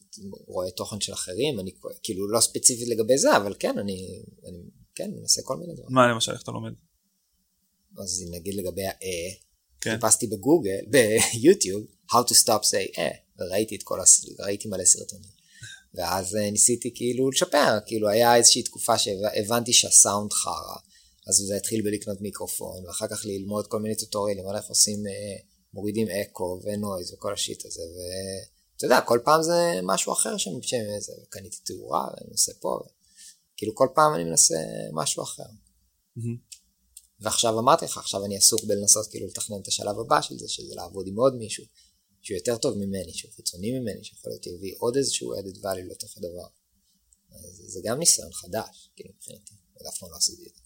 רואה 0.47 0.71
תוכן 0.71 1.01
של 1.01 1.13
אחרים, 1.13 1.61
אני 1.61 1.71
כאילו 2.03 2.31
לא 2.31 2.41
ספציפית 2.41 2.89
לגבי 2.89 3.19
זה, 3.19 3.37
אבל 3.37 3.55
כן, 3.59 3.79
אני, 3.79 4.23
אני 4.49 4.59
כן, 4.95 5.11
מנסה 5.11 5.43
כל 5.45 5.57
מיני 5.57 5.73
דברים. 5.75 5.95
מה 5.95 6.07
למשל, 6.07 6.33
איך 6.33 6.43
אתה 6.43 6.53
לומד? 6.53 6.73
אז 7.99 8.25
נגיד 8.31 8.55
לגבי 8.55 8.85
ה-אה, 8.85 9.35
כן. 9.81 9.95
חיפשתי 9.95 10.27
בגוגל, 10.27 10.85
ביוטיוב, 10.91 11.85
How 12.13 12.23
to 12.23 12.35
stop 12.35 12.63
say 12.63 12.99
אה, 12.99 13.11
וראיתי 13.39 13.77
את 13.77 13.83
כל. 13.83 13.99
ראיתי 14.39 14.69
מלא 14.69 14.85
סרטונים. 14.85 15.34
ואז 15.95 16.37
אה, 16.37 16.51
ניסיתי 16.51 16.95
כאילו 16.95 17.31
לשפר, 17.31 17.79
כאילו 17.87 18.09
היה 18.09 18.37
איזושהי 18.37 18.63
תקופה 18.63 18.99
שהבנתי 18.99 19.73
שהסאונד 19.73 20.33
חרא, 20.33 20.77
אז 21.29 21.35
זה 21.35 21.57
התחיל 21.57 21.83
בלקנות 21.83 22.21
מיקרופון, 22.21 22.87
ואחר 22.87 23.07
כך 23.09 23.25
ללמוד 23.25 23.67
כל 23.67 23.81
מיני 23.81 23.97
טוטוריאלים 23.97 24.49
על 24.49 24.57
איך 24.57 24.65
עושים, 24.65 25.07
אה, 25.07 25.37
מורידים 25.75 26.09
אקו 26.09 26.61
ונויז 26.65 27.13
וכל 27.13 27.33
השיט 27.33 27.67
הזה, 27.67 27.83
ואתה 27.83 28.85
יודע, 28.85 29.01
כל 29.01 29.21
פעם 29.25 29.43
זה 29.43 29.81
משהו 29.83 30.13
אחר 30.13 30.37
שאני 30.37 30.61
חושב, 30.61 30.77
קניתי 31.29 31.57
תאורה 31.65 32.07
ואני 32.13 32.27
מנסה 32.31 32.53
פה, 32.61 32.81
כאילו 33.57 33.75
כל 33.75 33.89
פעם 33.95 34.15
אני 34.15 34.25
מנסה 34.25 34.55
משהו 34.93 35.23
אחר. 35.23 35.43
Mm-hmm. 35.43 36.55
ועכשיו 37.21 37.59
אמרתי 37.59 37.85
לך, 37.85 37.99
עכשיו 37.99 38.25
אני 38.25 38.37
עסוק 38.37 38.65
בלנסות 38.65 39.07
כאילו 39.11 39.27
לתכנן 39.27 39.57
את 39.63 39.69
השלב 39.69 39.99
הבא 39.99 40.21
של 40.21 40.39
זה, 40.39 40.49
שזה 40.49 40.75
לעבוד 40.75 41.07
עם 41.09 41.17
עוד 41.17 41.35
מישהו, 41.35 41.65
שהוא 42.25 42.37
יותר 42.37 42.57
טוב 42.57 42.79
ממני, 42.79 43.15
שהוא 43.15 43.33
חיצוני 43.33 43.79
ממני, 43.79 44.05
שיכול 44.05 44.33
להיות 44.33 44.47
יביא 44.47 44.75
עוד 44.79 44.97
איזשהו 44.97 45.35
added 45.35 45.57
value 45.57 45.91
לתוך 45.91 46.17
הדבר. 46.17 46.47
אז 47.35 47.63
זה 47.67 47.81
גם 47.85 47.99
ניסיון 47.99 48.33
חדש, 48.33 48.91
כאילו 48.97 49.11
מבחינתי, 49.17 49.55
ואף 49.55 49.99
פעם 49.99 50.11
לא 50.11 50.17
עשיתי 50.17 50.43
את 50.49 50.55
זה. 50.57 50.63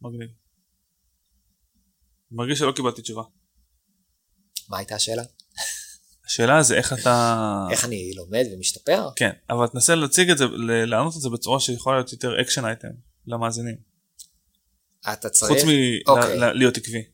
מגניב. 0.00 0.30
מרגיש 2.30 2.58
שלא 2.58 2.72
קיבלתי 2.72 3.02
תשובה. 3.02 3.22
מה 4.68 4.78
הייתה 4.78 4.94
השאלה? 4.94 5.22
השאלה 6.26 6.62
זה 6.62 6.74
איך 6.74 6.92
אתה... 6.92 7.66
איך 7.70 7.84
אני 7.84 8.14
לומד 8.14 8.44
ומשתפר? 8.52 9.08
כן, 9.16 9.30
אבל 9.50 9.66
תנסה 9.66 9.94
להציג 9.94 10.30
את 10.30 10.38
זה, 10.38 10.44
לענות 10.86 11.16
את 11.16 11.20
זה 11.20 11.28
בצורה 11.28 11.60
שיכולה 11.60 11.96
להיות 11.96 12.12
יותר 12.12 12.40
action 12.40 12.64
item 12.64 12.88
למאזינים. 13.26 13.76
אתה 15.12 15.30
צריך... 15.30 15.52
חוץ 15.52 15.62
מלהיות 15.64 16.76
אוקיי. 16.76 16.82
עקבי. 16.82 17.13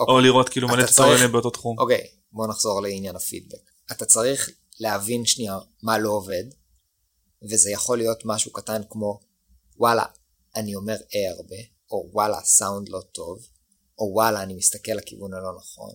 אוקיי. 0.00 0.14
או 0.14 0.20
לראות 0.20 0.48
כאילו 0.48 0.68
מלא 0.68 0.86
טוטוריאלים 0.86 1.32
באותו 1.32 1.50
תחום. 1.50 1.78
אוקיי, 1.78 2.06
בוא 2.32 2.46
נחזור 2.46 2.82
לעניין 2.82 3.16
הפידבק. 3.16 3.70
אתה 3.92 4.04
צריך 4.04 4.50
להבין 4.80 5.26
שנייה 5.26 5.58
מה 5.82 5.98
לא 5.98 6.10
עובד, 6.10 6.44
וזה 7.50 7.70
יכול 7.70 7.98
להיות 7.98 8.22
משהו 8.24 8.52
קטן 8.52 8.82
כמו 8.90 9.20
וואלה, 9.76 10.04
אני 10.56 10.74
אומר 10.74 10.92
אה 10.94 11.30
הרבה, 11.36 11.56
או 11.90 12.08
וואלה, 12.12 12.40
סאונד 12.44 12.88
לא 12.88 13.00
טוב, 13.12 13.38
או 13.98 14.10
וואלה, 14.14 14.42
אני 14.42 14.54
מסתכל 14.54 14.92
לכיוון 14.92 15.34
הלא 15.34 15.56
נכון, 15.56 15.92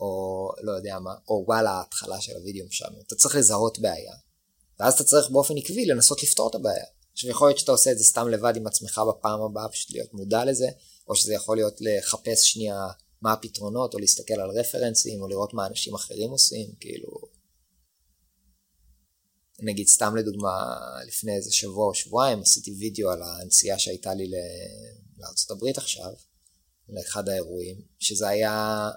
או 0.00 0.48
לא 0.62 0.72
יודע 0.72 0.98
מה, 0.98 1.14
או 1.28 1.44
וואלה, 1.46 1.70
ההתחלה 1.70 2.20
של 2.20 2.32
הוידאו 2.36 2.66
משם. 2.66 2.88
אתה 3.06 3.14
צריך 3.14 3.36
לזהות 3.36 3.78
בעיה, 3.78 4.14
ואז 4.80 4.94
אתה 4.94 5.04
צריך 5.04 5.30
באופן 5.30 5.54
עקבי 5.56 5.86
לנסות 5.86 6.22
לפתור 6.22 6.50
את 6.50 6.54
הבעיה. 6.54 6.84
עכשיו 7.12 7.30
יכול 7.30 7.48
להיות 7.48 7.58
שאתה 7.58 7.72
עושה 7.72 7.92
את 7.92 7.98
זה 7.98 8.04
סתם 8.04 8.28
לבד 8.28 8.56
עם 8.56 8.66
עצמך 8.66 9.00
בפעם 9.08 9.42
הבאה, 9.42 9.68
פשוט 9.68 9.90
להיות 9.90 10.14
מודע 10.14 10.44
לזה, 10.44 10.66
או 11.08 11.14
שזה 11.16 11.34
יכול 11.34 11.56
להיות 11.56 11.76
לחפש 11.80 12.52
שנייה 12.52 12.86
מה 13.22 13.32
הפתרונות, 13.32 13.94
או 13.94 13.98
להסתכל 13.98 14.34
על 14.34 14.50
רפרנסים, 14.50 15.22
או 15.22 15.28
לראות 15.28 15.54
מה 15.54 15.66
אנשים 15.66 15.94
אחרים 15.94 16.30
עושים, 16.30 16.74
כאילו... 16.80 17.10
נגיד 19.64 19.86
סתם 19.88 20.16
לדוגמה, 20.16 20.50
לפני 21.06 21.36
איזה 21.36 21.52
שבוע 21.52 21.86
או 21.86 21.94
שבועיים 21.94 22.40
עשיתי 22.40 22.74
וידאו 22.78 23.10
על 23.10 23.22
הנסיעה 23.22 23.78
שהייתה 23.78 24.14
לי 24.14 24.30
לארה"ב 25.18 25.64
עכשיו, 25.76 26.12
לאחד 26.88 27.28
האירועים, 27.28 27.80
שזה 27.98 28.28
היה 28.28 28.90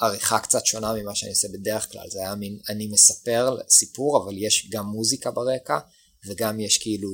עריכה 0.00 0.38
קצת 0.38 0.66
שונה 0.66 0.94
ממה 0.94 1.14
שאני 1.14 1.30
עושה 1.30 1.48
בדרך 1.48 1.92
כלל, 1.92 2.10
זה 2.10 2.18
היה 2.18 2.34
מין, 2.34 2.58
אני 2.68 2.86
מספר 2.86 3.56
סיפור, 3.68 4.24
אבל 4.24 4.38
יש 4.38 4.70
גם 4.70 4.86
מוזיקה 4.86 5.30
ברקע, 5.30 5.78
וגם 6.26 6.60
יש 6.60 6.78
כאילו 6.78 7.10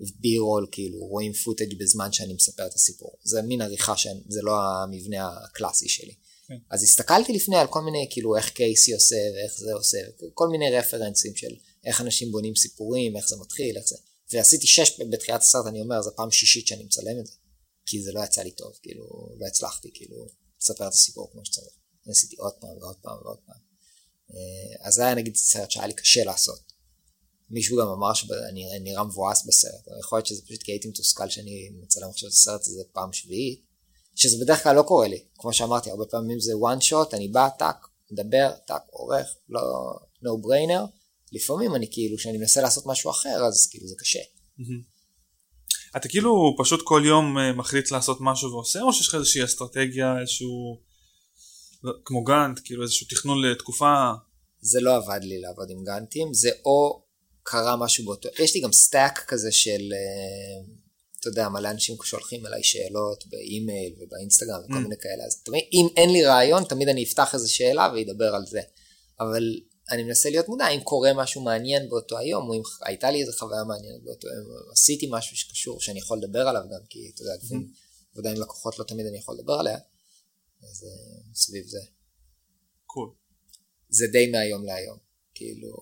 בי 0.00 0.38
רול 0.38 0.66
כאילו 0.72 0.98
רואים 0.98 1.32
פוטאג' 1.32 1.78
בזמן 1.78 2.12
שאני 2.12 2.34
מספר 2.34 2.66
את 2.66 2.74
הסיפור. 2.74 3.18
זה 3.24 3.42
מין 3.42 3.62
עריכה 3.62 3.96
שזה 3.96 4.42
לא 4.42 4.52
המבנה 4.60 5.30
הקלאסי 5.44 5.88
שלי. 5.88 6.14
כן. 6.48 6.58
אז 6.70 6.82
הסתכלתי 6.82 7.32
לפני 7.32 7.56
על 7.56 7.66
כל 7.66 7.82
מיני 7.82 8.08
כאילו 8.10 8.36
איך 8.36 8.50
קייסי 8.50 8.94
עושה 8.94 9.16
ואיך 9.16 9.58
זה 9.58 9.72
עושה 9.74 9.98
כל 10.34 10.48
מיני 10.48 10.70
רפרנסים 10.70 11.36
של 11.36 11.54
איך 11.84 12.00
אנשים 12.00 12.32
בונים 12.32 12.54
סיפורים 12.56 13.16
איך 13.16 13.28
זה 13.28 13.36
מתחיל 13.36 13.76
איך 13.76 13.86
זה. 13.86 13.96
ועשיתי 14.32 14.66
שש 14.66 15.00
בתחילת 15.10 15.40
הסרט 15.40 15.66
אני 15.66 15.80
אומר 15.80 16.02
זו 16.02 16.10
פעם 16.16 16.30
שישית 16.30 16.66
שאני 16.66 16.84
מצלם 16.84 17.20
את 17.20 17.26
זה. 17.26 17.32
כי 17.86 18.02
זה 18.02 18.12
לא 18.12 18.24
יצא 18.24 18.42
לי 18.42 18.50
טוב 18.50 18.72
כאילו 18.82 19.28
לא 19.38 19.46
הצלחתי 19.46 19.90
כאילו 19.94 20.26
לספר 20.60 20.88
את 20.88 20.92
הסיפור 20.92 21.30
כמו 21.32 21.44
שצריך. 21.44 21.74
עשיתי 22.10 22.36
עוד 22.38 22.52
פעם 22.60 22.76
ועוד 22.80 22.96
פעם 23.02 23.18
ועוד 23.24 23.38
פעם. 23.46 23.60
אה, 24.34 24.88
אז 24.88 24.94
זה 24.94 25.02
היה 25.02 25.14
נגיד 25.14 25.36
סרט 25.36 25.70
שהיה 25.70 25.86
לי 25.86 25.92
קשה 25.92 26.24
לעשות 26.24 26.72
מישהו 27.50 27.78
גם 27.78 27.88
אמר 27.88 28.14
שאני 28.14 28.78
נראה 28.80 29.04
מבואס 29.04 29.46
בסרט, 29.46 29.98
יכול 30.00 30.18
להיות 30.18 30.26
שזה 30.26 30.42
פשוט 30.42 30.62
כי 30.62 30.72
הייתי 30.72 30.88
מתוסכל 30.88 31.28
שאני 31.28 31.70
מצלם 31.82 32.08
עכשיו 32.08 32.28
את 32.28 32.32
הסרט 32.32 32.60
הזה 32.60 32.82
פעם 32.92 33.12
שביעית, 33.12 33.62
שזה 34.14 34.44
בדרך 34.44 34.62
כלל 34.62 34.76
לא 34.76 34.82
קורה 34.82 35.08
לי, 35.08 35.24
כמו 35.38 35.52
שאמרתי, 35.52 35.90
הרבה 35.90 36.04
פעמים 36.10 36.40
זה 36.40 36.52
one 36.52 36.82
shot, 36.82 37.16
אני 37.16 37.28
בא, 37.28 37.48
טאק, 37.58 37.86
מדבר, 38.10 38.50
טאק, 38.66 38.82
עורך, 38.90 39.26
לא, 39.48 39.60
no 40.22 40.28
brainer, 40.28 40.86
לפעמים 41.32 41.74
אני 41.74 41.86
כאילו, 41.90 42.16
כשאני 42.16 42.38
מנסה 42.38 42.60
לעשות 42.60 42.86
משהו 42.86 43.10
אחר, 43.10 43.44
אז 43.48 43.68
כאילו 43.70 43.88
זה 43.88 43.94
קשה. 43.98 44.20
אתה 45.96 46.08
כאילו 46.08 46.54
פשוט 46.58 46.80
כל 46.84 47.02
יום 47.06 47.38
אה, 47.38 47.52
מחליט 47.52 47.90
לעשות 47.90 48.18
משהו 48.20 48.50
ועושה, 48.50 48.82
או 48.82 48.92
שיש 48.92 49.08
לך 49.08 49.14
איזושהי 49.14 49.44
אסטרטגיה, 49.44 50.20
איזשהו, 50.20 50.80
לא, 51.82 51.92
כמו 52.04 52.24
גאנט, 52.24 52.60
כאילו 52.64 52.82
איזשהו 52.82 53.06
תכנון 53.10 53.44
לתקופה? 53.44 54.12
זה 54.60 54.80
לא 54.80 54.96
עבד 54.96 55.20
לי 55.22 55.40
לעבוד 55.40 55.70
עם 55.70 55.84
גאנטים, 55.84 56.34
זה 56.34 56.50
או 56.64 57.05
קרה 57.48 57.76
משהו 57.76 58.04
באותו, 58.04 58.28
יש 58.38 58.54
לי 58.54 58.60
גם 58.60 58.72
stack 58.72 59.24
כזה 59.28 59.52
של, 59.52 59.92
אה, 59.92 60.64
אתה 61.20 61.28
יודע, 61.28 61.48
מלא 61.48 61.70
אנשים 61.70 61.96
שולחים 62.04 62.46
אליי 62.46 62.62
שאלות 62.62 63.26
באימייל 63.26 63.94
ובאינסטגרם 63.98 64.60
וכל 64.64 64.74
mm. 64.74 64.78
מיני 64.78 64.96
כאלה, 65.00 65.24
אז 65.24 65.42
תמיד, 65.42 65.64
אם 65.72 65.86
אין 65.96 66.12
לי 66.12 66.24
רעיון, 66.24 66.64
תמיד 66.64 66.88
אני 66.88 67.04
אפתח 67.04 67.34
איזה 67.34 67.48
שאלה 67.48 67.92
ואדבר 67.94 68.34
על 68.34 68.46
זה. 68.46 68.60
אבל 69.20 69.60
אני 69.90 70.02
מנסה 70.02 70.30
להיות 70.30 70.48
מודע 70.48 70.68
אם 70.68 70.80
קורה 70.80 71.14
משהו 71.14 71.42
מעניין 71.42 71.88
באותו 71.88 72.18
היום, 72.18 72.48
או 72.48 72.54
אם 72.54 72.62
הייתה 72.82 73.10
לי 73.10 73.20
איזה 73.20 73.32
חוויה 73.32 73.64
מעניינת 73.64 74.02
באותו 74.02 74.28
יום, 74.28 74.46
או 74.46 74.72
עשיתי 74.72 75.06
משהו 75.10 75.36
שקשור, 75.36 75.80
שאני 75.80 75.98
יכול 75.98 76.18
לדבר 76.18 76.48
עליו 76.48 76.62
גם, 76.72 76.80
כי 76.88 77.10
אתה 77.14 77.22
יודע, 77.22 77.32
לפעמים 77.42 77.68
mm-hmm. 77.72 78.12
עבודה 78.12 78.30
עם 78.30 78.36
לקוחות 78.36 78.78
לא 78.78 78.84
תמיד 78.84 79.06
אני 79.06 79.18
יכול 79.18 79.34
לדבר 79.34 79.52
עליה, 79.52 79.78
אז 80.62 80.84
uh, 80.84 81.36
סביב 81.36 81.66
זה. 81.66 81.80
קול. 82.86 83.08
Cool. 83.08 83.12
זה 83.88 84.06
די 84.06 84.30
מהיום 84.30 84.64
להיום, 84.64 84.98
כאילו, 85.34 85.76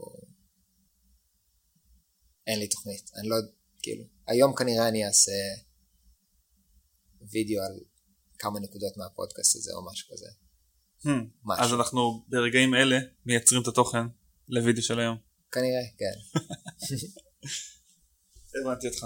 אין 2.47 2.59
לי 2.59 2.69
תוכנית, 2.69 3.11
אני 3.17 3.29
לא, 3.29 3.37
כאילו, 3.83 4.05
היום 4.27 4.55
כנראה 4.57 4.89
אני 4.89 5.07
אעשה 5.07 5.33
וידאו 7.31 7.63
על 7.63 7.81
כמה 8.39 8.61
נקודות 8.61 8.97
מהפודקאסט 8.97 9.57
הזה 9.57 9.73
או 9.75 9.93
משהו 9.93 10.09
כזה. 10.13 10.27
Hmm. 11.03 11.09
משהו. 11.45 11.65
אז 11.65 11.73
אנחנו 11.73 12.25
ברגעים 12.29 12.75
אלה 12.75 12.99
מייצרים 13.27 13.63
את 13.63 13.67
התוכן 13.67 14.07
לוידאו 14.49 14.83
של 14.83 15.01
היום. 15.01 15.17
כנראה, 15.53 15.83
כן. 15.99 16.39
הבנתי 18.61 18.89
אותך. 18.89 19.05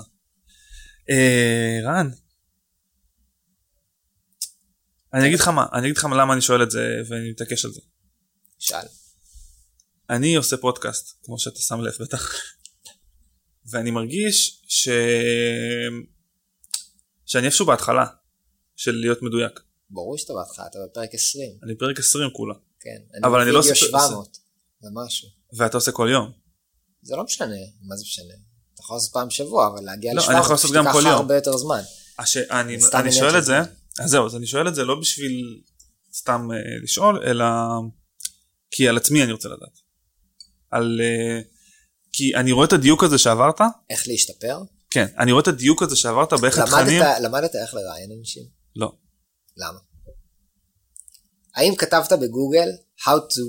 אה, 1.11 1.79
רן, 1.85 2.11
אני 5.15 5.27
אגיד 5.27 5.41
לך 5.41 5.49
מה, 5.49 5.67
אני 5.73 5.87
אגיד 5.87 5.97
לך 5.97 6.05
למה 6.05 6.33
אני 6.33 6.43
שואל 6.43 6.63
את 6.63 6.71
זה 6.71 6.81
ואני 7.09 7.31
מתעקש 7.31 7.65
על 7.65 7.73
זה. 7.73 7.81
שאל. 8.59 8.87
אני 10.11 10.35
עושה 10.35 10.57
פודקאסט, 10.57 11.25
כמו 11.25 11.39
שאתה 11.39 11.61
שם 11.61 11.81
לב 11.81 11.93
בטח. 12.01 12.35
ואני 13.71 13.91
מרגיש 13.91 14.63
ש... 14.69 14.89
שאני 17.27 17.47
איפשהו 17.47 17.67
בהתחלה 17.67 18.07
של 18.77 18.93
להיות 18.93 19.23
מדויק. 19.23 19.61
ברור 19.91 20.19
שאתה 20.19 20.33
בהתחלה, 20.33 20.67
אתה 20.67 20.79
בפרק 20.91 21.15
20. 21.15 21.51
אני 21.63 21.75
בפרק 21.75 21.99
20 21.99 22.31
כולה. 22.33 22.55
כן, 22.81 22.99
אני 23.15 23.21
אבל 23.25 23.41
אני 23.41 23.51
לא 23.51 23.59
עושה... 23.59 23.75
700 23.75 24.39
ומשהו. 24.83 25.29
ואתה 25.53 25.77
עושה 25.77 25.93
כל 25.93 26.09
יום. 26.13 26.33
זה 27.03 27.17
לא 27.17 27.25
משנה, 27.25 27.57
מה 27.83 27.97
זה 27.97 28.03
משנה? 28.03 28.35
אתה 28.75 28.83
יכול 28.83 28.97
לעשות 28.97 29.13
פעם 29.13 29.29
בשבוע, 29.29 29.67
אבל 29.67 29.85
להגיע 29.85 30.15
לא, 30.15 30.23
ל-700 30.23 30.31
אני 30.31 30.41
יכול 30.41 30.55
לעשות 30.55 30.71
גם 30.71 30.85
כל 30.93 31.03
יום. 31.05 31.13
הרבה 31.13 31.35
יותר 31.35 31.57
זמן. 31.57 31.81
הש... 32.19 32.37
אני, 32.37 32.81
סתם 32.81 32.99
אני 32.99 33.09
עניין 33.09 33.23
שואל 33.23 33.39
את 33.39 33.45
זה. 33.45 33.59
אז 34.01 34.11
זהו, 34.11 34.27
אז 34.27 34.37
אני 34.37 34.47
שואל 34.47 34.69
את 34.69 34.75
זה 34.75 34.85
לא 34.85 35.01
בשביל 35.01 35.63
סתם 36.15 36.49
אה, 36.53 36.59
לשאול, 36.83 37.23
אלא 37.27 37.45
כי 38.71 38.89
על 38.89 38.97
עצמי 38.97 39.23
אני 39.23 39.33
רוצה 39.33 39.49
לדעת. 39.49 39.79
על... 40.71 41.01
אה, 41.01 41.41
כי 42.19 42.35
אני 42.35 42.53
רואה 42.53 42.67
את 42.67 42.73
הדיוק 42.73 43.05
הזה 43.05 43.19
שעברת, 43.19 43.61
איך 43.91 44.09
להשתפר? 44.09 44.63
כן, 44.91 45.07
אני 45.19 45.33
רואה 45.33 45.43
את 45.43 45.49
הדיוק 45.49 45.83
הזה 45.83 45.97
שעברת 45.97 46.33
באיך 46.33 46.59
התכנים, 46.59 47.03
למדת, 47.21 47.57
איך 47.57 47.75
לראיין 47.75 48.13
אנשים? 48.19 48.43
לא. 48.77 48.93
למה? 49.57 49.79
האם 51.55 51.75
כתבת 51.75 52.13
בגוגל 52.13 52.69
how 53.01 53.19
to 53.33 53.43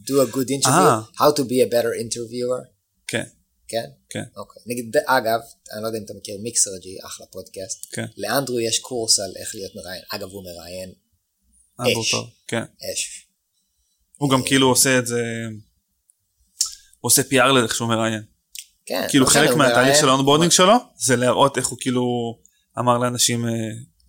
do 0.00 0.12
a 0.12 0.34
good 0.34 0.48
interview? 0.48 0.68
אה. 0.68 1.00
how 1.14 1.32
to 1.36 1.42
be 1.42 1.68
a 1.68 1.72
better 1.72 1.92
interviewer? 2.04 2.64
כן, 3.06 3.24
כן? 3.68 3.88
כן. 4.10 4.24
אוקיי. 4.36 4.62
נגיד, 4.66 4.96
אגב, 5.06 5.40
אני 5.72 5.82
לא 5.82 5.86
יודע 5.86 5.98
אם 5.98 6.04
אתה 6.04 6.14
מכיר 6.14 6.38
Mixergy, 6.42 6.96
אחלה 7.06 7.26
פודקאסט. 7.26 7.86
כן. 7.92 8.06
לאנדרו 8.16 8.60
יש 8.60 8.78
קורס 8.78 9.20
על 9.20 9.32
איך 9.36 9.54
להיות 9.54 9.72
מראיין. 9.74 10.02
אגב, 10.08 10.28
הוא 10.28 10.44
מראיין 10.44 10.92
אה, 11.80 11.84
אש. 11.86 12.14
בוקר, 12.14 12.28
כן. 12.46 12.62
אש. 12.92 13.26
הוא 14.16 14.30
גם 14.30 14.42
כאילו 14.42 14.68
עושה 14.68 14.98
את 14.98 15.06
זה, 15.06 15.22
עושה 17.02 17.22
PR 17.22 17.52
לאיך 17.52 17.74
שהוא 17.74 17.88
מראיין. 17.88 18.22
כן. 18.86 19.06
כאילו 19.08 19.24
לא 19.24 19.30
חלק 19.30 19.56
מהתהליך 19.56 19.96
של 20.00 20.08
ה 20.08 20.12
onboarding 20.12 20.52
שלו, 20.52 20.74
זה 20.96 21.16
להראות 21.16 21.58
איך 21.58 21.66
הוא 21.66 21.78
כאילו 21.80 22.02
אמר 22.78 22.98
לאנשים, 22.98 23.44
אה, 23.44 23.50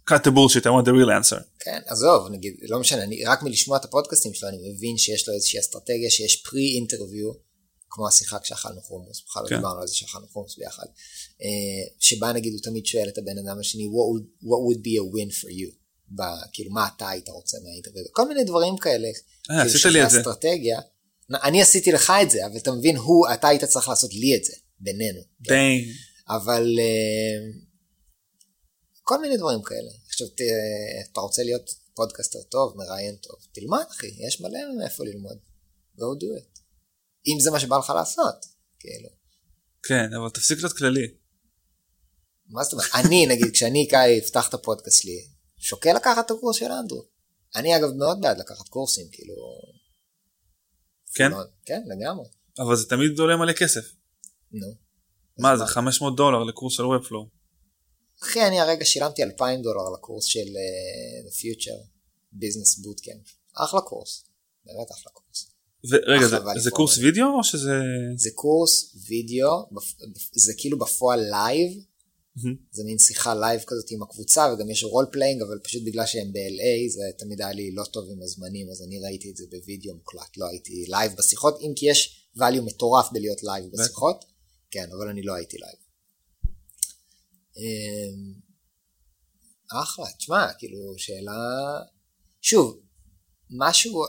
cut 0.10 0.22
the 0.28 0.32
bullshit, 0.32 0.66
I 0.66 0.70
want 0.70 0.86
the 0.86 0.94
real 1.00 1.12
answer. 1.22 1.42
כן, 1.60 1.80
עזוב, 1.86 2.28
נגיד, 2.32 2.54
לא 2.62 2.80
משנה, 2.80 3.04
אני, 3.04 3.26
רק 3.26 3.44
מלשמוע 3.44 3.78
את 3.78 3.86
הפודקאסטים 3.86 4.34
שלו, 4.34 4.50
אני 4.50 4.58
מבין 4.58 4.98
שיש 4.98 5.28
לו 5.28 5.34
איזושהי 5.34 5.60
אסטרטגיה, 5.60 6.10
שיש 6.10 6.44
אינטרוויו, 6.76 7.32
כמו 7.90 8.08
השיחה 8.08 8.40
כשאכלנו 8.40 8.82
חומוס, 8.82 9.24
בכלל 9.28 9.44
לא 9.44 9.50
כן. 9.50 9.56
דיברנו 9.56 9.82
על 9.82 9.88
זה 9.88 9.96
שאכלנו 9.96 10.28
חומוס 10.28 10.58
ביחד, 10.58 10.86
אה, 11.42 11.94
שבה 12.00 12.34
נגיד 12.34 12.54
הוא 12.54 12.62
תמיד 12.62 12.86
שואל 12.86 13.08
את 13.08 13.18
הבן 13.18 13.38
אדם 13.38 13.60
השני, 13.60 13.84
what 13.84 14.08
would, 14.12 14.26
what 14.44 14.62
would 14.68 14.82
be 14.82 14.94
a 15.02 15.06
win 15.16 15.32
for 15.42 15.50
you, 15.50 15.76
ב, 16.16 16.22
כאילו 16.54 16.72
מה 16.72 16.88
אתה 16.96 17.10
היית 17.10 17.30
רוצה 17.30 17.58
מהאינטרוויו, 17.64 18.04
כל 18.12 18.28
מיני 18.28 18.44
דברים 18.44 18.78
כאלה, 18.78 19.08
כאילו 19.44 19.62
עשית 19.62 19.86
לי 19.86 20.04
את 20.04 20.10
זה. 20.10 20.20
אסטרטגיה, 20.20 20.80
אני 21.32 21.62
עשיתי 21.62 21.92
לך 21.92 22.14
את 22.22 22.30
זה, 22.30 22.46
אבל 22.46 22.58
אתה 22.58 22.72
מבין, 22.72 22.98
הוא, 22.98 23.28
אתה 23.34 23.48
היית 23.48 23.64
צריך 23.64 23.90
לעשות 23.90 24.14
לי 24.14 24.36
את 24.36 24.44
זה, 24.44 24.54
בינינו, 24.80 25.22
כן? 25.44 25.54
דיין. 25.54 25.86
אבל 26.30 26.80
אה, 26.80 27.52
כל 29.02 29.22
מיני 29.22 29.38
דברים 29.38 29.62
כאלה. 29.62 29.92
עכשיו, 30.08 30.28
אתה 31.12 31.22
רוצה 31.22 31.44
להיות 31.44 31.70
פודקאסטר 31.96 32.40
טוב, 32.42 32.78
מראיין 32.78 33.16
טוב, 33.16 33.36
תלמד 33.52 33.84
אחי, 33.92 34.08
יש 34.28 34.42
מלא 34.42 34.60
מאיפה 34.78 35.04
ללמוד. 35.04 35.38
go 35.96 36.20
do 36.22 36.42
it. 36.42 36.60
אם 37.28 37.40
זה 37.40 37.52
מה 37.52 37.60
שבא 37.60 37.78
לך 37.78 37.90
לעשות, 37.90 38.46
כאילו. 38.80 39.10
כן, 39.84 40.14
אבל 40.14 40.30
תפסיק 40.30 40.58
להיות 40.58 40.78
כללי. 40.78 41.08
מה 42.48 42.64
זאת 42.64 42.74
אומרת? 42.74 42.88
אני, 42.96 43.26
נגיד, 43.26 43.52
כשאני 43.54 43.88
אפתח 44.24 44.50
את 44.50 44.54
הפודקאסט 44.54 45.02
שלי, 45.02 45.28
שוקל 45.58 45.94
לקחת 45.94 46.26
את 46.26 46.32
הקורס 46.32 46.56
של 46.56 46.72
אנדרו. 46.72 47.06
אני 47.56 47.78
אגב 47.78 47.90
מאוד 47.98 48.18
בעד 48.22 48.38
לקחת 48.38 48.68
קורסים, 48.68 49.06
כאילו... 49.12 49.36
כן? 51.16 51.32
כן, 51.66 51.82
לגמרי. 51.86 52.26
אבל 52.60 52.76
זה 52.76 52.86
תמיד 52.90 53.20
עולה 53.20 53.38
מלא 53.38 53.54
כסף. 53.54 53.92
נו. 54.52 54.68
מה 55.40 55.58
זה 55.58 55.66
500 55.66 56.16
דולר 56.18 56.44
לקורס 56.44 56.74
של 56.74 56.84
Webflow. 56.84 57.26
אחי, 58.24 58.48
אני 58.48 58.60
הרגע 58.60 58.86
שילמתי 58.86 59.24
2,000 59.24 59.62
דולר 59.62 59.90
לקורס 59.94 60.26
של 60.26 60.40
uh, 60.40 61.28
The 61.28 61.34
Future 61.34 61.88
Business 62.36 62.86
Bootcamp. 62.86 63.30
אחלה 63.64 63.82
קורס. 63.82 64.24
באמת 64.66 64.92
אחלה 64.92 65.12
קורס. 65.14 65.50
ורגע, 65.90 66.28
זה- 66.28 66.38
זה 66.60 66.72
קורס 66.72 66.98
וידאו 66.98 67.26
או 67.38 67.44
שזה... 67.44 67.74
זה 68.16 68.30
קורס 68.36 68.96
וידאו, 69.10 69.70
זה 70.34 70.54
כאילו 70.58 70.80
בפועל 70.80 71.20
live, 71.30 71.72
מהמם. 72.36 72.56
זה 72.72 72.84
מין 72.84 73.00
שיחה 73.00 73.36
live 73.36 73.62
כזאת 73.68 73.92
עם 73.92 74.04
הקבוצה, 74.04 74.54
וגם 74.54 74.70
יש 74.70 74.84
role 74.84 75.06
playing, 75.12 75.42
אבל 75.42 75.60
פשוט 75.64 75.84
בגלל 75.86 76.06
שהם 76.06 76.34
ב-LA, 76.34 76.92
זה 76.94 77.02
תמיד 77.18 77.42
היה 77.42 77.54
לי 77.54 77.72
לא 77.72 77.84
טוב 77.84 78.10
עם 78.12 78.22
הזמנים, 78.22 78.70
אז 78.70 78.82
אני 78.82 79.00
ראיתי 79.00 79.32
את 79.32 79.38
זה 79.38 79.46
בווידאו 79.50 79.96
מוקלט, 79.96 80.38
לא 80.38 80.46
הייתי 80.48 80.86
live 80.88 81.12
בשיחות, 81.18 81.62
אם 81.62 81.74
כי 81.76 81.90
יש 81.90 82.30
value 82.38 82.62
מטורף 82.66 83.12
בלהיות 83.12 83.44
live. 83.44 83.66
בשיחות, 83.72 84.26
כן, 84.72 84.90
אבל 84.98 85.10
אני 85.10 85.24
לא 85.24 85.34
הייתי 85.34 85.58
live. 85.58 85.78
אמ, 87.58 88.34
אחלה, 89.82 90.06
תשמע, 90.18 90.54
כאילו, 90.54 90.94
שאלה... 90.98 91.34
שוב, 92.42 92.80
משהו, 93.50 94.04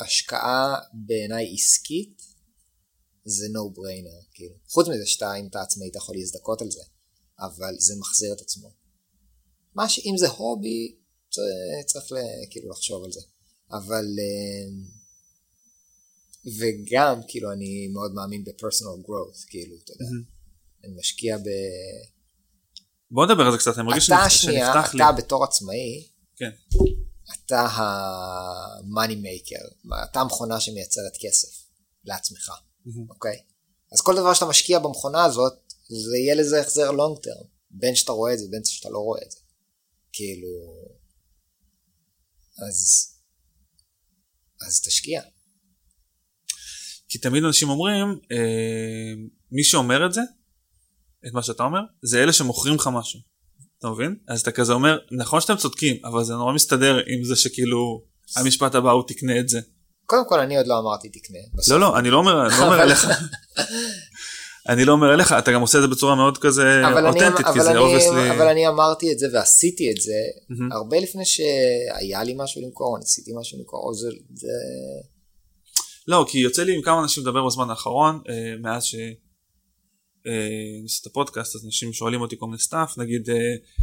השקעה 0.00 0.74
בעיניי 1.06 1.54
עסקית, 1.54 2.22
זה 3.24 3.46
no 3.46 3.78
brainer, 3.78 4.26
כאילו. 4.34 4.54
חוץ 4.68 4.88
מזה 4.88 5.06
שאתה, 5.06 5.34
אם 5.34 5.46
אתה 5.46 5.62
עצמאי, 5.62 5.88
אתה 5.88 5.98
יכול 5.98 6.16
להזדכות 6.16 6.62
על 6.62 6.70
זה, 6.70 6.82
אבל 7.40 7.74
זה 7.78 7.94
מחזיר 7.98 8.32
את 8.32 8.40
עצמו. 8.40 8.70
מה 9.74 9.88
ש... 9.88 9.98
אם 9.98 10.16
זה 10.16 10.28
hobby, 10.28 10.96
צריך 11.86 12.12
ל... 12.12 12.16
כאילו 12.50 12.70
לחשוב 12.70 13.04
על 13.04 13.12
זה. 13.12 13.20
אבל... 13.72 14.04
אמ, 14.04 15.00
וגם, 16.58 17.20
כאילו, 17.28 17.52
אני 17.52 17.88
מאוד 17.88 18.14
מאמין 18.14 18.44
ב-personal 18.44 19.06
growth, 19.06 19.46
כאילו, 19.48 19.76
אתה 19.84 19.92
יודע. 19.92 20.04
מהמם. 20.04 20.22
אני 20.84 20.92
משקיע 20.98 21.38
ב... 21.38 21.48
בוא 23.10 23.26
נדבר 23.26 23.42
על 23.42 23.52
זה 23.52 23.58
קצת, 23.58 23.78
אני 23.78 23.86
מרגיש 23.86 24.06
אתה 24.06 24.14
שנפ- 24.16 24.26
השנייה, 24.26 24.72
שנפתח 24.74 24.94
לי. 24.94 25.02
אתה 25.04 25.12
בתור 25.12 25.44
עצמאי, 25.44 26.08
כן. 26.36 26.50
אתה 27.46 27.60
ה-money 27.60 29.12
maker, 29.12 29.94
אתה 30.10 30.20
המכונה 30.20 30.60
שמייצרת 30.60 31.12
כסף 31.20 31.64
לעצמך. 32.04 32.50
אוקיי? 33.08 33.36
אז 33.92 34.00
כל 34.00 34.16
דבר 34.16 34.34
שאתה 34.34 34.46
משקיע 34.46 34.78
במכונה 34.78 35.24
הזאת, 35.24 35.69
זה 35.90 36.16
יהיה 36.16 36.34
לזה 36.34 36.60
החזר 36.60 36.90
long 36.90 37.18
term, 37.18 37.46
בין 37.70 37.94
שאתה 37.96 38.12
רואה 38.12 38.32
את 38.32 38.38
זה, 38.38 38.46
בין 38.50 38.64
שאתה 38.64 38.88
לא 38.88 38.98
רואה 38.98 39.20
את 39.26 39.30
זה. 39.30 39.38
כאילו... 40.12 40.48
אז... 42.68 43.06
אז 44.66 44.80
תשקיע. 44.80 45.22
כי 47.08 47.18
תמיד 47.18 47.44
אנשים 47.44 47.68
אומרים, 47.68 48.06
אה, 48.32 49.14
מי 49.52 49.64
שאומר 49.64 50.06
את 50.06 50.12
זה, 50.12 50.20
את 51.26 51.32
מה 51.32 51.42
שאתה 51.42 51.62
אומר, 51.62 51.80
זה 52.02 52.22
אלה 52.22 52.32
שמוכרים 52.32 52.74
לך 52.74 52.90
משהו. 52.92 53.20
אתה 53.78 53.88
מבין? 53.88 54.16
אז 54.28 54.40
אתה 54.40 54.52
כזה 54.52 54.72
אומר, 54.72 54.98
נכון 55.10 55.40
שאתם 55.40 55.56
צודקים, 55.56 55.96
אבל 56.04 56.24
זה 56.24 56.32
נורא 56.32 56.52
מסתדר 56.52 56.96
עם 57.06 57.24
זה 57.24 57.36
שכאילו, 57.36 58.04
המשפט 58.36 58.74
הבא 58.74 58.90
הוא 58.90 59.02
תקנה 59.08 59.40
את 59.40 59.48
זה. 59.48 59.60
קודם 60.06 60.28
כל, 60.28 60.40
אני 60.40 60.56
עוד 60.56 60.66
לא 60.66 60.78
אמרתי 60.78 61.08
תקנה. 61.08 61.38
בסוף. 61.54 61.72
לא, 61.72 61.80
לא, 61.80 61.98
אני 61.98 62.10
לא 62.10 62.16
אומר, 62.16 62.46
אני 62.46 62.58
לא 62.58 62.64
אומר 62.64 62.82
אליך. 62.82 63.06
אני 64.68 64.84
לא 64.84 64.92
אומר 64.92 65.14
אליך, 65.14 65.32
אתה 65.32 65.52
גם 65.52 65.60
עושה 65.60 65.78
את 65.78 65.82
זה 65.82 65.88
בצורה 65.88 66.14
מאוד 66.14 66.38
כזה 66.38 66.88
אבל 66.88 67.06
אני, 67.06 67.08
אותנטית, 67.08 67.46
כי 67.46 67.60
זה 67.60 67.70
אני, 67.70 67.78
obviously... 67.78 68.30
אבל 68.30 68.48
אני 68.48 68.68
אמרתי 68.68 69.12
את 69.12 69.18
זה 69.18 69.26
ועשיתי 69.32 69.90
את 69.90 70.00
זה 70.00 70.12
מהמם. 70.48 70.72
הרבה 70.72 71.00
לפני 71.00 71.24
שהיה 71.24 72.22
לי 72.22 72.34
משהו 72.36 72.62
למכור, 72.62 72.98
ניסיתי 72.98 73.30
משהו 73.40 73.58
למכור, 73.58 73.88
או 73.88 73.94
זה, 73.94 74.08
זה... 74.34 74.48
לא, 76.08 76.26
כי 76.28 76.38
יוצא 76.38 76.62
לי 76.62 76.76
עם 76.76 76.82
כמה 76.82 77.02
אנשים 77.02 77.22
לדבר 77.22 77.46
בזמן 77.46 77.70
האחרון, 77.70 78.20
אה, 78.28 78.54
מאז 78.62 78.84
ש... 78.84 78.94
אה, 80.26 80.82
ניסית 80.82 81.02
את 81.02 81.06
הפודקאסט, 81.06 81.56
אז 81.56 81.64
אנשים 81.66 81.92
שואלים 81.92 82.20
אותי 82.20 82.36
כל 82.38 82.46
מיני 82.46 82.58
stuff, 82.58 82.98
נגיד 82.98 83.30
אה, 83.30 83.36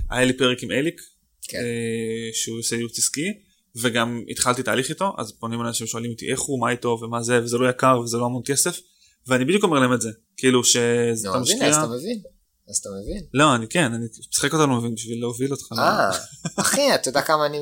היה 0.09 0.25
לי 0.25 0.37
פרק 0.37 0.63
עם 0.63 0.71
אליק, 0.71 1.01
כן. 1.47 1.57
אה, 1.57 2.29
שהוא 2.33 2.59
עושה 2.59 2.75
ייעוץ 2.75 2.99
עסקי, 2.99 3.33
וגם 3.81 4.23
התחלתי 4.29 4.63
תהליך 4.63 4.89
איתו, 4.89 5.15
אז 5.17 5.31
פונים 5.31 5.61
אנשים 5.61 5.87
שואלים 5.87 6.11
אותי 6.11 6.31
איך 6.31 6.39
הוא, 6.39 6.61
מה 6.61 6.71
איתו 6.71 6.99
ומה 7.01 7.21
זה, 7.21 7.43
וזה 7.43 7.57
לא 7.57 7.69
יקר 7.69 7.99
וזה 8.03 8.17
לא 8.17 8.25
המון 8.25 8.41
כסף, 8.45 8.79
ואני 9.27 9.45
בדיוק 9.45 9.63
אומר 9.63 9.79
להם 9.79 9.93
את 9.93 10.01
זה, 10.01 10.09
כאילו 10.37 10.63
שאתה 10.63 11.39
משקיע... 11.39 11.67
אז 11.67 11.75
אתה 11.75 11.87
מבין. 11.87 12.21
אז 12.69 12.77
אתה 12.77 12.89
מבין. 13.01 13.23
לא, 13.33 13.55
אני 13.55 13.67
כן, 13.67 13.93
אני 13.93 14.05
משחק 14.29 14.53
אותנו 14.53 14.93
בשביל 14.93 15.19
להוביל 15.19 15.51
אותך. 15.51 15.65
אה, 15.77 16.09
אחי, 16.55 16.95
אתה 16.95 17.09
יודע 17.09 17.21
כמה 17.21 17.45
אני... 17.45 17.57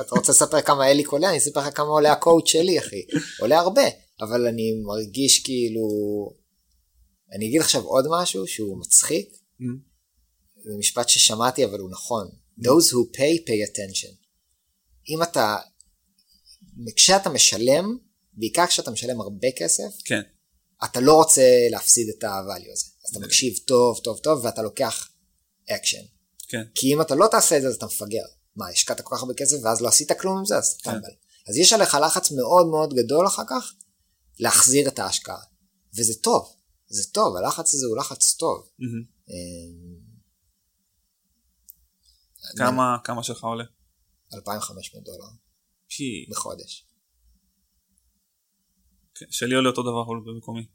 אתה 0.00 0.14
רוצה 0.14 0.32
לספר 0.32 0.60
כמה 0.60 0.90
אליק 0.90 1.08
עולה? 1.08 1.30
אני 1.30 1.38
אספר 1.38 1.60
לך 1.60 1.76
כמה 1.76 1.86
עולה 1.86 2.12
הקואוצ' 2.12 2.48
שלי, 2.48 2.78
אחי. 2.78 3.02
עולה 3.40 3.58
הרבה, 3.58 3.82
אבל 4.20 4.46
אני 4.46 4.82
מרגיש 4.86 5.42
כאילו... 5.44 5.86
אני 7.36 7.46
אגיד 7.48 7.60
עכשיו 7.60 7.82
עוד 7.82 8.04
משהו 8.10 8.46
שהוא 8.46 8.80
מצחיק. 8.80 9.28
זה 10.64 10.70
משפט 10.78 11.08
ששמעתי 11.08 11.64
אבל 11.64 11.78
הוא 11.78 11.90
נכון. 11.90 12.28
Those 12.60 12.90
who 12.92 13.16
pay 13.16 13.48
pay 13.48 13.70
attention. 13.70 14.14
אם 15.08 15.22
אתה... 15.22 15.56
כשאתה 16.96 17.30
משלם, 17.30 17.96
בעיקר 18.32 18.66
כשאתה 18.66 18.90
משלם 18.90 19.20
הרבה 19.20 19.48
כסף, 19.58 20.02
כן, 20.04 20.20
אתה 20.84 21.00
לא 21.00 21.14
רוצה 21.14 21.42
להפסיד 21.70 22.08
את 22.08 22.24
ה-value 22.24 22.72
הזה. 22.72 22.86
אז 23.04 23.10
אתה 23.10 23.26
מקשיב 23.26 23.58
טוב, 23.66 23.98
טוב, 24.04 24.18
טוב, 24.18 24.44
ואתה 24.44 24.62
לוקח 24.62 25.08
אקשן. 25.70 26.02
כן, 26.48 26.62
כי 26.74 26.94
אם 26.94 27.00
אתה 27.00 27.14
לא 27.14 27.28
תעשה 27.30 27.56
את 27.56 27.62
זה, 27.62 27.68
אז 27.68 27.74
אתה 27.74 27.86
מפגר. 27.86 28.24
מה, 28.56 28.68
השקעת 28.68 29.00
כל 29.00 29.16
כך 29.16 29.22
הרבה 29.22 29.34
כסף 29.34 29.56
ואז 29.62 29.80
לא 29.80 29.88
עשית 29.88 30.12
כלום 30.12 30.38
עם 30.38 30.44
זה, 30.44 30.56
אז 30.56 30.76
כן. 30.76 30.90
טמבל. 30.90 31.10
אז 31.48 31.56
יש 31.56 31.72
עליך 31.72 31.94
לחץ 31.94 32.30
מאוד 32.30 32.66
מאוד 32.66 32.94
גדול 32.94 33.26
אחר 33.26 33.42
כך 33.48 33.74
להחזיר 34.38 34.88
את 34.88 34.98
ההשקעה. 34.98 35.42
וזה 35.96 36.14
טוב, 36.14 36.56
זה 36.88 37.10
טוב, 37.12 37.36
הלחץ 37.36 37.74
הזה 37.74 37.86
הוא 37.86 37.96
לחץ 37.96 38.34
טוב. 38.34 38.68
אמ, 39.30 39.96
כמה, 42.56 42.96
כמה 43.04 43.22
שלך 43.22 43.44
עולה? 43.44 43.64
2,500 44.34 45.04
דולר 45.04 45.28
פר, 45.88 46.26
בחודש. 46.30 46.85
כן, 49.18 49.26
שלי 49.30 49.54
עולה 49.54 49.68
אותו 49.68 49.82
דבר 49.82 50.02
אבל 50.02 50.32
במקומי. 50.32 50.66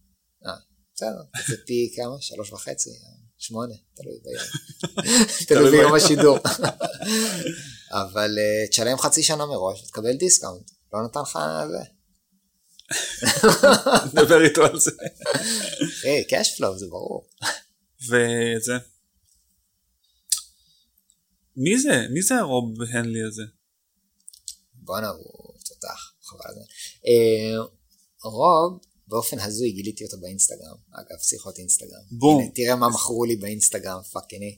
אה, 0.46 0.52
בסדר, 0.96 1.22
זה 1.48 1.56
פי 1.66 1.94
כמה? 1.96 2.22
שלוש 2.22 2.54
וחצי? 2.54 2.90
שמונה, 3.38 3.76
תלוי 3.96 4.20
ביום. 4.24 4.44
תלוי 5.48 5.72
ביום 5.72 5.94
השידור. 5.96 6.38
אבל 7.92 8.38
אה, 8.40 8.68
תשלם 8.70 8.98
חצי 8.98 9.24
שנה 9.24 9.46
מראש 9.46 9.84
ותקבל 9.84 10.14
discount. 10.14 10.72
לא 10.94 11.00
נתן 11.06 11.20
לך 11.20 11.40
זה. 11.72 11.84
נדבר 14.14 14.44
איתו 14.44 14.66
על 14.66 14.80
זה. 14.80 14.92
היי, 16.04 16.28
cash 16.28 16.58
flow, 16.58 16.80
זה 16.80 16.86
ברור. 16.88 17.28
וזה. 18.02 18.74
מי 21.58 21.80
זה? 21.80 22.08
מי 22.14 22.22
זה 22.22 22.36
הרוב 22.36 22.82
הנלי 22.82 23.24
הזה? 23.28 23.44
בואנה, 24.74 25.10
הוא 25.10 25.54
תותח, 25.66 26.14
חבל 26.24 26.40
על 26.46 26.54
זה. 26.54 26.62
רוב, 28.24 28.80
באופן 29.08 29.40
הזוי 29.40 29.72
גיליתי 29.72 30.06
אותו 30.06 30.18
באינסטגרם. 30.22 30.76
אגב, 30.92 31.20
שיחות 31.22 31.58
אינסטגרם. 31.58 32.02
בום. 32.12 32.42
הנה, 32.42 32.52
תראה 32.56 32.76
מה 32.76 32.90
מכרו 32.90 33.26
לי 33.26 33.36
באינסטגרם, 33.36 34.02
fucking. 34.12 34.58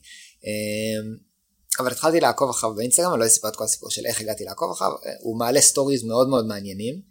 אבל 1.80 1.92
התחלתי 1.92 2.20
לעקוב 2.20 2.50
אחריו 2.50 2.76
באינסטגרם, 2.76 3.14
אני 3.14 3.20
לא 3.20 3.26
אספר 3.26 3.48
את 3.48 3.56
כל 3.56 3.64
הסיפור 3.64 3.90
של 3.90 4.06
איך 4.06 4.22
הגעתי 4.22 4.44
לעקוב 4.44 4.72
אחריו. 4.72 4.92
אה, 4.92 5.12
הוא 5.22 5.40
מעלה 5.40 5.62
סטוריז 5.62 6.04
מאוד 6.04 6.28
מאוד 6.28 6.46
מעניינים, 6.46 7.02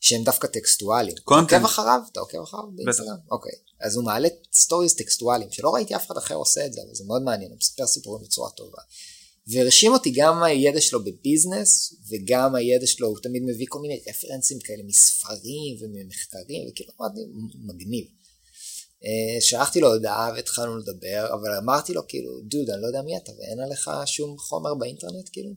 שהם 0.00 0.24
דווקא 0.24 0.48
טקסטואליים. 0.48 1.14
אתה 1.14 1.22
content. 1.22 1.52
עוקב 1.52 1.64
אחריו? 1.64 2.00
אתה 2.12 2.20
עוקב 2.20 2.42
אחריו 2.42 2.64
באינסטגרם? 2.74 3.16
אוקיי. 3.30 3.52
אז 3.80 3.96
הוא 3.96 4.04
מעלה 4.04 4.28
סטוריז 4.52 4.94
טקסטואליים, 4.94 5.50
שלא 5.52 5.74
ראיתי 5.74 5.96
אף 5.96 6.06
אחד 6.06 6.16
אחר 6.16 6.34
עושה 6.34 6.66
את 6.66 6.72
זה, 6.72 6.80
אבל 6.86 6.94
זה 6.94 7.04
מאוד 7.06 7.22
מעניין, 7.22 7.50
הוא 7.50 7.58
מספר 7.58 7.86
סיפורים 7.86 8.24
בצורה 8.24 8.50
טובה. 8.50 8.82
והרשים 9.52 9.92
אותי 9.92 10.12
גם 10.14 10.42
הידע 10.42 10.80
שלו 10.80 11.04
ב 11.04 11.13
business, 11.13 11.94
וגם 12.08 12.54
הידע 12.54 12.86
שלו, 12.86 13.08
הוא 13.08 13.18
תמיד 13.22 13.42
מביא 13.42 13.66
כל 13.68 13.80
מיני 13.80 14.00
רפרנסים 14.08 14.58
כאלה 14.64 14.82
מספרים 14.82 15.76
וממחקרים, 15.80 16.68
וכאילו 16.68 16.92
אמרתי, 17.00 17.20
מגניב. 17.54 18.06
אה, 19.04 19.40
שלחתי 19.40 19.80
לו 19.80 19.92
הודעה 19.92 20.32
והתחלנו 20.34 20.78
לדבר, 20.78 21.34
אבל 21.34 21.54
אמרתי 21.62 21.92
לו 21.92 22.02
כאילו, 22.08 22.40
דוד, 22.40 22.70
אני 22.70 22.82
לא 22.82 22.86
יודע 22.86 23.02
מי 23.02 23.16
אתה, 23.16 23.32
ואין 23.32 23.60
עליך 23.60 23.90
שום 24.06 24.38
חומר 24.38 24.74
באינטרנט, 24.74 25.28
כאילו? 25.32 25.50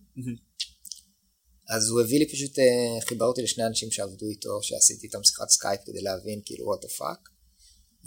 אז 1.70 1.90
הוא 1.90 2.02
הביא 2.02 2.20
לי 2.20 2.30
פשוט, 2.30 2.60
אה, 2.60 3.02
חיבר 3.02 3.26
אותי 3.26 3.42
לשני 3.42 3.66
אנשים 3.66 3.92
שעבדו 3.92 4.30
איתו, 4.30 4.64
שעשיתי 4.64 5.08
איתם 5.08 5.24
שיחת 5.24 5.50
סקייפ 5.50 5.82
כדי 5.86 6.02
להבין 6.02 6.42
כאילו 6.46 6.74
what 6.74 6.78
the 6.78 6.90
fuck, 6.90 7.30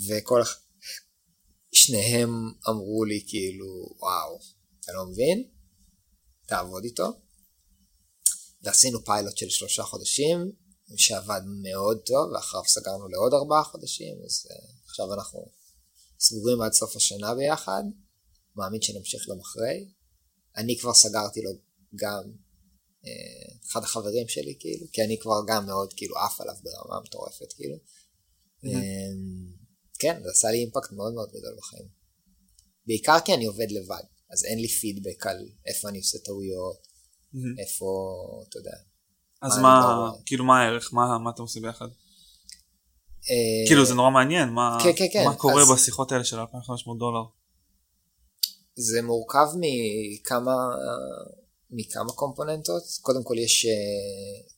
וכל, 0.08 0.42
שניהם 1.72 2.30
אמרו 2.68 3.04
לי 3.04 3.24
כאילו, 3.26 3.66
וואו, 4.00 4.38
אתה 4.80 4.92
לא 4.92 5.06
מבין? 5.06 5.55
תעבוד 6.46 6.84
איתו. 6.84 7.12
ועשינו 8.62 9.04
פיילוט 9.04 9.36
של 9.36 9.48
שלושה 9.48 9.82
חודשים, 9.82 10.52
שעבד 10.96 11.40
מאוד 11.62 12.00
טוב, 12.06 12.32
ואחריו 12.32 12.64
סגרנו 12.66 13.08
לעוד 13.08 13.32
ארבעה 13.34 13.64
חודשים, 13.64 14.16
אז 14.24 14.46
uh, 14.50 14.54
עכשיו 14.84 15.14
אנחנו 15.14 15.50
סגורים 16.20 16.60
עד 16.60 16.72
סוף 16.72 16.96
השנה 16.96 17.34
ביחד, 17.34 17.82
מאמין 18.56 18.82
שנמשיך 18.82 19.28
גם 19.30 19.40
אחרי. 19.40 19.88
אני 20.56 20.78
כבר 20.78 20.94
סגרתי 20.94 21.42
לו 21.42 21.50
גם 21.94 22.22
uh, 23.04 23.68
אחד 23.70 23.82
החברים 23.82 24.28
שלי, 24.28 24.56
כאילו, 24.60 24.86
כי 24.92 25.02
אני 25.02 25.18
כבר 25.20 25.40
גם 25.48 25.66
מאוד 25.66 25.92
כאילו 25.92 26.18
עף 26.18 26.40
עליו 26.40 26.54
ברמה 26.62 27.00
מטורפת, 27.00 27.52
כאילו. 27.52 27.76
Mhm. 27.76 28.66
Um, 28.66 29.66
כן, 29.98 30.22
זה 30.22 30.30
עשה 30.30 30.48
לי 30.50 30.58
אימפקט 30.58 30.92
מאוד 30.92 31.14
מאוד 31.14 31.28
גדול 31.28 31.56
בחיים. 31.58 31.88
בעיקר 32.86 33.16
כי 33.24 33.34
אני 33.34 33.46
עובד 33.46 33.70
לבד, 33.70 34.02
אז 34.36 34.44
אין 34.44 34.58
לי 34.60 34.68
פידבק 34.68 35.26
על 35.26 35.48
איפה 35.66 35.88
אני 35.88 35.98
עושה 35.98 36.18
טעויות, 36.18 36.86
איפה, 37.58 37.86
אתה 38.48 38.58
יודע. 38.58 38.76
אז 39.42 39.52
מה 39.56 39.62
מה, 39.62 40.06
לא? 40.06 40.18
כאילו 40.26 40.44
מה 40.44 40.62
הערך? 40.62 40.92
מה 40.92 41.18
מה 41.18 41.30
אתם 41.30 41.42
עושים 41.42 41.62
ביחד? 41.62 41.86
אה, 43.30 43.66
כאילו 43.66 43.84
זה 43.84 43.94
נורא 43.94 44.10
מעניין, 44.10 44.48
מה 44.48 44.78
כן, 44.82 44.92
כן, 44.96 45.06
כן, 45.12 45.24
מה 45.24 45.34
קורה 45.34 45.62
אז- 45.62 45.68
בשיחות 45.72 46.12
האלה 46.12 46.24
של 46.24 46.38
2500 46.38 46.98
דולר? 46.98 47.22
זה 48.76 49.02
מורכב 49.02 49.46
מכמה, 49.60 50.54
מכמה 51.70 52.12
קומפוננטות. 52.12 52.82
קודם 53.02 53.22
כל 53.24 53.34
יש 53.38 53.66
אה, 53.66 53.72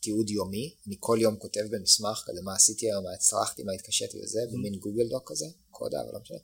תיעוד 0.00 0.30
יומי, 0.30 0.74
אני 0.86 0.96
כל 1.00 1.18
יום 1.20 1.36
כותב 1.36 1.60
במסמך 1.70 2.22
כזה 2.26 2.40
מה 2.44 2.54
עשיתי 2.54 2.86
היום, 2.86 3.04
מה 3.04 3.10
הצלחתי, 3.14 3.62
מה 3.62 3.72
התקשיתי 3.72 4.18
וזה, 4.22 4.40
במין 4.52 4.74
גוגל 4.74 5.08
דוק 5.10 5.30
כזה, 5.30 5.46
קודה, 5.70 6.00
אבל 6.00 6.10
לא 6.12 6.20
משנה. 6.22 6.38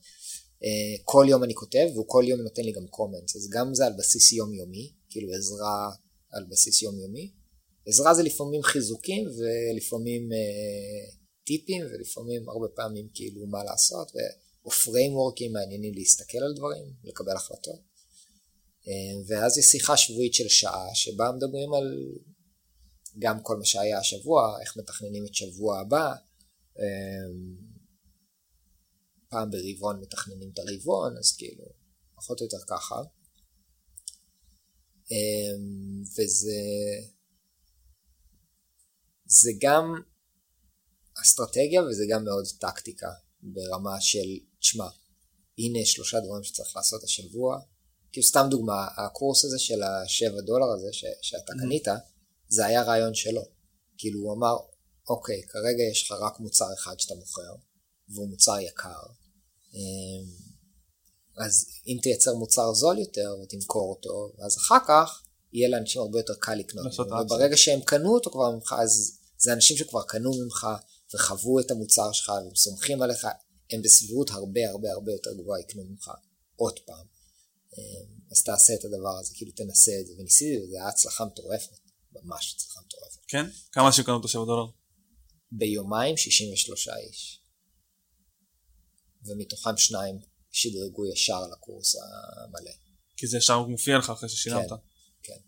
אה, 0.63 1.03
כל 1.05 1.27
יום 1.29 1.45
אני 1.45 1.55
כותב, 1.55 1.87
והוא 1.95 2.05
כל 2.09 2.25
יום 2.29 2.41
נותן 2.41 2.63
לי 2.63 2.73
גם 2.73 2.87
קומנטס, 2.87 3.37
אז 3.37 3.49
גם 3.51 3.75
זה 3.75 3.87
על 3.87 3.93
בסיס 3.99 4.33
יומיומי, 4.33 4.93
כאילו 5.11 5.33
עזרה 5.33 5.91
על 6.33 6.45
בסיס 6.51 6.83
יומיומי. 6.83 7.31
עזרה 7.87 8.15
זה 8.15 8.23
לפעמים 8.23 8.63
חיזוקים 8.63 9.27
ולפעמים 9.27 10.33
אה, 10.33 11.17
טיפים 11.45 11.83
ולפעמים 11.87 12.49
הרבה 12.49 12.69
פעמים 12.69 13.09
כאילו 13.15 13.47
מה 13.47 13.65
לעשות 13.65 14.11
ו... 14.15 14.19
או 14.65 14.71
פריימוורקים 14.71 15.53
מעניינים 15.53 15.95
להסתכל 15.95 16.39
על 16.39 16.55
דברים, 16.57 16.85
לקבל 17.05 17.37
החלטות. 17.37 17.81
אה, 18.89 18.93
ואז 19.27 19.59
יש 19.59 19.65
שיחה 19.65 19.97
שבועית 19.97 20.35
של 20.35 20.49
שעה 20.49 20.95
שבה 20.95 21.33
מדברים 21.37 21.75
על 21.75 22.13
גם 23.19 23.43
כל 23.43 23.57
מה 23.57 23.65
שהיה 23.65 23.99
השבוע, 23.99 24.57
איך 24.61 24.77
מתכננים 24.77 25.25
את 25.27 25.35
שבוע 25.35 25.81
הבא. 25.81 26.13
אה, 26.79 26.85
פעם 29.35 29.51
ברבעון 29.51 30.01
מתכננים 30.01 30.51
את 30.55 30.59
הרבעון, 30.59 31.17
אז 31.19 31.37
כאילו, 31.37 31.65
פחות 32.17 32.41
או 32.41 32.47
יותר 32.47 32.63
ככה. 32.69 32.95
אה, 35.13 35.55
וזה 36.13 36.61
זה 39.27 39.51
גם 39.61 39.85
אסטרטגיה 41.23 41.83
וזה 41.83 42.05
גם 42.11 42.25
מאוד 42.25 42.45
טקטיקה 42.61 43.11
ברמה 43.43 44.01
של, 44.01 44.29
תשמע, 44.61 44.89
הנה 45.59 45.85
שלושה 45.85 46.21
דברים 46.21 46.45
שצריך 46.45 46.77
לעשות 46.77 47.05
השבוע. 47.05 47.61
כאילו 48.13 48.27
סתם 48.27 48.47
דוגמה, 48.51 48.87
הקורס 48.97 49.45
הזה 49.45 49.59
של 49.59 49.83
השבע 49.83 50.41
דולר 50.41 50.67
הזה 50.77 50.93
ש, 50.93 51.05
שאתה 51.23 51.53
Mhm. 51.53 51.61
קנית, 51.61 51.87
זה 52.49 52.67
היה 52.67 52.83
רעיון 52.83 53.15
שלו. 53.15 53.43
כאילו 53.99 54.21
הוא 54.21 54.35
אמר, 54.35 54.57
אוקיי, 55.09 55.43
כרגע 55.43 55.83
יש 55.93 56.05
לך 56.05 56.13
רק 56.21 56.41
מוצר 56.41 56.69
אחד 56.79 57.01
שאתה 57.01 57.15
מוכר, 57.15 57.55
והוא 58.09 58.29
מוצר 58.29 58.59
יקר. 58.61 59.24
אמ, 59.75 60.25
אז 61.45 61.67
אם 61.87 61.99
תייצר 62.03 62.35
מוצר 62.35 62.73
זול 62.73 62.99
יותר 62.99 63.37
ותמכור 63.43 63.91
אותו, 63.91 64.33
אז 64.47 64.57
אחר 64.57 64.79
כך 64.89 65.23
יהיה 65.53 65.69
לאנשים 65.69 66.03
הרבה 66.03 66.19
יותר 66.19 66.35
קל 66.41 66.55
לקנות. 66.55 66.87
וברגע 67.27 67.57
שהם 67.57 67.81
קנו 67.81 68.15
אותו 68.15 68.31
כבר 68.31 68.51
ממך, 68.51 68.75
אז 68.83 69.19
זה 69.39 69.53
אנשים 69.53 69.77
שכבר 69.77 70.03
קנו 70.03 70.31
ממך 70.45 70.67
וחוו 71.15 71.61
את 71.61 71.71
המוצר 71.71 72.13
שלך 72.13 72.29
והם 72.29 72.55
סומכים 72.57 73.03
עליך, 73.03 73.27
הם 73.73 73.83
בסבירות 73.83 74.31
הרבה 74.31 74.71
הרבה 74.71 74.93
הרבה 74.93 75.13
יותר 75.13 75.31
גבוהה 75.33 75.61
יקנו 75.61 75.85
ממך 75.85 76.11
עוד 76.57 76.79
פעם. 76.87 77.07
אמ, 77.79 78.15
אז 78.31 78.43
תעשה 78.43 78.75
את 78.75 78.85
הדבר 78.85 79.19
הזה, 79.21 79.35
כאילו 79.35 79.53
תנסה 79.53 79.93
את 80.01 80.07
זה, 80.07 80.13
וניסיתי, 80.19 80.65
וזה 80.65 80.77
היה 80.77 80.89
הצלחה 80.89 81.25
מטורפת, 81.25 81.79
ממש 82.13 82.55
הצלחה 82.55 82.81
מטורפת. 82.87 83.21
כן? 83.29 83.47
כמה 83.73 83.87
אנשים 83.87 84.05
קנו 84.05 84.15
אותו 84.15 84.29
7 84.29 84.45
דולר? 84.45 84.67
ביומיים 85.53 86.17
63 86.17 86.89
איש. 86.89 87.41
ומתוכם 89.27 89.77
שניים 89.77 90.19
שדרגו 90.51 91.07
ישר 91.07 91.41
לקורס 91.53 91.95
המלא. 91.97 92.71
כי 93.17 93.27
זה 93.27 93.39
ישר 93.39 93.63
מופיע 93.63 93.99
לך 93.99 94.11
אחרי 94.11 94.29
ששילמת. 94.29 94.69
כן. 95.23 95.39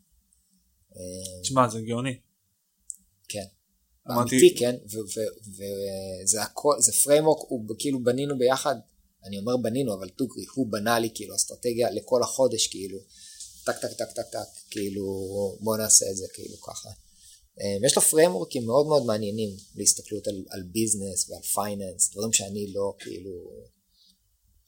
אמ, 0.96 1.42
תשמע 1.42 1.68
זה 1.68 1.80
גאוני. 1.80 2.18
כן. 3.28 3.44
אמרתי- 4.10 4.36
אמיתי, 4.38 4.58
כן, 4.58 4.76
וזה 5.46 6.42
הכל, 6.42 6.76
זה 6.80 6.92
framework, 6.92 7.48
הוא 7.48 7.66
כאילו 7.78 8.04
בנינו 8.04 8.38
ביחד, 8.38 8.74
אני 9.24 9.38
אומר 9.38 9.56
בנינו, 9.56 9.94
אבל 9.94 10.08
together, 10.08 10.44
הוא 10.54 10.66
בנה 10.72 10.98
לי 10.98 11.10
כאילו 11.14 11.36
אסטרטגיה 11.36 11.90
לכל 11.90 12.22
החודש, 12.22 12.66
כאילו, 12.66 12.98
טק 13.64 13.76
טק 13.82 13.92
טק 13.92 14.12
טק 14.14 14.26
טק, 14.32 14.38
כאילו, 14.70 15.04
בוא 15.60 15.76
נעשה 15.76 16.06
את 16.10 16.16
זה 16.16 16.26
כאילו 16.34 16.60
ככה. 16.60 16.88
אמ, 17.60 17.84
יש 17.84 17.96
לו 17.96 18.02
framework 18.02 18.55
ים 18.55 18.66
מאוד 18.66 18.86
מאוד 18.86 19.02
מעניינים 19.06 19.56
להסתכלות 19.74 20.26
על, 20.26 20.44
על 20.50 20.62
business 20.62 21.30
ועל 21.30 21.42
finance, 21.42 22.10
דברים 22.10 22.32
שאני 22.32 22.72
לא, 22.72 22.94
כאילו, 22.98 23.64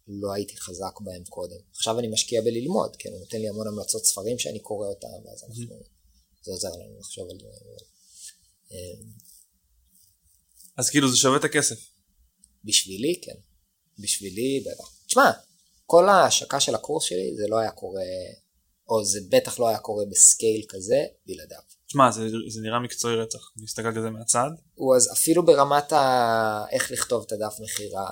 לא 0.08 0.32
הייתי 0.32 0.56
חזק 0.56 1.00
בהם 1.00 1.24
קודם. 1.24 1.56
עכשיו 1.70 1.98
אני 1.98 2.08
משקיע 2.08 2.40
בללמוד, 2.40 2.96
כן, 2.98 3.10
הוא 3.10 3.20
נותן 3.20 3.40
לי 3.40 3.48
המון 3.48 3.68
המלצות 3.68 4.04
ספרים 4.04 4.38
שאני 4.38 4.58
קורא 4.58 4.88
אותם, 4.88 5.08
ואז 5.24 5.44
אנחנו, 5.44 5.76
זה 6.42 6.52
עוזר 6.52 6.68
לנו 6.68 6.98
לחשוב 6.98 7.30
על 7.30 7.36
דברים. 7.36 7.58
אמ, 8.70 9.12
אז 10.76 10.90
כאילו 10.90 11.10
זה 11.10 11.16
שווה 11.16 11.36
את 11.36 11.44
הכסף. 11.44 11.78
בשבילי, 12.64 13.20
כן. 13.24 13.36
בשבילי, 13.98 14.64
בטח. 14.66 15.04
תשמע, 15.06 15.30
כל 15.86 16.08
ההשקה 16.08 16.60
של 16.60 16.74
הקורס 16.74 17.04
שלי, 17.04 17.36
זה 17.36 17.46
לא 17.48 17.58
היה 17.58 17.70
קורה, 17.70 18.02
או 18.88 19.04
זה 19.04 19.20
בטח 19.28 19.58
לא 19.58 19.68
היה 19.68 19.78
קורה 19.78 20.04
בסקייל 20.10 20.64
כזה, 20.68 21.04
בלעדיו. 21.26 21.77
תשמע 21.88 22.10
זה, 22.10 22.28
זה 22.48 22.60
נראה 22.60 22.78
מקצועי 22.80 23.16
רצח. 23.16 23.38
אני 23.56 23.64
מסתכל 23.64 23.88
על 23.88 24.02
זה 24.02 24.10
מהצד. 24.10 24.50
הוא 24.74 24.96
אז 24.96 25.12
אפילו 25.12 25.46
ברמת 25.46 25.92
ה... 25.92 26.64
איך 26.70 26.90
לכתוב 26.90 27.24
את 27.26 27.32
הדף 27.32 27.54
מכירה, 27.60 28.10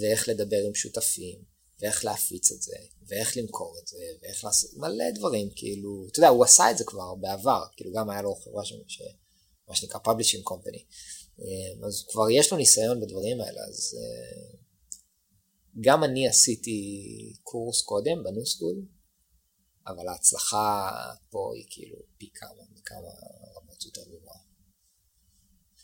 ואיך 0.00 0.28
לדבר 0.28 0.56
עם 0.66 0.74
שותפים, 0.74 1.38
ואיך 1.80 2.04
להפיץ 2.04 2.52
את 2.52 2.62
זה, 2.62 2.76
ואיך 3.08 3.36
למכור 3.36 3.76
את 3.82 3.86
זה, 3.86 3.96
ואיך 4.22 4.44
לעשות 4.44 4.70
מלא 4.76 5.10
דברים, 5.14 5.48
כאילו, 5.56 6.06
אתה 6.10 6.18
יודע, 6.18 6.28
הוא 6.28 6.44
עשה 6.44 6.70
את 6.70 6.78
זה 6.78 6.84
כבר 6.84 7.14
בעבר, 7.14 7.64
כאילו 7.76 7.92
גם 7.92 8.10
היה 8.10 8.22
לו 8.22 8.34
חברה 8.34 8.64
ש... 8.64 8.72
ש... 8.86 9.02
מה 9.68 9.74
שנקרא 9.74 10.00
publishing 10.00 10.42
company, 10.50 10.82
אה, 11.40 11.86
אז 11.86 12.06
כבר 12.12 12.30
יש 12.30 12.52
לו 12.52 12.58
ניסיון 12.58 13.00
בדברים 13.00 13.40
האלה, 13.40 13.60
אז 13.68 13.96
אה, 13.98 14.58
גם 15.80 16.04
אני 16.04 16.28
עשיתי 16.28 16.78
קורס 17.42 17.82
קודם 17.82 18.22
בניו 18.24 18.46
סקול, 18.46 18.82
אבל 19.86 20.08
ההצלחה 20.08 20.90
פה 21.30 21.52
היא 21.54 21.66
כאילו 21.70 21.96
פי 22.18 22.30
כמה, 22.34 22.62
בכמה 22.84 23.08
רמות 23.56 23.84
יותר 23.84 24.02
גבוהה. 24.04 24.38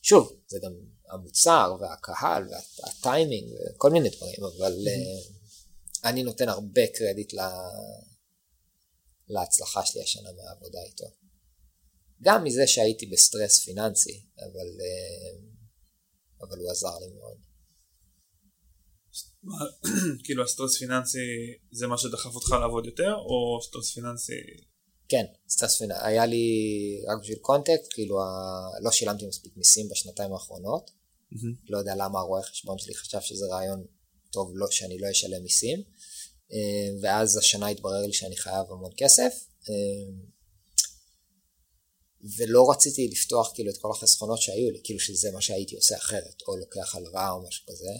שוב, 0.03 0.41
זה 0.47 0.59
גם 0.63 0.73
המוצר 1.09 1.77
והקהל 1.81 2.49
והטיימינג 2.49 3.53
וכל 3.53 3.91
מיני 3.91 4.09
דברים, 4.09 4.45
אבל 4.45 4.73
mm-hmm. 4.73 6.09
אני 6.09 6.23
נותן 6.23 6.49
הרבה 6.49 6.83
קרדיט 6.87 7.33
לה... 7.33 7.51
להצלחה 9.29 9.87
שלי 9.87 10.03
השנה 10.03 10.29
מהעבודה 10.33 10.79
איתו. 10.83 11.07
גם 12.23 12.45
מזה 12.45 12.67
שהייתי 12.67 13.07
בסטרס 13.07 13.65
פיננסי, 13.65 14.27
אבל, 14.39 14.69
אבל 16.41 16.59
הוא 16.59 16.71
עזר 16.71 16.99
לי 16.99 17.15
מאוד. 17.15 17.39
כאילו 20.25 20.45
הסטרס 20.45 20.79
פיננסי 20.79 21.19
זה 21.73 21.87
מה 21.87 21.99
שדחף 21.99 22.35
אותך 22.35 22.51
לעבוד 22.61 22.87
יותר, 22.87 23.15
או 23.15 23.59
סטרס 23.63 23.95
פיננסי... 23.95 24.33
כן, 25.11 25.25
סטרס 25.49 25.79
פיננסי. 25.79 26.01
היה 26.05 26.27
לי, 26.27 26.45
רק 27.09 27.23
בשביל 27.23 27.39
context, 27.39 27.87
כאילו 27.91 28.19
לא 28.83 28.91
שילמתי 28.91 29.27
מספיק 29.27 29.53
מיסים 29.57 29.89
בשנתיים 29.89 30.33
האחרונות. 30.33 30.91
Mm-hmm. 30.91 31.71
לא 31.71 31.79
יודע 31.79 31.95
למה 31.97 32.19
הרואה 32.19 32.43
חשבון 32.43 32.79
שלי 32.79 32.95
חשב 32.95 33.21
שזה 33.21 33.47
רעיון 33.47 33.85
טוב 34.33 34.53
לא, 34.55 34.67
שאני 34.71 34.99
לא 34.99 35.11
אשלם 35.11 35.43
מיסים. 35.43 35.83
אה, 36.53 36.99
ואז 37.03 37.37
השנה 37.37 37.69
התברר 37.69 38.07
לי 38.07 38.13
שאני 38.13 38.37
חייב 38.37 38.67
המון 38.71 38.91
כסף. 38.97 39.33
אה, 39.69 40.13
ולא 42.39 42.71
רציתי 42.71 43.09
לפתוח 43.09 43.53
כאילו 43.55 43.71
את 43.71 43.77
כל 43.81 43.91
החסכונות 43.91 44.41
שהיו 44.41 44.71
לי, 44.71 44.81
כאילו 44.85 45.01
שזה 45.01 45.31
מה 45.31 45.41
שהייתי 45.41 45.77
עושה 45.77 45.97
אחרת, 45.97 46.43
או 46.49 46.57
לוקח 46.57 46.95
הלוואה 46.95 47.31
או 47.31 47.47
משהו 47.49 47.67
כזה. 47.69 47.93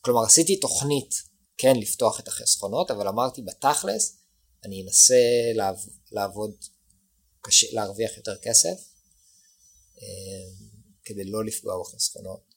כלומר 0.00 0.24
עשיתי 0.24 0.56
תוכנית 0.56 1.14
כן 1.58 1.76
לפתוח 1.76 2.20
את 2.20 2.28
החסכונות, 2.28 2.90
אבל 2.90 3.08
אמרתי 3.08 3.42
בתכלס 3.42 4.16
אני 4.64 4.82
אנסה 4.82 5.14
לעב, 5.54 5.76
לעבוד, 6.16 6.56
קשה, 7.40 7.66
להרוויח 7.72 8.16
יותר 8.16 8.36
כסף, 8.42 8.78
אה, 10.02 10.48
כדי 11.04 11.24
לא 11.24 11.44
לפגוע 11.44 11.80
בחסכונות. 11.80 12.54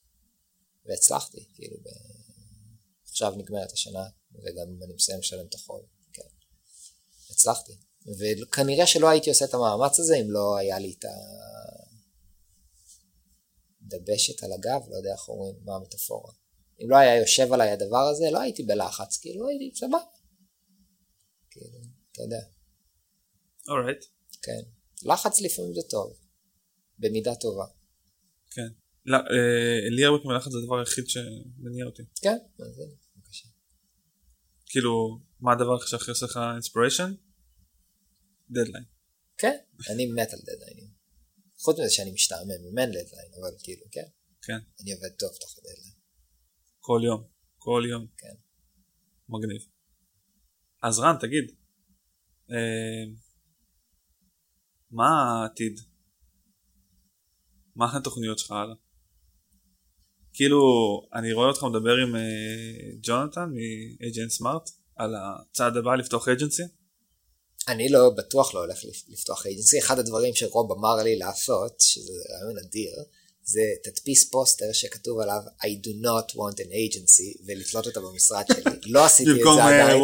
והצלחתי, 0.84 1.48
כאילו, 1.54 1.76
ב... 1.76 1.88
עכשיו 3.10 3.32
נגמרת 3.36 3.72
השנה, 3.72 4.04
וגם 4.32 4.82
אני 4.84 4.94
מסיים 4.94 5.18
לשלם 5.18 5.46
את 5.46 5.54
החול, 5.54 5.82
כן. 6.12 6.28
הצלחתי. 7.30 7.72
וכנראה 8.18 8.86
שלא 8.86 9.08
הייתי 9.08 9.30
עושה 9.30 9.44
את 9.44 9.54
המאמץ 9.54 10.00
הזה 10.00 10.16
אם 10.16 10.30
לא 10.30 10.56
היה 10.56 10.78
לי 10.78 10.94
את 10.98 11.04
הדבשת 13.82 14.42
על 14.42 14.52
הגב, 14.52 14.88
לא 14.88 14.96
יודע 14.96 15.12
איך 15.12 15.28
אומרים, 15.28 15.54
מה 15.64 15.76
המטאפורה. 15.76 16.32
אם 16.82 16.90
לא 16.90 16.96
היה 16.96 17.20
יושב 17.20 17.52
עליי 17.52 17.70
הדבר 17.70 18.08
הזה, 18.08 18.30
לא 18.30 18.40
הייתי 18.40 18.62
בלחץ, 18.62 19.16
כאילו 19.16 19.48
הייתי 19.48 19.78
סבבה. 19.78 19.98
כאילו, 21.50 21.78
אתה 22.12 22.22
יודע. 22.22 22.40
alright. 23.70 24.04
כן. 24.42 24.62
לחץ 25.02 25.40
לפעמים 25.40 25.74
זה 25.74 25.80
טוב. 25.90 26.12
במידה 26.98 27.34
טובה. 27.34 27.64
כן. 28.50 28.68
לא, 29.04 29.16
אה, 29.16 29.90
לי 29.90 30.04
הרבה 30.04 30.18
פעמים 30.22 30.36
לחץ 30.36 30.52
זה 30.52 30.58
הדבר 30.58 30.78
היחיד 30.78 31.08
שמניע 31.08 31.84
אותי. 31.86 32.02
כן, 32.22 32.36
אז 32.58 32.78
הנה, 32.78 32.94
בבקשה. 33.16 33.48
כאילו, 34.66 35.20
מה 35.40 35.52
הדבר 35.52 35.78
שהכי 35.86 36.10
עושה 36.10 36.26
לך 36.26 36.40
inspiration? 36.54 37.14
דדליין. 38.50 38.84
כן, 39.38 39.56
אני 39.90 40.06
מת 40.06 40.32
על 40.32 40.38
דדליינים. 40.40 40.90
חוץ 41.58 41.78
מזה 41.78 41.90
שאני 41.90 42.12
משתעמם 42.12 42.50
אם 42.72 42.78
אין 42.78 42.88
דדליין, 42.88 43.30
אבל 43.40 43.56
כאילו, 43.62 43.86
כן. 43.90 44.08
כן. 44.42 44.58
אני 44.82 44.92
עובד 44.92 45.08
טוב 45.18 45.30
תחת 45.40 45.58
דדליין. 45.58 45.94
כל 46.80 47.00
יום. 47.04 47.24
כל 47.58 47.82
יום. 47.90 48.06
כן. 48.16 48.34
מגניב. 49.28 49.62
אז 50.82 50.98
רן, 50.98 51.16
תגיד, 51.20 51.44
אה, 52.50 53.04
מה 54.90 55.08
העתיד? 55.42 55.80
מה 57.76 57.96
התוכניות 57.96 58.38
שלך 58.38 58.50
הלאה? 58.50 58.74
כאילו, 60.32 60.60
אני 61.14 61.32
רואה 61.32 61.48
אותך 61.48 61.62
מדבר 61.62 61.96
עם 61.96 62.16
אה, 62.16 62.20
ג'ונתן 63.02 63.50
מ-agent 63.54 64.42
smart 64.42 64.70
על 64.96 65.14
הצעד 65.16 65.76
הבא 65.76 65.94
לפתוח 65.94 66.28
אג'נסי. 66.28 66.62
אני 67.68 67.88
לא 67.88 68.10
בטוח 68.18 68.54
לא 68.54 68.60
הולך 68.60 68.78
לפתוח 69.08 69.46
אייג'נסי, 69.46 69.78
אחד 69.78 69.98
הדברים 69.98 70.34
שרוב 70.34 70.72
אמר 70.72 71.02
לי 71.04 71.18
לעשות, 71.18 71.80
שזה 71.80 72.12
רעיון 72.12 72.58
אדיר, 72.58 72.92
זה 73.52 73.60
תדפיס 73.84 74.24
פוסטר 74.24 74.72
שכתוב 74.72 75.20
עליו 75.20 75.40
I 75.60 75.86
do 75.86 76.04
not 76.04 76.34
want 76.34 76.56
an 76.60 76.70
agency 76.70 77.42
ולתלות 77.46 77.86
אותה 77.86 78.00
במשרד 78.00 78.44
שלי. 78.52 78.62
לא 78.94 79.04
עשיתי 79.04 79.30
את 79.30 79.36
זה 79.36 79.64
עדיין. 79.64 80.02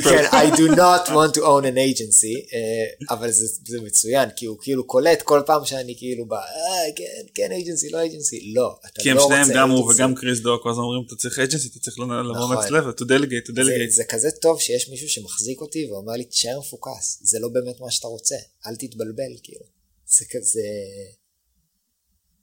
כן, 0.04 0.24
I 0.30 0.56
do 0.56 0.76
not 0.76 1.08
want 1.08 1.34
to 1.36 1.40
own 1.40 1.64
an 1.64 1.78
agency, 1.88 2.54
אה, 2.54 3.14
אבל 3.14 3.30
זה, 3.30 3.46
זה 3.66 3.80
מצוין, 3.80 4.28
כי 4.36 4.46
הוא 4.46 4.56
כאילו 4.60 4.86
קולט 4.86 5.22
כל 5.22 5.42
פעם 5.46 5.64
שאני 5.64 5.94
כאילו 5.98 6.26
בא, 6.26 6.36
אה, 6.36 6.92
כן, 6.96 7.04
כן 7.34 7.50
agency, 7.52 7.92
לא 7.92 8.04
agency, 8.04 8.36
לא, 8.54 8.76
אתה 8.80 9.02
כי 9.02 9.10
הם 9.10 9.16
לא 9.16 9.26
שניהם, 9.26 9.48
גם 9.54 9.70
הוא 9.70 9.92
וגם 9.92 10.14
קריס 10.14 10.40
דוק, 10.40 10.66
אז 10.66 10.78
אומרים, 10.78 11.02
אתה 11.06 11.16
צריך 11.16 11.38
agency, 11.38 11.70
אתה 11.70 11.80
צריך 11.80 11.98
לבוא 11.98 12.32
נכון. 12.32 12.56
next 12.56 12.68
level, 12.68 13.00
to 13.00 13.04
delegate, 13.04 13.48
to 13.48 13.52
delegate. 13.52 13.90
זה 13.90 14.04
כזה 14.04 14.30
טוב 14.30 14.60
שיש 14.60 14.88
מישהו 14.88 15.08
שמחזיק 15.08 15.60
אותי 15.60 15.86
ואומר 15.90 16.12
לי, 16.12 16.24
תשאר 16.24 16.58
מפוקס, 16.58 17.18
זה 17.22 17.38
לא 17.38 17.48
באמת 17.48 17.80
מה 17.80 17.90
שאתה 17.90 18.08
רוצה, 18.08 18.36
אל 18.66 18.76
תתבלבל, 18.76 19.32
כאילו. 19.42 19.64
זה 20.06 20.24
כזה... 20.30 20.60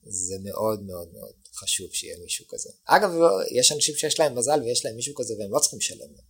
זה 0.05 0.35
מאוד 0.43 0.83
מאוד 0.83 1.13
מאוד 1.13 1.33
חשוב 1.53 1.93
שיהיה 1.93 2.17
מישהו 2.23 2.45
כזה. 2.47 2.69
אגב, 2.85 3.09
יש 3.51 3.71
אנשים 3.71 3.95
שיש 3.95 4.19
להם 4.19 4.37
מזל 4.37 4.61
ויש 4.61 4.85
להם 4.85 4.95
מישהו 4.95 5.15
כזה 5.15 5.33
והם 5.39 5.51
לא 5.51 5.59
צריכים 5.59 5.79
לשלם 5.79 6.11
לו. 6.11 6.21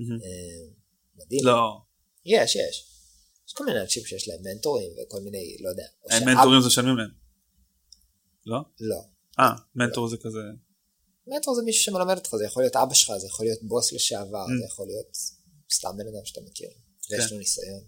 אה, 0.00 0.68
מדהים. 1.16 1.44
לא. 1.44 1.80
יש, 2.26 2.56
יש. 2.56 2.88
יש 3.48 3.52
כל 3.52 3.64
מיני 3.64 3.80
אנשים 3.80 4.04
שיש 4.04 4.28
להם 4.28 4.38
מנטורים 4.42 4.90
וכל 4.92 5.20
מיני, 5.20 5.56
לא 5.60 5.68
יודע. 5.68 5.86
מנטורים 6.26 6.60
זה 6.60 6.66
משלמים 6.66 6.96
להם. 6.96 7.10
לא? 8.46 8.58
לא. 8.80 9.00
אה, 9.38 9.52
מנטור 9.74 10.08
זה 10.08 10.16
כזה... 10.16 10.38
מנטור 11.26 11.54
זה 11.54 11.62
מישהו 11.62 11.84
שמלמד 11.84 12.16
אותך, 12.16 12.36
זה 12.36 12.44
יכול 12.44 12.62
להיות 12.62 12.76
אבא 12.76 12.94
שלך, 12.94 13.16
זה 13.16 13.26
יכול 13.26 13.46
להיות 13.46 13.62
בוס 13.62 13.92
לשעבר, 13.92 14.46
זה 14.60 14.66
יכול 14.66 14.86
להיות 14.86 15.16
סתם 15.72 15.96
בן 15.96 16.06
אדם 16.06 16.24
שאתה 16.24 16.40
מכיר, 16.40 16.68
ויש 17.10 17.24
כן. 17.24 17.32
לו 17.32 17.38
ניסיון. 17.38 17.84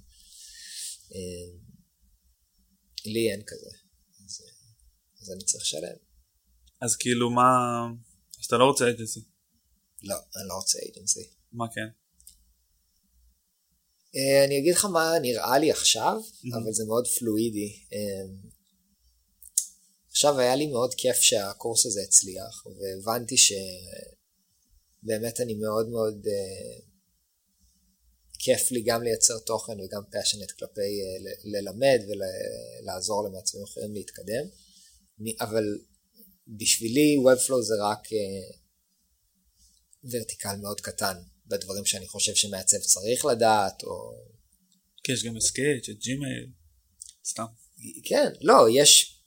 אה, 1.15 1.59
לי 3.05 3.31
אין 3.31 3.43
כזה. 3.47 3.71
אז 5.25 5.33
אני 5.33 5.45
צריך 5.45 5.63
לשלם. 5.63 5.97
אז 6.81 6.97
כאילו 6.97 7.31
מה... 7.31 7.43
אז 8.41 8.47
אתה 8.47 8.57
לא 8.57 8.65
רוצה 8.65 8.85
אייג'נסי. 8.85 9.21
לא, 10.03 10.15
אני 10.15 10.49
לא 10.49 10.55
רוצה 10.55 10.79
אייג'נסי. 10.79 11.31
מה 11.53 11.65
כן? 11.75 11.89
Uh, 14.17 14.45
אני 14.47 14.59
אגיד 14.59 14.75
לך 14.75 14.85
מה 14.85 15.13
נראה 15.23 15.59
לי 15.59 15.71
עכשיו, 15.71 16.21
mm-hmm. 16.21 16.57
אבל 16.57 16.73
זה 16.73 16.85
מאוד 16.85 17.07
פלואידי. 17.07 17.85
Uh, 17.91 17.95
עכשיו 20.11 20.41
היה 20.41 20.57
לי 20.57 20.67
מאוד 20.67 20.95
כיף 20.95 21.17
שהקורס 21.17 21.87
הזה 21.87 22.01
הצליח, 22.03 22.67
והבנתי 22.67 23.37
שבאמת 23.37 25.41
אני 25.41 25.55
מאוד 25.55 25.89
מאוד 25.89 26.25
uh, 26.25 26.83
כיף 28.39 28.71
לי 28.71 28.83
גם 28.83 29.03
לייצר 29.03 29.39
תוכן 29.39 29.81
וגם 29.81 30.03
פאשונט 30.13 30.51
כלפי 30.51 31.01
ללמד 31.45 32.01
ולעזור 32.09 33.29
למעצבים 33.29 33.63
אחרים 33.63 33.95
להתקדם. 33.95 34.45
אבל 35.41 35.65
בשבילי 36.49 37.17
Webflow 37.17 37.63
זה 37.63 37.75
רק 37.83 38.13
אה, 38.13 38.57
vertical 40.11 40.57
מאוד 40.57 40.81
קטן 40.81 41.15
בדברים 41.47 41.85
שאני 41.85 42.07
חושב 42.07 42.35
שמעצב 42.35 42.79
צריך 42.79 43.25
לדעת 43.25 43.83
או... 43.83 44.25
כן, 45.05 45.13
יש 45.13 45.25
גם 45.25 45.41
Sketch, 45.41 45.89
את 45.89 45.99
Gmail, 45.99 46.51
סתם. 47.27 47.45
כן, 48.05 48.33
לא, 48.41 48.67
יש, 48.71 49.21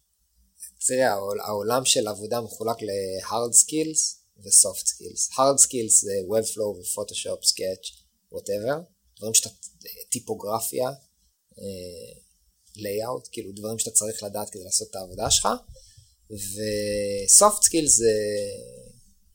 תראה, 0.88 1.14
העולם 1.46 1.86
של 1.86 2.08
עבודה 2.08 2.42
מחולק 2.42 2.82
ל-hard 2.82 3.54
skills 3.64 4.18
ו-soft 4.38 4.86
skills. 4.86 5.34
hard 5.34 5.60
skills 5.66 6.02
זה 6.02 6.12
Webflow 6.30 6.80
ופוטושופ, 6.82 7.46
Sketch, 7.46 8.04
whatever, 8.34 8.76
דברים 9.18 9.34
שאתה, 9.34 9.50
טיפוגרפיה, 10.10 10.88
אה, 11.60 12.20
layout, 12.78 13.30
כאילו 13.32 13.52
דברים 13.52 13.80
שאתה 13.80 13.92
צריך 13.92 14.24
לדעת 14.24 14.50
כדי 14.50 14.64
לעשות 14.64 14.88
את 14.90 14.96
העבודה 14.96 15.32
שלך, 15.32 15.48
ו-soft 16.32 17.62
skills 17.64 17.88
זה 17.88 18.12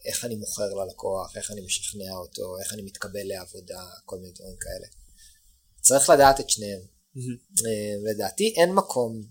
איך 0.05 0.25
אני 0.25 0.35
מוכר 0.35 0.75
ללקוח, 0.75 1.37
איך 1.37 1.51
אני 1.51 1.61
משכנע 1.61 2.13
אותו, 2.13 2.59
איך 2.59 2.73
אני 2.73 2.83
מתקבל 2.83 3.23
לעבודה, 3.25 3.85
כל 4.05 4.19
מיני 4.19 4.33
דברים 4.33 4.57
כאלה. 4.57 4.87
צריך 5.81 6.11
לדעת 6.11 6.41
את 6.41 6.51
שניהם. 6.51 6.81
Mm-hmm. 6.81 7.61
לדעתי 8.11 8.55
אין 8.57 8.73
מקום 8.73 9.23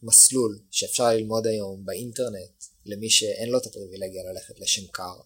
שמסלול 0.00 0.58
שאפשר 0.70 1.08
ללמוד 1.08 1.46
היום 1.46 1.84
באינטרנט 1.84 2.64
למי 2.86 3.10
שאין 3.10 3.48
לו 3.48 3.58
את 3.58 3.66
הפריבילגיה 3.66 4.22
ללכת 4.22 4.60
לשנקר. 4.60 5.20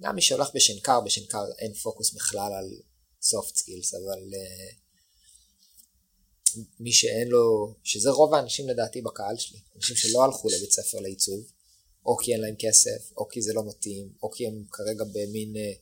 גם 0.00 0.14
מי 0.14 0.22
שהולך 0.22 0.48
בשנקר, 0.54 1.00
בשנקר 1.00 1.44
אין 1.58 1.74
פוקוס 1.74 2.14
בכלל 2.14 2.52
על 2.52 2.70
soft 3.22 3.54
skills, 3.56 3.96
אבל 3.96 4.22
uh, 4.34 4.83
מי 6.80 6.92
שאין 6.92 7.28
לו, 7.28 7.74
שזה 7.82 8.10
רוב 8.10 8.34
האנשים 8.34 8.68
לדעתי 8.68 9.02
בקהל 9.02 9.36
שלי, 9.36 9.58
אנשים 9.76 9.96
שלא 9.96 10.24
הלכו 10.24 10.48
לבית 10.48 10.72
ספר 10.72 11.00
לעיצוב, 11.00 11.44
או 12.06 12.16
כי 12.16 12.32
אין 12.32 12.40
להם 12.40 12.54
כסף, 12.58 13.12
או 13.16 13.28
כי 13.28 13.42
זה 13.42 13.52
לא 13.52 13.62
מתאים, 13.68 14.12
או 14.22 14.30
כי 14.30 14.46
הם 14.46 14.64
כרגע 14.70 15.04
במין 15.04 15.56
אה, 15.56 15.72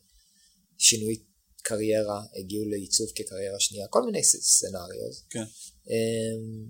שינוי 0.78 1.22
קריירה, 1.62 2.22
הגיעו 2.36 2.64
לעיצוב 2.64 3.10
כקריירה 3.14 3.60
שנייה, 3.60 3.86
כל 3.86 4.02
מיני 4.02 4.24
סצנריוז. 4.24 5.22
כן. 5.30 5.44
אמ, 5.90 6.66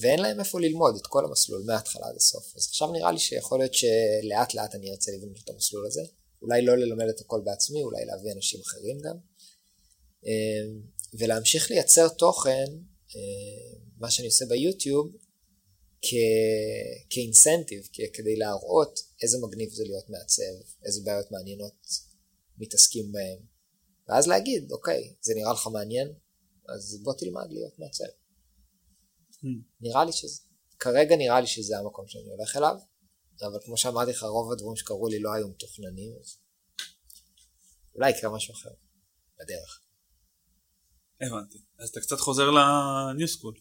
ואין 0.00 0.20
להם 0.20 0.40
איפה 0.40 0.60
ללמוד 0.60 0.96
את 0.96 1.06
כל 1.06 1.24
המסלול 1.24 1.62
מההתחלה 1.66 2.06
עד 2.06 2.16
הסוף. 2.16 2.56
אז 2.56 2.66
עכשיו 2.68 2.92
נראה 2.92 3.12
לי 3.12 3.18
שיכול 3.18 3.58
להיות 3.58 3.74
שלאט 3.74 4.54
לאט 4.54 4.74
אני 4.74 4.90
ארצה 4.90 5.12
לבנות 5.12 5.36
את 5.44 5.48
המסלול 5.48 5.86
הזה. 5.86 6.00
אולי 6.42 6.62
לא 6.62 6.76
ללמד 6.76 7.08
את 7.08 7.20
הכל 7.20 7.40
בעצמי, 7.44 7.82
אולי 7.82 8.04
להביא 8.04 8.32
אנשים 8.32 8.60
אחרים 8.60 8.98
גם. 9.00 9.16
אמ, 10.24 10.80
ולהמשיך 11.18 11.70
לייצר 11.70 12.08
תוכן, 12.08 12.66
מה 13.98 14.10
שאני 14.10 14.26
עושה 14.26 14.44
ביוטיוב, 14.48 15.16
כ- 16.02 17.10
כאינסנטיב, 17.10 17.88
כדי 18.14 18.36
להראות 18.36 19.00
איזה 19.22 19.38
מגניב 19.42 19.70
זה 19.70 19.84
להיות 19.84 20.10
מעצב, 20.10 20.82
איזה 20.86 21.00
בעיות 21.04 21.30
מעניינות 21.30 21.86
מתעסקים 22.58 23.12
בהם, 23.12 23.38
ואז 24.08 24.26
להגיד, 24.26 24.72
אוקיי, 24.72 25.14
זה 25.20 25.34
נראה 25.34 25.52
לך 25.52 25.66
מעניין? 25.66 26.12
אז 26.68 27.00
בוא 27.02 27.14
תלמד 27.18 27.46
להיות 27.50 27.78
מעצב. 27.78 28.04
Hmm. 29.32 29.62
נראה 29.80 30.04
לי 30.04 30.12
שזה, 30.12 30.40
כרגע 30.78 31.16
נראה 31.16 31.40
לי 31.40 31.46
שזה 31.46 31.78
המקום 31.78 32.08
שאני 32.08 32.28
הולך 32.28 32.56
אליו, 32.56 32.76
אבל 33.42 33.58
כמו 33.64 33.76
שאמרתי 33.76 34.10
לך, 34.10 34.22
רוב 34.22 34.52
הדברים 34.52 34.76
שקרו 34.76 35.08
לי 35.08 35.18
לא 35.18 35.32
היו 35.32 35.48
מתוכננים, 35.48 36.12
אז 36.20 36.36
אולי 37.94 38.10
יקרה 38.10 38.34
משהו 38.36 38.54
אחר 38.54 38.70
בדרך. 39.40 39.85
הבנתי. 41.20 41.58
אז 41.78 41.88
אתה 41.88 42.00
קצת 42.00 42.20
חוזר 42.20 42.50
לניו 42.50 43.28
סקול. 43.28 43.54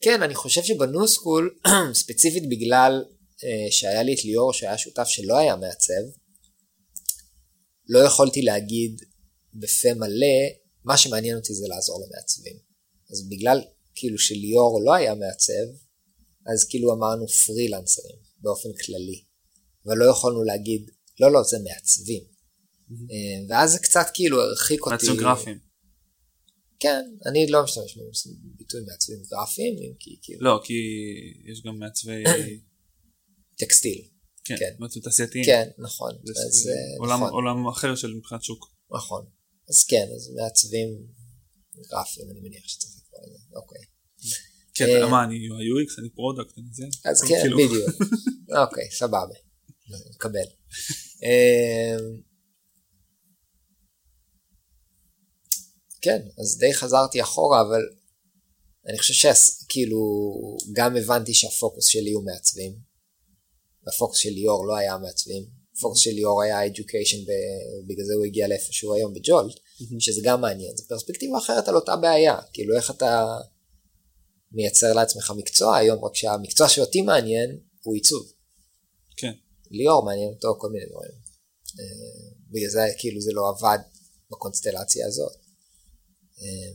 כן, 0.00 0.22
אני 0.22 0.34
חושב 0.34 0.62
שבניו 0.62 1.08
סקול, 1.08 1.58
ספציפית 2.02 2.48
בגלל 2.48 3.04
אה, 3.44 3.70
שהיה 3.70 4.02
לי 4.02 4.14
את 4.14 4.24
ליאור 4.24 4.52
שהיה 4.52 4.78
שותף 4.78 5.04
שלא 5.06 5.38
היה 5.38 5.56
מעצב, 5.56 6.18
לא 7.88 7.98
יכולתי 7.98 8.42
להגיד 8.42 9.02
בפה 9.54 9.94
מלא, 9.94 10.36
מה 10.84 10.96
שמעניין 10.96 11.36
אותי 11.36 11.54
זה 11.54 11.66
לעזור 11.68 12.06
למעצבים. 12.06 12.56
אז 13.10 13.28
בגלל 13.28 13.60
כאילו 13.94 14.18
שליאור 14.18 14.80
לא 14.84 14.94
היה 14.94 15.14
מעצב, 15.14 15.66
אז 16.46 16.64
כאילו 16.68 16.92
אמרנו 16.92 17.28
פרילנסרים 17.28 18.16
באופן 18.38 18.68
כללי, 18.84 19.24
אבל 19.86 19.96
לא 19.96 20.04
יכולנו 20.04 20.44
להגיד, 20.44 20.90
לא 21.20 21.32
לא 21.32 21.42
זה 21.42 21.58
מעצבים. 21.58 22.22
Mm-hmm. 22.24 23.50
ואז 23.50 23.72
זה 23.72 23.78
קצת 23.78 24.06
כאילו 24.14 24.42
הרחיק 24.42 24.80
אותי. 24.80 24.92
מעצבים 24.92 25.16
גרפיים. 25.16 25.58
כן, 26.84 27.04
אני 27.26 27.46
לא 27.46 27.64
משתמש 27.64 27.98
בביטוי 28.44 28.80
מעצבים 28.86 29.18
גרפיים, 29.30 29.74
אם 29.78 29.94
כי 29.98 30.18
כאילו... 30.22 30.44
לא, 30.44 30.60
כי 30.64 30.74
יש 31.52 31.62
גם 31.66 31.78
מעצבי... 31.78 32.22
טקסטיל. 33.60 34.08
כן, 34.44 34.56
כן. 34.58 34.74
מעצבים 34.78 35.02
תעשייתיים. 35.02 35.44
כן, 35.44 35.68
נכון. 35.78 36.10
אז, 36.46 36.70
עולם, 36.98 37.20
נכון. 37.20 37.32
עולם 37.32 37.68
אחר 37.68 37.94
של 37.94 38.14
מבחינת 38.14 38.42
שוק. 38.42 38.74
נכון. 38.96 39.24
אז 39.68 39.84
כן, 39.84 40.06
אז 40.16 40.32
מעצבים 40.34 40.88
גרפיים, 41.90 42.30
אני 42.30 42.40
מניח 42.40 42.68
שצריך 42.68 42.92
לקרוא 42.96 43.20
לזה, 43.26 43.38
אוקיי. 43.56 43.80
כן, 44.74 45.02
אה, 45.02 45.08
מה, 45.10 45.24
אני 45.24 45.36
UX, 45.48 46.00
אני 46.00 46.10
product, 46.10 46.58
אני 46.58 46.66
זה. 46.72 46.84
אז 47.10 47.22
כן, 47.28 47.40
כאילו. 47.42 47.56
בדיוק. 47.58 47.88
אוקיי, 48.62 48.90
סבבה. 48.90 49.34
נקבל. 50.14 50.48
כן, 56.04 56.22
אז 56.38 56.58
די 56.58 56.74
חזרתי 56.74 57.22
אחורה, 57.22 57.60
אבל 57.60 57.82
אני 58.88 58.98
חושב 58.98 59.14
שכאילו 59.14 59.98
גם 60.72 60.96
הבנתי 60.96 61.34
שהפוקוס 61.34 61.86
שלי 61.86 62.12
הוא 62.12 62.24
מעצבים, 62.24 62.72
והפוקוס 63.86 64.18
של 64.18 64.30
ליאור 64.30 64.66
לא 64.66 64.76
היה 64.76 64.98
מעצבים, 64.98 65.44
הפוקוס 65.76 66.00
של 66.00 66.10
ליאור 66.10 66.42
היה 66.42 66.66
education, 66.66 67.18
בגלל 67.86 68.04
זה 68.06 68.14
הוא 68.14 68.24
הגיע 68.24 68.48
לאיפה 68.48 68.72
שהוא 68.72 68.94
היום 68.94 69.14
בג'ולט, 69.14 69.54
שזה 69.98 70.20
גם 70.24 70.40
מעניין, 70.40 70.76
זו 70.76 70.84
פרספקטיבה 70.88 71.38
אחרת 71.38 71.68
על 71.68 71.74
אותה 71.74 71.96
בעיה, 71.96 72.36
כאילו 72.52 72.76
איך 72.76 72.90
אתה 72.90 73.24
מייצר 74.52 74.92
לעצמך 74.92 75.32
מקצוע 75.36 75.76
היום, 75.76 76.04
רק 76.04 76.14
שהמקצוע 76.14 76.68
שאותי 76.68 77.02
מעניין 77.02 77.58
הוא 77.82 77.94
עיצוב. 77.94 78.32
כן. 79.16 79.32
ליאור 79.70 80.04
מעניין 80.04 80.32
אותו 80.34 80.56
כל 80.58 80.68
מיני 80.70 80.86
דברים. 80.86 81.12
אה, 81.80 82.30
בגלל 82.50 82.70
זה 82.70 82.80
כאילו 82.98 83.20
זה 83.20 83.32
לא 83.32 83.48
עבד 83.48 83.78
בקונסטלציה 84.30 85.06
הזאת. 85.06 85.43
אה, 86.42 86.72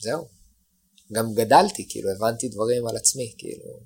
זהו. 0.00 0.28
גם 1.12 1.24
גדלתי, 1.34 1.86
כאילו 1.88 2.10
הבנתי 2.10 2.48
דברים 2.48 2.86
על 2.86 2.96
עצמי, 2.96 3.34
כאילו, 3.38 3.80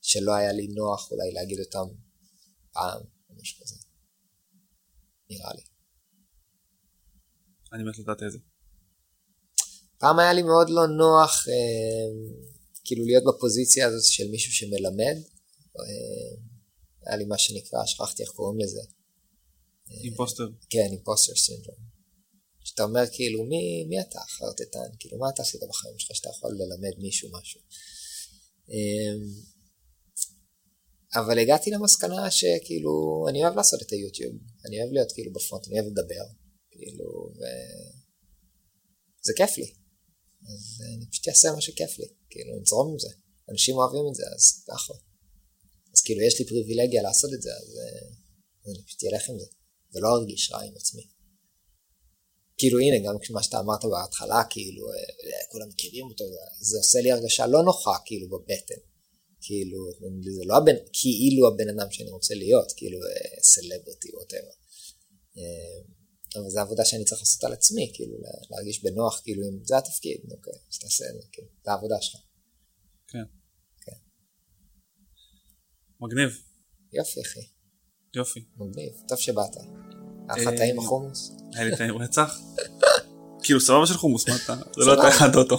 שלא 0.00 0.32
היה 0.34 0.52
לי 0.52 0.66
נוח 0.66 1.10
אולי 1.10 1.32
להגיד 1.32 1.60
אותם 1.60 1.94
פעם, 2.72 3.00
או 3.30 3.34
משהו 3.34 3.64
כזה. 3.64 3.76
נראה 5.30 5.54
לי. 5.54 5.62
אני 7.72 7.82
מת 7.82 7.98
לדעת 7.98 8.22
איזה. 8.22 8.38
פעם 9.98 10.18
היה 10.18 10.32
לי 10.32 10.42
מאוד 10.42 10.70
לא 10.70 10.86
נוח 10.86 11.48
אה, 11.48 12.42
כאילו 12.84 13.04
להיות 13.04 13.24
בפוזיציה 13.28 13.86
הזאת 13.86 14.04
של 14.04 14.28
מישהו 14.30 14.52
שמלמד. 14.52 15.16
אה, 15.78 16.36
היה 17.06 17.16
לי 17.16 17.24
מה 17.24 17.38
שנקרא, 17.38 17.86
שכחתי 17.86 18.22
איך 18.22 18.30
קוראים 18.30 18.60
לזה. 18.60 18.80
אימפוסטר. 19.90 20.48
כן, 20.70 20.88
אימפוסטר 20.90 21.34
סינדרום. 21.34 21.91
שאתה 22.64 22.82
אומר 22.82 23.02
כאילו, 23.12 23.44
מי, 23.44 23.84
מי 23.88 24.00
אתה 24.00 24.18
חרטטן? 24.18 24.96
כאילו, 24.98 25.18
מה 25.18 25.28
אתה 25.34 25.42
עשית 25.42 25.60
בחיים 25.68 25.98
שלך 25.98 26.16
שאתה 26.16 26.28
יכול 26.36 26.50
ללמד 26.52 26.98
מישהו 26.98 27.30
משהו? 27.32 27.60
אה, 28.70 29.14
אבל 31.20 31.38
הגעתי 31.38 31.70
למסקנה 31.70 32.30
שכאילו, 32.30 33.26
אני 33.28 33.44
אוהב 33.44 33.56
לעשות 33.56 33.82
את 33.82 33.90
היוטיוב, 33.90 34.34
אני 34.66 34.80
אוהב 34.80 34.92
להיות 34.92 35.12
כאילו 35.12 35.32
בפרונט, 35.32 35.68
אני 35.68 35.80
אוהב 35.80 35.90
לדבר, 35.92 36.24
כאילו, 36.70 37.32
ו... 37.38 37.40
זה 39.22 39.32
כיף 39.36 39.58
לי. 39.58 39.74
אז 40.48 40.82
אני 40.96 41.06
פשוט 41.10 41.28
אעשה 41.28 41.52
מה 41.52 41.60
שכיף 41.60 41.98
לי, 41.98 42.06
כאילו, 42.30 42.60
נזרום 42.60 42.92
עם 42.92 42.98
זה. 42.98 43.08
אנשים 43.50 43.76
אוהבים 43.76 44.04
את 44.10 44.14
זה, 44.14 44.24
אז 44.36 44.64
ככה. 44.68 44.94
אז 45.94 46.00
כאילו, 46.04 46.22
יש 46.22 46.38
לי 46.40 46.46
פריבילגיה 46.46 47.02
לעשות 47.02 47.30
את 47.34 47.42
זה, 47.42 47.50
אז, 47.50 47.68
אז 48.64 48.74
אני 48.74 48.82
פשוט 48.86 49.04
אלך 49.04 49.28
עם 49.28 49.38
זה, 49.38 49.46
ולא 49.94 50.08
ארגיש 50.18 50.52
רע 50.52 50.62
עם 50.62 50.72
עצמי. 50.76 51.02
כאילו, 52.58 52.78
הנה, 52.78 53.08
גם 53.08 53.14
מה 53.30 53.42
שאתה 53.42 53.60
אמרת 53.60 53.84
בהתחלה, 53.84 54.42
כאילו, 54.50 54.86
כולם 55.48 55.68
מכירים 55.68 56.06
אותו, 56.06 56.24
זה 56.60 56.76
עושה 56.78 57.00
לי 57.00 57.12
הרגשה 57.12 57.46
לא 57.46 57.62
נוחה, 57.62 57.96
כאילו, 58.04 58.28
בבטן. 58.28 58.80
כאילו, 59.44 59.78
זה 60.38 60.44
לא 60.46 60.56
הבן, 60.56 60.76
כאילו 60.92 61.48
הבן 61.48 61.68
אדם 61.68 61.90
שאני 61.90 62.10
רוצה 62.10 62.34
להיות, 62.34 62.72
כאילו 62.76 62.98
סלבריטי 63.42 64.08
או 64.12 64.18
whatever. 64.18 64.52
אבל 66.36 66.50
זו 66.50 66.60
עבודה 66.60 66.84
שאני 66.84 67.04
צריך 67.04 67.20
לעשות 67.20 67.44
על 67.44 67.52
עצמי, 67.52 67.90
כאילו 67.94 68.16
להרגיש 68.50 68.82
בנוח, 68.84 69.20
כאילו 69.24 69.42
אם 69.42 69.64
זה 69.64 69.78
התפקיד, 69.78 70.20
אוקיי, 70.30 70.52
אז 70.72 70.78
תעשה 70.78 71.04
את 71.04 71.22
זה, 71.22 71.28
כאילו, 71.32 71.48
זה 71.64 71.70
העבודה 71.70 71.96
שלך. 72.00 72.20
כן. 73.08 73.24
כן. 73.80 73.96
מגניב. 76.00 76.30
יופי 76.92 77.20
אחי. 77.20 77.51
יופי. 78.16 78.40
מגניב, 78.58 78.92
טוב 79.08 79.18
שבאת. 79.18 79.56
היה 80.28 80.42
לך 80.42 80.58
טעים 80.58 80.78
החומוס? 80.78 81.36
היה 81.54 81.64
לי 81.64 81.76
טעים 81.76 81.98
רצח. 81.98 82.38
כאילו 83.42 83.60
סבבה 83.60 83.86
של 83.86 83.94
חומוס, 83.94 84.28
מה 84.28 84.36
אתה? 84.44 84.54
זה 84.76 84.84
לא 84.84 84.94
אתה 84.94 85.08
אחד 85.08 85.36
אותו. 85.36 85.58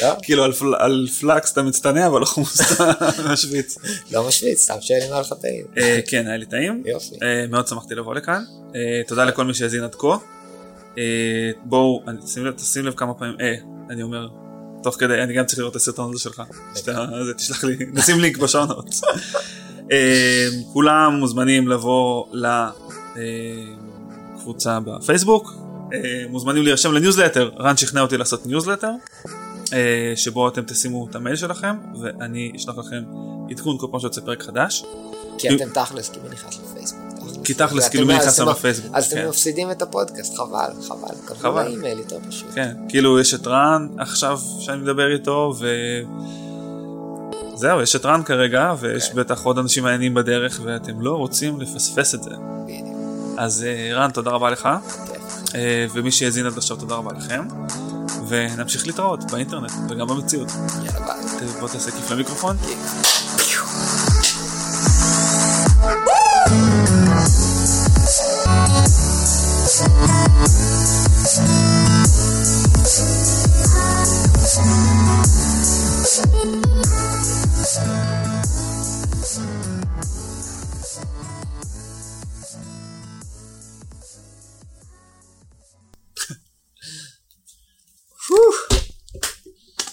לא? 0.00 0.14
כאילו 0.22 0.44
על 0.78 1.08
פלאקס 1.20 1.52
אתה 1.52 1.62
מצטנע 1.62 2.06
אבל 2.06 2.24
חומוס 2.24 2.60
אתה 2.60 2.92
משוויץ. 3.32 3.78
לא 4.10 4.28
משוויץ, 4.28 4.62
סתם 4.62 4.74
שאלה 4.80 5.14
לי 5.16 5.20
לך 5.20 5.32
טעים. 5.40 5.66
אה, 5.78 6.00
כן, 6.06 6.26
היה 6.26 6.36
לי 6.36 6.46
טעים. 6.46 6.82
יופי. 6.86 7.14
אה, 7.22 7.46
מאוד 7.46 7.66
שמחתי 7.66 7.94
לבוא 7.94 8.14
לכאן. 8.14 8.44
אה, 8.74 8.80
תודה 9.06 9.24
לכל 9.24 9.44
מי 9.44 9.54
שהאזין 9.54 9.84
עד 9.84 9.94
כה. 9.94 10.16
בואו, 11.64 12.02
תשים 12.56 12.86
לב 12.86 12.94
כמה 12.94 13.14
פעמים, 13.14 13.36
אני 13.90 14.02
אומר, 14.02 14.28
תוך 14.82 14.96
כדי, 14.98 15.22
אני 15.22 15.34
גם 15.34 15.46
צריך 15.46 15.58
לראות 15.58 15.70
את 15.70 15.76
הסרטון 15.76 16.10
הזה 16.10 16.22
שלך. 16.22 16.42
תשלח 17.36 17.64
לי, 17.64 17.76
נשים 17.92 18.20
לינק 18.20 18.36
בשעונות. 18.36 18.86
כולם 20.72 21.14
מוזמנים 21.14 21.68
לבוא 21.68 22.24
לקבוצה 24.36 24.80
בפייסבוק, 24.80 25.54
מוזמנים 26.28 26.62
להירשם 26.62 26.92
לניוזלטר, 26.92 27.50
רן 27.58 27.76
שכנע 27.76 28.00
אותי 28.00 28.16
לעשות 28.16 28.46
ניוזלטר. 28.46 28.90
אה, 29.72 30.12
שבו 30.16 30.48
אתם 30.48 30.62
תשימו 30.62 31.06
את 31.10 31.14
המייל 31.14 31.36
שלכם 31.36 31.76
ואני 32.00 32.52
אשלח 32.56 32.78
לכם 32.78 33.02
עדכון 33.50 33.78
כל 33.78 33.86
פעם 33.90 34.00
שיוצא 34.00 34.20
פרק 34.20 34.42
חדש. 34.42 34.84
כי 35.38 35.48
אתם 35.48 35.68
תכלס 35.68 36.08
כאילו 36.08 36.28
נכנס 36.28 36.58
לפייסבוק. 36.64 37.00
כי 37.44 37.54
תכלס 37.54 37.88
כאילו 37.88 38.06
מי 38.06 38.14
נכנס 38.14 38.40
לפייסבוק. 38.40 38.90
אז 38.94 39.06
אתם 39.06 39.16
כן. 39.16 39.28
מפסידים 39.28 39.70
את 39.70 39.82
הפודקאסט 39.82 40.34
חבל 40.36 40.70
חבל. 40.88 41.36
חבל. 41.36 41.68
לאימייל 41.68 41.98
יותר 41.98 42.18
פשוט. 42.28 42.50
כן 42.54 42.76
כאילו 42.88 43.20
יש 43.20 43.34
את 43.34 43.46
רן 43.46 43.88
עכשיו 43.98 44.40
שאני 44.60 44.82
מדבר 44.82 45.12
איתו 45.12 45.54
ו... 45.58 45.66
זהו 47.60 47.82
יש 47.82 47.96
את 47.96 48.04
רן 48.04 48.22
כרגע 48.22 48.74
ויש 48.78 49.08
כן. 49.08 49.16
בטח 49.16 49.42
עוד 49.42 49.58
אנשים 49.58 49.82
מעניינים 49.84 50.14
בדרך 50.14 50.60
ואתם 50.64 51.00
לא 51.00 51.16
רוצים 51.16 51.60
לפספס 51.60 52.14
את 52.14 52.22
זה. 52.22 52.30
אז 53.38 53.64
אה, 53.68 53.94
רן, 53.94 54.10
תודה 54.10 54.30
רבה 54.30 54.50
לך, 54.50 54.68
אה, 55.54 55.86
ומי 55.92 56.10
שהאזין 56.10 56.46
עד 56.46 56.56
עכשיו, 56.56 56.76
תודה 56.76 56.94
רבה 56.94 57.12
לכם, 57.12 57.48
ונמשיך 58.28 58.86
להתראות 58.86 59.30
באינטרנט 59.30 59.72
וגם 59.88 60.06
במציאות. 60.06 60.48
יאללה 60.84 61.06
ביי. 61.06 61.46
בוא 61.60 61.68
תעשה 61.68 61.90
כיף 61.90 62.10
למיקרופון. 62.10 62.56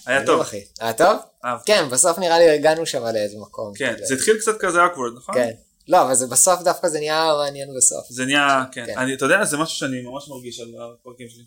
היה 0.07 0.25
טוב. 0.25 0.41
אחי. 0.41 0.63
היה 0.79 0.93
טוב? 0.93 1.17
אהבתי. 1.45 1.71
כן, 1.71 1.89
בסוף 1.89 2.19
נראה 2.19 2.39
לי 2.39 2.49
הגענו 2.49 2.85
שם 2.85 3.03
לאיזה 3.03 3.37
מקום. 3.39 3.73
כן, 3.75 3.93
כאילו. 3.93 4.07
זה 4.07 4.13
התחיל 4.13 4.37
קצת 4.39 4.57
כזה 4.59 4.85
awkward, 4.85 5.17
נכון? 5.17 5.35
כן. 5.35 5.51
לא, 5.87 6.01
אבל 6.01 6.15
זה 6.15 6.27
בסוף 6.27 6.61
דווקא 6.61 6.87
זה 6.87 6.99
נהיה 6.99 7.33
מעניין 7.37 7.69
בסוף. 7.77 8.07
זה 8.09 8.25
נהיה, 8.25 8.63
כן. 8.71 8.85
כן. 8.85 8.97
אני, 8.97 9.13
אתה 9.13 9.25
יודע, 9.25 9.45
זה 9.45 9.57
משהו 9.57 9.77
שאני 9.77 10.01
ממש 10.01 10.27
מרגיש 10.29 10.59
על 10.59 10.67
הפרקים 10.67 11.29
שלי. 11.29 11.43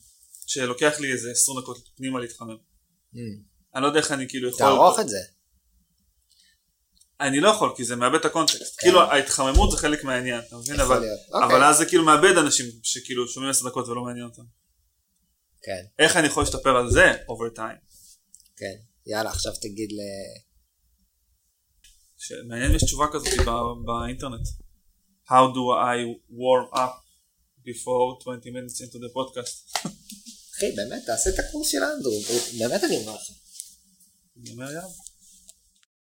שלוקח 0.47 1.01
לי 1.01 1.13
איזה 1.13 1.31
20 1.31 1.61
דקות 1.61 1.79
פנימה 1.97 2.21
להתחמם. 2.21 2.57
Mm. 3.15 3.19
אני 3.75 3.83
לא 3.83 3.87
יודע 3.87 3.99
איך 3.99 4.13
אני 4.13 4.29
כאילו 4.29 4.49
יכול... 4.49 4.59
תערוך 4.59 5.01
את 5.01 5.09
זה. 5.09 5.19
אני 7.21 7.41
לא 7.41 7.49
יכול, 7.49 7.73
כי 7.77 7.85
זה 7.85 7.97
מאבד 7.97 8.19
את 8.19 8.25
הקונטקסט. 8.25 8.81
כאילו, 8.81 9.01
ההתחממות 9.01 9.71
זה 9.71 9.77
חלק 9.77 10.05
מהעניין, 10.05 10.41
אתה 10.49 10.57
מבין? 10.57 10.77
כן. 10.77 10.83
אבל. 10.83 11.05
אוקיי. 11.33 11.47
אבל 11.47 11.65
אז 11.65 11.77
זה 11.77 11.87
כאילו 11.87 12.05
מאבד 12.05 12.39
אנשים 12.39 12.67
שכאילו 12.83 13.29
שומעים 13.29 13.51
10 13.51 13.69
דקות 13.69 13.89
ולא 13.89 14.03
מעניין 14.03 14.25
אותם. 14.25 14.43
כן, 15.63 15.83
איך 15.99 16.17
אני 16.17 16.27
יכול 16.27 16.43
להשתפר 16.43 16.77
על 16.77 16.91
זה 16.91 17.13
over 17.13 17.59
time? 17.59 17.90
כן. 18.61 18.77
יאללה, 19.07 19.31
עכשיו 19.31 19.53
תגיד 19.63 19.93
ל... 19.93 20.01
מעניין 22.49 22.71
אם 22.71 22.77
יש 22.77 22.83
תשובה 22.85 23.07
כזאת 23.13 23.29
באינטרנט. 23.85 24.47
How 25.27 25.45
do 25.57 25.63
I 25.95 25.97
warm 26.43 26.67
up 26.75 26.95
before 27.65 28.09
20 28.23 28.53
minutes 28.57 28.81
into 28.85 28.99
the 28.99 29.11
podcast? 29.17 29.79
אחי, 30.57 30.73
באמת, 30.77 31.03
תעשה 31.07 31.31
את 31.31 31.39
הקורס 31.39 31.69
של 31.69 31.79
אנדרו. 31.83 32.21
באמת 32.59 32.85
אני 32.85 32.97
אומר 32.97 33.15
לך. 33.15 33.31
אני 34.37 34.51
אומר 34.51 34.65
יאללה. 34.65 35.10